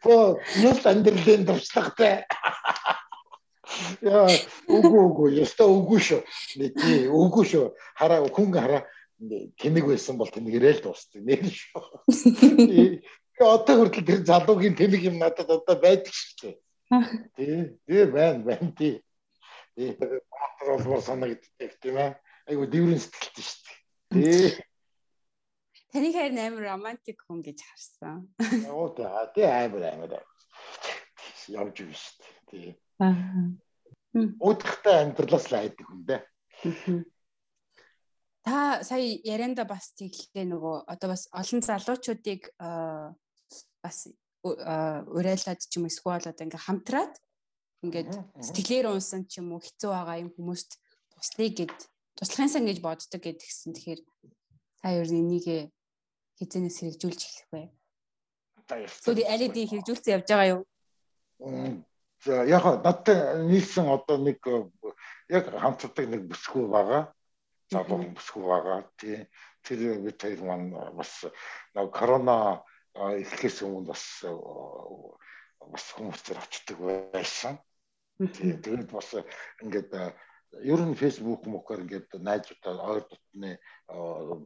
Бо 0.00 0.40
юус 0.64 0.80
амьдралын 0.88 1.44
дуршлагтай. 1.44 2.24
Яа, 4.00 4.32
үгүй 4.64 5.02
үгүй, 5.04 5.28
ёстой 5.44 5.68
үгүй 5.68 6.00
шүү. 6.00 6.22
Тий, 6.56 7.04
үгүй 7.12 7.44
шүү. 7.52 7.66
Хараа 8.00 8.24
хүн 8.32 8.48
хараа 8.56 8.88
тэнэг 9.60 9.84
байсан 9.84 10.16
бол 10.16 10.32
тэнэгэрэл 10.32 10.80
дуусдаг 10.88 11.20
нэр 11.28 11.44
шүү. 11.44 11.84
Одоо 13.44 13.74
хүртэл 13.76 14.08
тэр 14.08 14.20
залуугийн 14.24 14.72
тэнэг 14.78 15.04
юм 15.04 15.20
надад 15.20 15.52
одоо 15.52 15.76
байдаг 15.76 16.16
шүү 16.16 16.34
дээ. 16.40 16.56
Тий, 17.36 17.76
тий 17.84 18.04
байна, 18.08 18.40
байна 18.40 18.72
тий. 18.72 19.04
Тий, 19.78 19.94
батар 19.94 20.74
болмор 20.74 21.02
санагддаг 21.06 21.72
тийм 21.78 22.02
ээ. 22.02 22.18
Айгу 22.50 22.66
дэврэн 22.66 22.98
сэтгэлтэй 22.98 23.44
шүү 23.46 23.62
дээ. 23.62 23.78
Тий. 24.10 24.50
Таныг 25.94 26.14
хайр 26.18 26.34
амар 26.34 26.64
романтик 26.66 27.22
хүн 27.22 27.46
гэж 27.46 27.62
харсан. 27.62 28.26
Оо 28.74 28.90
тий 28.90 29.46
амар 29.46 29.86
амар. 29.86 30.26
Явж 31.46 31.78
юм 31.78 31.94
шүү 31.94 32.14
дээ. 32.18 32.34
Тий. 32.50 32.66
Аа. 32.98 33.54
Удахтай 34.42 34.98
амьдралаас 35.06 35.46
л 35.46 35.62
айдаг 35.62 35.86
хүн 35.86 36.02
дээ. 36.10 36.22
Та 38.42 38.82
сая 38.82 39.14
ярианда 39.22 39.62
бас 39.62 39.94
тэглээ 39.94 40.42
нөгөө 40.42 40.90
одоо 40.90 41.14
бас 41.14 41.30
олон 41.30 41.62
залуучуудыг 41.62 42.50
бас 42.58 44.10
урайлаад 44.42 45.60
ч 45.62 45.72
юм 45.78 45.86
эсвэл 45.86 46.18
одоо 46.18 46.42
ингээ 46.42 46.66
хамтраад 46.66 47.14
ингээд 47.84 48.10
сэтгэлээр 48.42 48.90
унсан 48.90 49.26
ч 49.30 49.38
юм 49.38 49.54
уу 49.54 49.62
хэцүү 49.62 49.90
байгаа 49.94 50.22
юм 50.22 50.30
хүмүүст 50.34 50.82
туслая 51.14 51.50
гэд 51.54 51.76
туслахын 52.18 52.50
сан 52.50 52.64
гэж 52.66 52.78
боддог 52.82 53.22
гэдгсэн. 53.22 53.74
Тэгэхээр 53.74 54.00
та 54.82 54.88
ер 54.90 55.06
нь 55.06 55.22
энийг 55.22 55.70
хизэнээс 56.38 56.78
хэрэгжүүлж 56.82 57.20
эхлэх 57.22 57.48
бай. 57.54 57.66
Тэгвэл 58.66 59.30
алидийн 59.30 59.70
хэрэгжүүлсэн 59.70 60.14
явж 60.18 60.26
байгаа 60.26 60.52
юу? 60.54 60.62
За 62.24 62.42
яг 62.44 62.64
надтай 62.82 63.46
нийлсэн 63.46 63.86
одоо 63.86 64.18
нэг 64.18 64.42
яг 65.30 65.44
хамтдаг 65.54 66.06
нэг 66.10 66.26
бүсгүй 66.26 66.66
байгаа. 66.66 67.14
Залуу 67.70 68.10
бүсгүй 68.10 68.42
байгаа. 68.42 68.90
Тий. 68.98 69.30
Тэр 69.62 70.02
бид 70.02 70.18
хоёр 70.18 70.42
маань 70.42 70.74
бас 70.98 71.30
нэг 71.74 71.90
корона 71.94 72.66
эхлэхээс 72.98 73.62
өмнө 73.62 73.94
бас 73.94 74.04
бас 75.62 75.84
хүмүүс 75.94 76.22
төр 76.26 76.38
очдөг 76.42 76.78
байсан. 77.14 77.58
Тэгээд 78.18 78.90
бас 78.90 79.14
ингээд 79.62 79.94
ер 80.66 80.80
нь 80.82 80.98
фейсбુક 80.98 81.46
мөхөр 81.46 81.86
ингээд 81.86 82.18
найзуудаа 82.18 82.74
ойр 82.90 83.04
дотны 83.06 83.50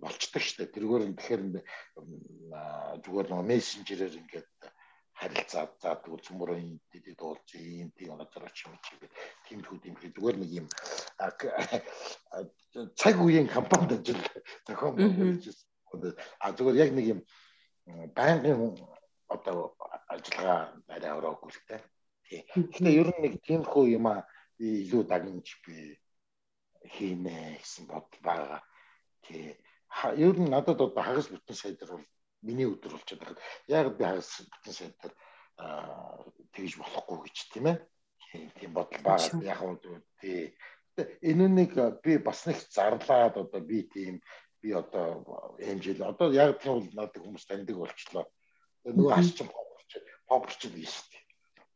болчдөг 0.02 0.42
штэ 0.44 0.68
тэргээр 0.68 1.08
нь 1.08 1.16
тэгэхээр 1.16 1.42
зүгээр 3.00 3.28
нэг 3.32 3.42
мессенжерээр 3.48 4.20
ингээд 4.20 4.50
харилцаад 5.16 5.72
за 5.80 5.96
цөмөрөө 6.04 6.58
дэдэд 6.92 7.20
уулз 7.22 7.48
ийм 7.56 7.88
тийм 7.96 8.20
газар 8.20 8.44
очив 8.44 8.76
чи 8.84 8.92
тиймэрхүү 9.48 9.78
тиймэрхүү 9.80 10.10
зүгээр 10.16 10.36
нэг 10.42 10.50
юм 10.60 10.66
цаг 13.00 13.16
үеийн 13.24 13.48
компанид 13.48 13.92
ажил 13.96 14.20
зохион 14.66 14.94
байгуулж 15.00 15.44
а 16.44 16.52
зүгээр 16.56 16.82
яг 16.84 16.90
нэг 16.92 17.06
юм 17.14 17.20
байнгын 18.16 18.76
одоо 19.32 19.76
ажиллагаа 20.12 20.76
арай 20.88 21.12
ороогүй 21.16 21.50
л 21.52 21.62
тэ. 21.68 21.80
Тэгэхээр 22.40 22.98
ер 23.00 23.08
нь 23.12 23.22
нэг 23.22 23.34
тиймэрхүү 23.44 23.84
юм 23.98 24.06
а 24.08 24.24
илүү 24.58 25.02
дагнж 25.10 25.48
би 25.66 25.98
хийнэ 26.94 27.60
гэсэн 27.60 27.86
бодол 27.90 28.20
байгаа. 28.24 28.60
Тий. 29.26 29.56
Ер 30.16 30.36
нь 30.40 30.50
надад 30.50 30.80
одоо 30.80 31.02
хагас 31.02 31.28
бүтэн 31.28 31.56
сайдар 31.56 31.90
бол 31.92 32.06
миний 32.42 32.66
өдөр 32.66 32.96
болчиход 32.96 33.36
байгаа. 33.36 33.44
Яг 33.68 33.86
би 33.98 34.04
хагас 34.04 34.30
бүтэн 34.48 34.74
сайдар 34.74 35.12
тэгж 36.56 36.80
болохгүй 36.80 37.18
гэж 37.28 37.36
тийм 37.52 37.66
ээ. 37.70 37.78
Тийм 38.58 38.70
бодол 38.72 39.02
байгаа. 39.04 39.42
Яг 39.44 39.60
нь 39.60 39.80
тий 40.20 40.54
энүүнийг 40.96 41.76
би 42.04 42.18
бас 42.18 42.44
нэг 42.46 42.58
зарлаад 42.68 43.36
одоо 43.36 43.60
би 43.60 43.82
тийм 43.88 44.20
би 44.60 44.72
одоо 44.72 45.56
эмжил 45.58 46.04
одоо 46.04 46.32
яг 46.32 46.60
тийм 46.60 46.80
бол 46.80 46.88
надад 46.92 47.22
хүмүүс 47.22 47.46
таньдаг 47.48 47.76
болчлоо. 47.76 48.26
Нөгөө 48.84 49.12
асчин 49.16 49.48
попорч 49.48 49.90
попорч 50.28 50.60
биш 50.74 50.92
шүү 50.92 51.21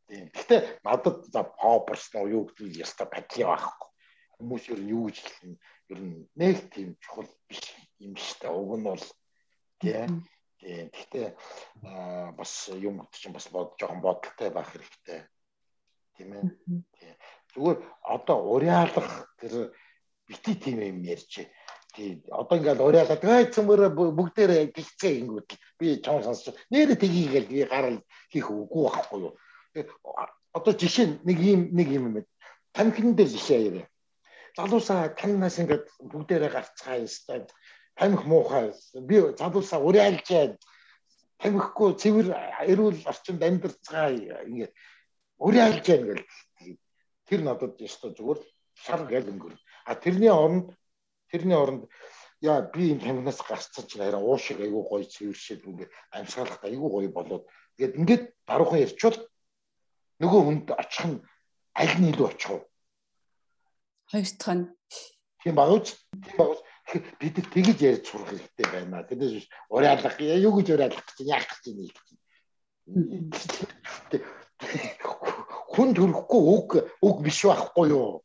дээ. 0.09 0.31
Гэхдээ 0.35 0.61
надад 0.87 1.27
за 1.31 1.43
попорс 1.45 2.11
нөө 2.15 2.27
юу 2.31 2.43
гэдэг 2.51 2.81
яста 2.83 3.05
патли 3.07 3.45
байхгүй. 3.45 3.89
Хүмүүс 4.37 4.65
ер 4.73 4.81
нь 4.83 4.93
юу 4.93 5.07
гэж 5.09 5.19
хэлнэ 5.23 5.57
ер 5.93 6.01
нь 6.03 6.17
нэг 6.39 6.57
тийм 6.73 6.95
чухал 7.03 7.31
биш 7.49 7.63
юм 7.99 8.15
дээ. 8.15 8.51
Уг 8.51 8.73
нь 8.79 8.87
бол 8.87 9.05
тийм 9.81 10.27
Тийм. 10.61 10.89
Гэхдээ 10.91 11.37
бас 12.37 12.69
юм 12.73 13.05
чинь 13.13 13.33
бас 13.33 13.49
бод 13.53 13.77
жоохон 13.79 14.01
бодолтой 14.01 14.51
байх 14.51 14.73
хэрэгтэй. 14.73 15.21
Тийм 16.17 16.33
ээ. 16.33 16.43
Тийм. 16.97 17.15
Зүгээр 17.53 17.79
одоо 18.03 18.39
уриалах 18.57 19.37
тэр 19.39 19.77
бити 20.27 20.57
тийм 20.57 20.81
юм 20.81 21.05
ярьж. 21.05 21.45
Тийм. 21.93 22.25
Одоо 22.33 22.57
ингээл 22.57 22.89
уриалаад 22.89 23.25
ай 23.25 23.47
цөмөр 23.53 23.93
бүгдээрээ 23.93 24.73
гэлцээ 24.73 25.13
ингэвэл 25.21 25.61
би 25.79 26.01
чам 26.01 26.25
сонсч 26.25 26.57
нэрэ 26.73 26.97
тгийгээл 26.97 27.53
би 27.53 27.65
гарал 27.69 28.01
хийх 28.33 28.49
үгүй 28.49 28.89
байхгүй 28.89 29.21
юу. 29.29 29.37
Одоо 30.53 30.73
жишээ 30.73 31.21
нэг 31.25 31.39
юм 31.41 31.61
нэг 31.77 31.89
юм 31.89 32.05
юм. 32.09 32.25
Тамхин 32.73 33.15
дээр 33.17 33.29
жишээ 33.29 33.61
яриа. 33.69 33.87
Залуусаа 34.57 35.13
танаас 35.13 35.59
ингээд 35.61 35.85
бүгдээрээ 36.01 36.51
гарцгаа 36.53 36.97
юм 37.05 37.47
тамхи 37.97 38.27
муухай. 38.29 38.73
Би 39.09 39.21
залуусаа 39.37 39.81
уриалжаад 39.81 40.57
тамхихгүй 41.41 41.91
цэвэр 42.01 42.29
эрүүл 42.73 43.01
орчинд 43.05 43.43
амьдарцгаа 43.43 44.13
ингээд 44.13 44.73
уриалж 45.39 45.85
яана 45.89 46.07
гэл 46.13 46.25
тэр 47.29 47.41
надад 47.45 47.81
ёстой 47.81 48.13
зүгээр 48.17 48.41
шар 48.85 49.03
гэл 49.09 49.33
өнгөр 49.33 49.55
а 49.85 49.95
тэрний 49.95 50.33
оронд 50.33 50.73
тэрний 51.33 51.57
оронд 51.57 51.89
яа 52.41 52.61
би 52.73 52.93
энэ 52.93 53.05
тамхинаас 53.05 53.41
гарцсан 53.49 53.85
чинь 53.89 54.05
арай 54.05 54.21
уушиг 54.21 54.61
айгүй 54.61 54.83
гоё 54.85 55.05
цэвэршээд 55.05 55.65
ингээд 55.65 55.93
амьсгалах 56.13 56.61
айгүй 56.65 56.91
гоё 56.93 57.11
болоод. 57.13 57.45
Тэгээд 57.77 57.97
ингээд 58.01 58.25
даруухан 58.49 58.85
ярьчвал 58.85 59.17
нөгөө 60.23 60.41
хүнд 60.45 60.69
очих 60.73 61.07
нь 61.07 61.19
аль 61.77 61.97
нь 62.01 62.11
илүү 62.13 62.27
очих 62.31 62.51
вэ? 62.51 62.61
Хоёр 64.11 64.27
дахь 64.39 64.55
нь 64.57 64.67
тийм 65.43 65.55
багууч 65.55 65.87
тийм 66.25 66.37
багууч 66.41 66.61
бид 67.21 67.35
нар 67.37 67.49
тэгж 67.51 67.79
ярьж 67.83 68.05
сурах 68.07 68.31
хэрэгтэй 68.31 68.67
байна. 68.73 69.03
Тэдээс 69.03 69.33
биш 69.35 69.47
уриалах 69.69 70.17
юу 70.21 70.53
гэж 70.57 70.69
уриалах 70.73 71.05
гэж 71.05 71.19
яах 71.27 71.47
гэж 71.51 71.65
нэг 71.75 71.95
хүн 75.75 75.91
төрөхгүй 75.93 76.43
үг 76.55 76.71
үг 77.03 77.17
биш 77.27 77.43
байхгүй 77.45 77.87
юу? 77.91 78.23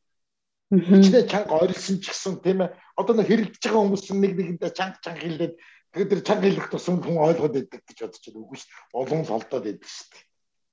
Хичнээн 0.72 1.28
чанга 1.28 1.60
орилсон 1.66 2.00
ч 2.00 2.14
гэсэн 2.14 2.40
тийм 2.40 2.64
ээ. 2.64 2.72
Одоо 2.96 3.18
нэг 3.18 3.28
хэрэлдэж 3.28 3.60
байгаа 3.60 3.82
хүмүүс 3.84 4.06
нэг 4.16 4.34
нэгэндээ 4.40 4.72
чанга 4.72 5.04
чанга 5.04 5.20
хэлээд 5.20 5.54
тэгээд 5.92 6.10
тэр 6.14 6.22
чанга 6.24 6.48
хэлэх 6.48 6.68
тусам 6.72 7.04
хүн 7.04 7.20
ойлгоод 7.20 7.54
байдаг 7.58 7.82
гэж 7.84 7.98
бодож 8.00 8.24
байна. 8.24 8.40
Үгүй 8.40 8.58
шүү. 8.62 8.72
Олон 8.96 9.22
л 9.26 9.36
олдоод 9.36 9.66
байдаг 9.68 9.90
шүү. 9.92 10.31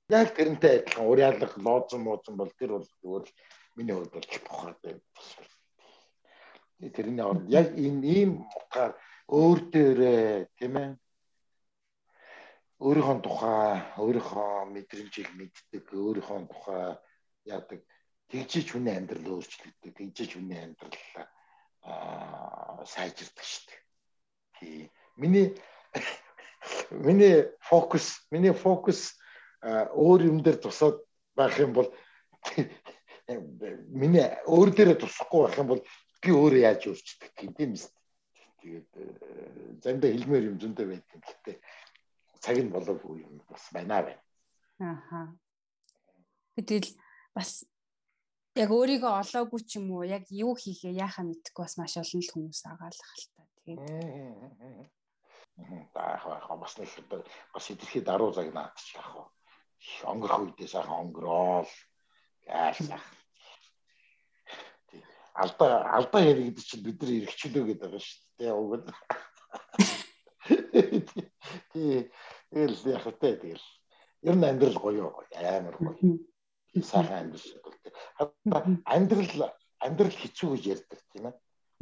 Яг 0.09 0.33
тэрнтэй 0.35 0.81
адилхан 0.81 1.05
уриалах 1.11 1.53
лоозон 1.57 2.01
муузан 2.03 2.35
бол 2.37 2.51
тэр 2.57 2.71
бол 2.75 2.87
зүгээр 3.01 3.25
миний 3.77 3.95
хувьд 3.95 4.13
бол 4.13 4.27
бохоод 4.49 4.77
байна 4.83 5.01
тэрний 6.87 7.23
оронд 7.23 7.49
яг 7.51 7.67
энэ 7.75 8.07
ийм 8.07 8.31
утгаар 8.55 8.95
өөр 9.27 9.59
дээрээ 9.71 10.47
тийм 10.57 10.73
ээ 10.79 10.89
өөрийнхөө 12.79 13.17
тухай 13.19 13.83
өөрийнхөө 13.99 14.71
мэдрэмжийг 14.71 15.29
мэддэг 15.35 15.85
өөрийнхөө 15.91 16.39
тухай 16.47 16.95
яадаг 17.43 17.79
тэгжиж 18.31 18.71
хүний 18.71 18.95
амьдрал 18.95 19.35
өөрчлөгддөг 19.35 19.91
тэгжиж 19.99 20.29
хүний 20.39 20.59
амьдрал 20.63 20.95
аа 21.83 22.79
сайжирдаг 22.87 23.43
шүү 23.43 23.63
дээ. 23.67 23.81
Тий. 24.55 24.79
Миний 25.19 25.47
миний 26.91 27.51
фокус 27.59 28.23
миний 28.31 28.55
фокус 28.55 29.18
өөр 29.61 30.19
юм 30.31 30.37
дээр 30.43 30.57
тусаад 30.63 30.97
байх 31.35 31.59
юм 31.59 31.73
бол 31.73 31.89
миний 33.93 34.27
өөр 34.47 34.69
дээрээ 34.73 34.97
тусахгүй 34.99 35.41
байх 35.45 35.57
юм 35.59 35.67
бол 35.67 35.81
би 36.23 36.29
өөрөө 36.31 36.61
яаж 36.63 36.81
өөрчдөг 36.87 37.31
юм 37.45 37.53
тийм 37.53 37.71
биз. 37.75 37.85
Тэгээд 38.59 38.91
э, 38.99 39.03
зандаа 39.83 40.11
хэлмээр 40.11 40.49
юм 40.51 40.57
зөндөө 40.59 40.85
байдаг. 40.91 41.19
Гэхдээ 41.23 41.57
цаг 42.43 42.57
нь 42.59 42.73
болоогүй 42.73 43.23
юм 43.23 43.39
бас 43.47 43.63
байна 43.71 44.03
байна. 44.03 44.21
Ааха. 44.79 45.21
Тэгэл 46.59 46.91
бас 47.35 47.63
яг 48.55 48.69
өөрийгөө 48.71 49.13
олоогүй 49.23 49.61
ч 49.63 49.79
юм 49.79 49.91
уу 49.95 50.03
яг 50.03 50.27
юу 50.31 50.55
хийхээ 50.59 50.99
яахаа 50.99 51.23
мэдэхгүй 51.23 51.63
бас 51.63 51.75
маш 51.79 51.95
олон 51.95 52.23
хүмүүс 52.23 52.61
агаалах 52.67 53.11
л 53.15 53.27
та. 53.35 53.43
Тэгээд 53.63 54.91
таах 55.93 56.23
бас 56.59 56.73
нэг 56.79 56.89
бас 57.53 57.65
идэрхий 57.71 58.03
даруй 58.03 58.33
цаг 58.35 58.51
наадчих 58.51 58.99
яах 58.99 59.15
вэ? 59.15 59.23
Онгорох 60.03 60.41
үедээ 60.43 60.67
сайхан 60.67 60.99
онгорол 61.07 61.69
яасан 62.47 62.99
алдаа 65.39 65.87
алдаа 65.97 66.21
гэдэг 66.27 66.65
чинь 66.65 66.83
бид 66.83 67.01
нар 67.01 67.11
эргчлөө 67.23 67.63
гэдэг 67.63 67.81
байгаа 67.83 68.03
шүү 68.03 68.19
дээ. 68.39 68.53
Уг 68.59 68.73
нь. 68.75 68.91
Тэгэл 72.51 72.77
яг 72.91 73.03
хөтэй 73.03 73.35
тэгэл. 73.39 73.67
Ер 74.27 74.35
нь 74.35 74.47
амьдрал 74.49 74.79
гоё 74.83 75.15
амар 75.31 75.75
гоё. 75.79 76.19
Сайхан 76.83 77.31
амьдрал. 77.31 77.47
Амьдрал 78.83 79.53
амьдрал 79.79 80.15
хэцүү 80.19 80.49
гэж 80.55 80.63
ярьдаг 80.75 80.99
тийм 81.13 81.31
ээ. 81.31 81.35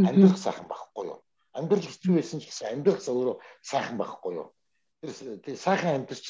Амьдрах 0.06 0.38
сайхан 0.38 0.68
байхгүй 0.70 1.06
юу? 1.10 1.20
Амьдрал 1.58 1.82
хэцүү 1.82 2.14
байсан 2.14 2.40
ч 2.40 2.54
гэсэн 2.54 2.78
амьдрах 2.78 3.02
өөрөө 3.02 3.42
сайхан 3.66 3.98
байхгүй 3.98 4.34
юу? 4.38 4.54
Тэр 5.02 5.58
сайхан 5.58 6.06
амьдрал 6.06 6.22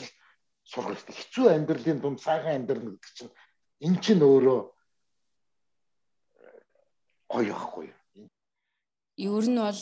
сурах 0.68 1.00
хэрэгтэй. 1.00 1.16
Хэцүү 1.16 1.46
амьдралын 1.56 2.00
дунд 2.04 2.20
сайхан 2.20 2.56
амьдрал 2.60 2.92
гэдэг 2.92 3.14
чинь 3.16 3.34
эн 3.88 3.96
чинь 4.04 4.24
өөрөө 4.24 4.60
гоё 7.32 7.54
байхгүй 7.56 7.86
юу? 7.92 8.28
Ер 9.18 9.46
нь 9.48 9.60
бол 9.60 9.82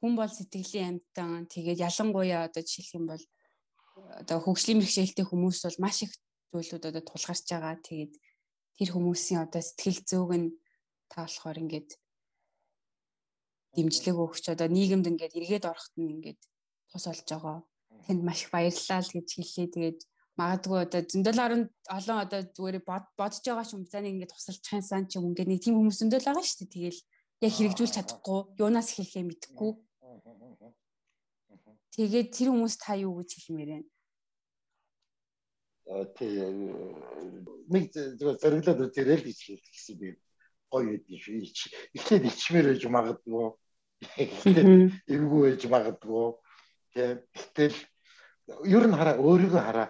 хүн 0.00 0.12
бол 0.16 0.32
сэтгэлийн 0.32 1.00
амьтан 1.00 1.48
тэгээд 1.48 1.84
ялангуяа 1.88 2.48
одоо 2.48 2.62
жишээлх 2.62 2.96
юм 3.00 3.06
бол 3.08 3.24
одоо 4.20 4.38
хөгжлийн 4.40 4.80
бэрхшээлтэй 4.80 5.24
хүмүүс 5.28 5.58
бол 5.64 5.78
маш 5.84 5.96
их 6.04 6.12
зүйлүүд 6.52 6.88
одоо 6.88 7.02
тулгарч 7.04 7.44
байгаа. 7.52 7.76
Тэгээд 7.80 8.12
тэр 8.76 8.88
хүмүүсийн 8.92 9.40
одоо 9.44 9.62
сэтгэл 9.62 10.00
зүйг 10.08 10.30
нь 10.40 10.48
та 11.12 11.24
болохоор 11.24 11.60
ингээд 11.62 11.90
дэмжлэг 13.76 14.16
өгч 14.16 14.44
одоо 14.50 14.68
нийгэмд 14.72 15.06
ингээд 15.10 15.36
эргээд 15.38 15.68
орохт 15.70 15.94
нь 15.96 16.12
ингээд 16.16 16.40
тус 16.90 17.04
олж 17.06 17.26
байгаа. 17.28 17.58
Тэнд 18.06 18.22
маш 18.24 18.44
их 18.44 18.50
баярлалаа 18.50 19.00
л 19.04 19.14
гэж 19.14 19.28
хэллээ. 19.36 19.68
Тэгээд 19.74 20.00
магадгүй 20.40 20.78
одоо 20.80 21.00
зөндөл 21.04 21.40
орон 21.44 21.62
олон 21.96 22.18
одоо 22.24 22.40
зүгээр 22.56 22.80
бодож 22.88 23.44
байгаа 23.44 23.66
ч 23.68 23.76
юм 23.76 23.84
за 23.84 24.00
нэг 24.00 24.12
ингэ 24.16 24.32
тусалчих 24.32 24.72
юмсан 24.72 25.04
ч 25.06 25.20
юм 25.20 25.28
ингээд 25.30 25.50
нэг 25.52 25.60
тийм 25.60 25.76
хүмүүс 25.76 26.00
зөндөл 26.00 26.26
байгаа 26.26 26.44
шүү 26.44 26.64
дээ. 26.64 26.72
Тэгэл 26.72 27.00
яг 27.44 27.52
хэрэгжүүлж 27.56 27.92
чадахгүй, 27.96 28.40
юунаас 28.60 28.88
эхлэхээ 28.90 29.24
мэдэхгүй. 29.28 29.72
Тэгээд 31.94 32.28
тэр 32.32 32.48
хүмүүс 32.52 32.74
та 32.80 32.96
юу 32.96 33.20
гэж 33.20 33.30
хэлмээр 33.36 33.70
байна? 33.74 33.88
Аа 35.90 36.04
тий 36.14 36.30
нэг 37.74 37.84
зүгээр 37.92 38.38
зэрэглээд 38.40 38.84
үзэрэл 38.86 39.26
гэж 39.26 39.38
хэлсэн 39.42 39.96
би 39.98 40.08
гоё 40.70 40.94
үдий 40.96 41.18
шүү. 41.18 41.42
Эхлээд 41.98 42.30
ичмээр 42.30 42.66
байж 42.70 42.84
магадгүй. 42.86 43.46
Эхлээд 44.22 44.68
эвгүй 45.10 45.40
байж 45.50 45.62
магадгүй. 45.66 46.26
Гэтэл 46.94 47.76
ер 48.70 48.84
нь 48.86 48.96
хараа 48.98 49.18
өөрийгөө 49.18 49.62
хараа 49.66 49.88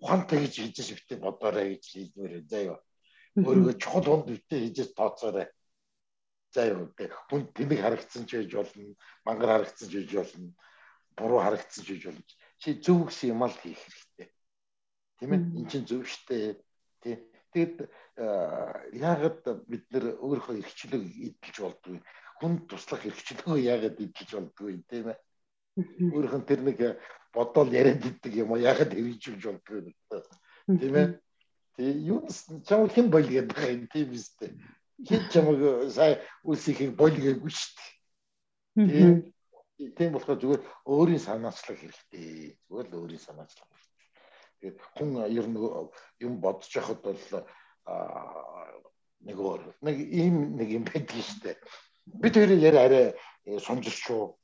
ухаантай 0.00 0.38
гэж 0.44 0.54
хийж 0.56 0.76
шивтээ 0.82 1.18
бодоорой 1.20 1.76
гэж 1.76 1.84
хэлмээр 1.92 2.34
заяа. 2.50 2.78
Өөрийгөө 3.36 3.74
чухал 3.82 4.06
хонд 4.06 4.26
битээ 4.30 4.60
хийж 4.64 4.96
тооцоорой. 4.96 5.48
Заяа 6.54 6.88
хүн 7.28 7.42
тэмэг 7.56 7.80
харагдсан 7.80 8.24
ч 8.28 8.40
гэж 8.40 8.52
болно, 8.56 8.96
мангар 9.26 9.50
харагдсан 9.60 9.88
ч 9.90 9.94
гэж 10.00 10.10
болно, 10.16 10.50
буруу 11.16 11.40
харагдсан 11.44 11.82
ч 11.84 11.88
гэж 11.92 12.02
болно. 12.08 12.24
Чи 12.60 12.68
зөв 12.80 13.08
гэсэн 13.08 13.30
юм 13.34 13.44
л 13.44 13.56
хийх 13.60 13.80
хэрэгтэй. 13.82 14.28
Тийм 15.20 15.30
ээ? 15.32 15.42
Энд 15.60 15.68
чинь 15.70 15.88
зөв 15.88 16.02
штэ. 16.08 16.60
Тий. 17.04 17.16
Тэгэд 17.52 17.88
яагаад 18.16 19.44
бид 19.68 19.84
нэр 19.92 20.20
өөрийнхөө 20.20 20.60
эрхчлөг 20.60 21.04
эдэлж 21.04 21.56
болдгоо 21.60 22.00
хүн 22.40 22.52
туслах 22.68 23.04
эрхчлөгөө 23.08 23.56
яагаад 23.64 23.96
эдэлж 23.96 24.30
болдгоо 24.36 24.68
юм 24.76 24.84
тийм 24.88 25.08
ээ 25.12 25.18
өөрийнх 25.76 26.36
нь 26.36 26.48
тэр 26.48 26.60
нэг 26.64 26.78
бодоол 27.36 27.70
яриад 27.72 28.00
иддэг 28.00 28.32
юм 28.34 28.56
уу? 28.56 28.64
Яхад 28.64 28.96
хэрэгжүүлж 28.96 29.44
болдгоо 29.44 29.80
нэг 29.84 29.96
тийм 30.80 30.94
ээ 30.96 31.08
тий 31.76 31.92
юу 32.08 32.24
чам 32.64 32.88
хэн 32.88 33.12
болгоод 33.12 33.52
байгаа 33.52 33.76
юм? 33.76 33.86
Тийм 33.92 34.08
үстэй 34.16 34.50
хэн 35.04 35.22
чамаг 35.28 35.60
сая 35.92 36.24
үлсихийг 36.42 36.96
болгоогүй 36.96 37.52
шүү 37.52 37.72
дээ 37.76 39.24
тий 39.76 39.92
тийм 39.92 40.12
болохоор 40.12 40.40
зүгээр 40.40 40.62
өөрийн 40.88 41.20
санаачлах 41.20 41.76
хэрэгтэй. 41.76 42.56
Зүгээр 42.68 42.88
л 42.88 42.96
өөрийн 42.96 43.20
санаачлах 43.20 43.68
хэрэгтэй. 43.68 44.08
Тэгээд 44.60 44.78
хүн 44.96 45.10
ер 45.28 45.46
нь 45.52 45.58
юм 46.24 46.40
бодож 46.40 46.72
яхад 46.72 47.00
бол 47.04 47.20
нэг 49.20 49.36
өөр 49.36 49.62
нэг 49.84 49.96
ийм 50.00 50.56
нэг 50.56 50.68
юм 50.80 50.84
байдаг 50.88 51.20
шүү 51.20 51.40
дээ. 51.44 51.56
Бид 52.06 52.34
хоёрын 52.34 52.64
яриа 52.64 52.82
арай 52.88 53.06
э, 53.44 53.58
сунжирчуу 53.60 54.38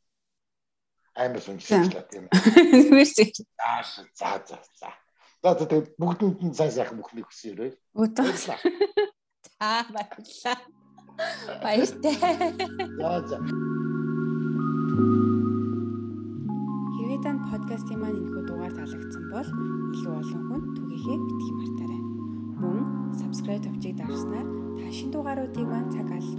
амар 1.14 1.40
сунжирчлаа 1.40 2.04
тийм. 2.08 2.28
Зүгээр 2.32 3.08
чи. 3.32 3.44
За 3.58 3.84
за 4.16 4.30
за 4.48 4.58
за. 4.80 4.90
Тэгээд 5.42 5.98
бүгдэнд 6.00 6.40
нь 6.40 6.56
сайн 6.56 6.72
сайхан 6.72 6.96
бүхнийг 6.96 7.28
хүсье 7.28 7.52
өрөө. 7.52 7.70
Баярлалаа. 7.92 8.58
За 9.60 9.84
баярлалаа. 9.92 10.56
Баяртай. 11.60 12.14
За 12.96 13.12
за. 13.28 13.36
Хэрвээ 16.96 17.20
танд 17.20 17.42
подкастын 17.50 17.98
маань 18.00 18.16
энэхүү 18.22 18.42
дугаар 18.48 18.72
таалагдсан 18.72 19.24
бол 19.28 19.48
илүү 19.92 20.14
олон 20.16 20.42
хүнд 20.48 20.66
түгээхээ 20.78 21.18
битгий 21.28 21.54
мартаарай. 21.60 22.02
Мөн 22.62 22.80
subscribe 23.20 23.64
товчийг 23.66 24.00
дарснаар 24.00 24.48
та 24.80 24.88
шинэ 24.88 25.12
дугааруудыг 25.12 25.66
маань 25.68 25.92
цаг 25.92 26.08
алт 26.08 26.32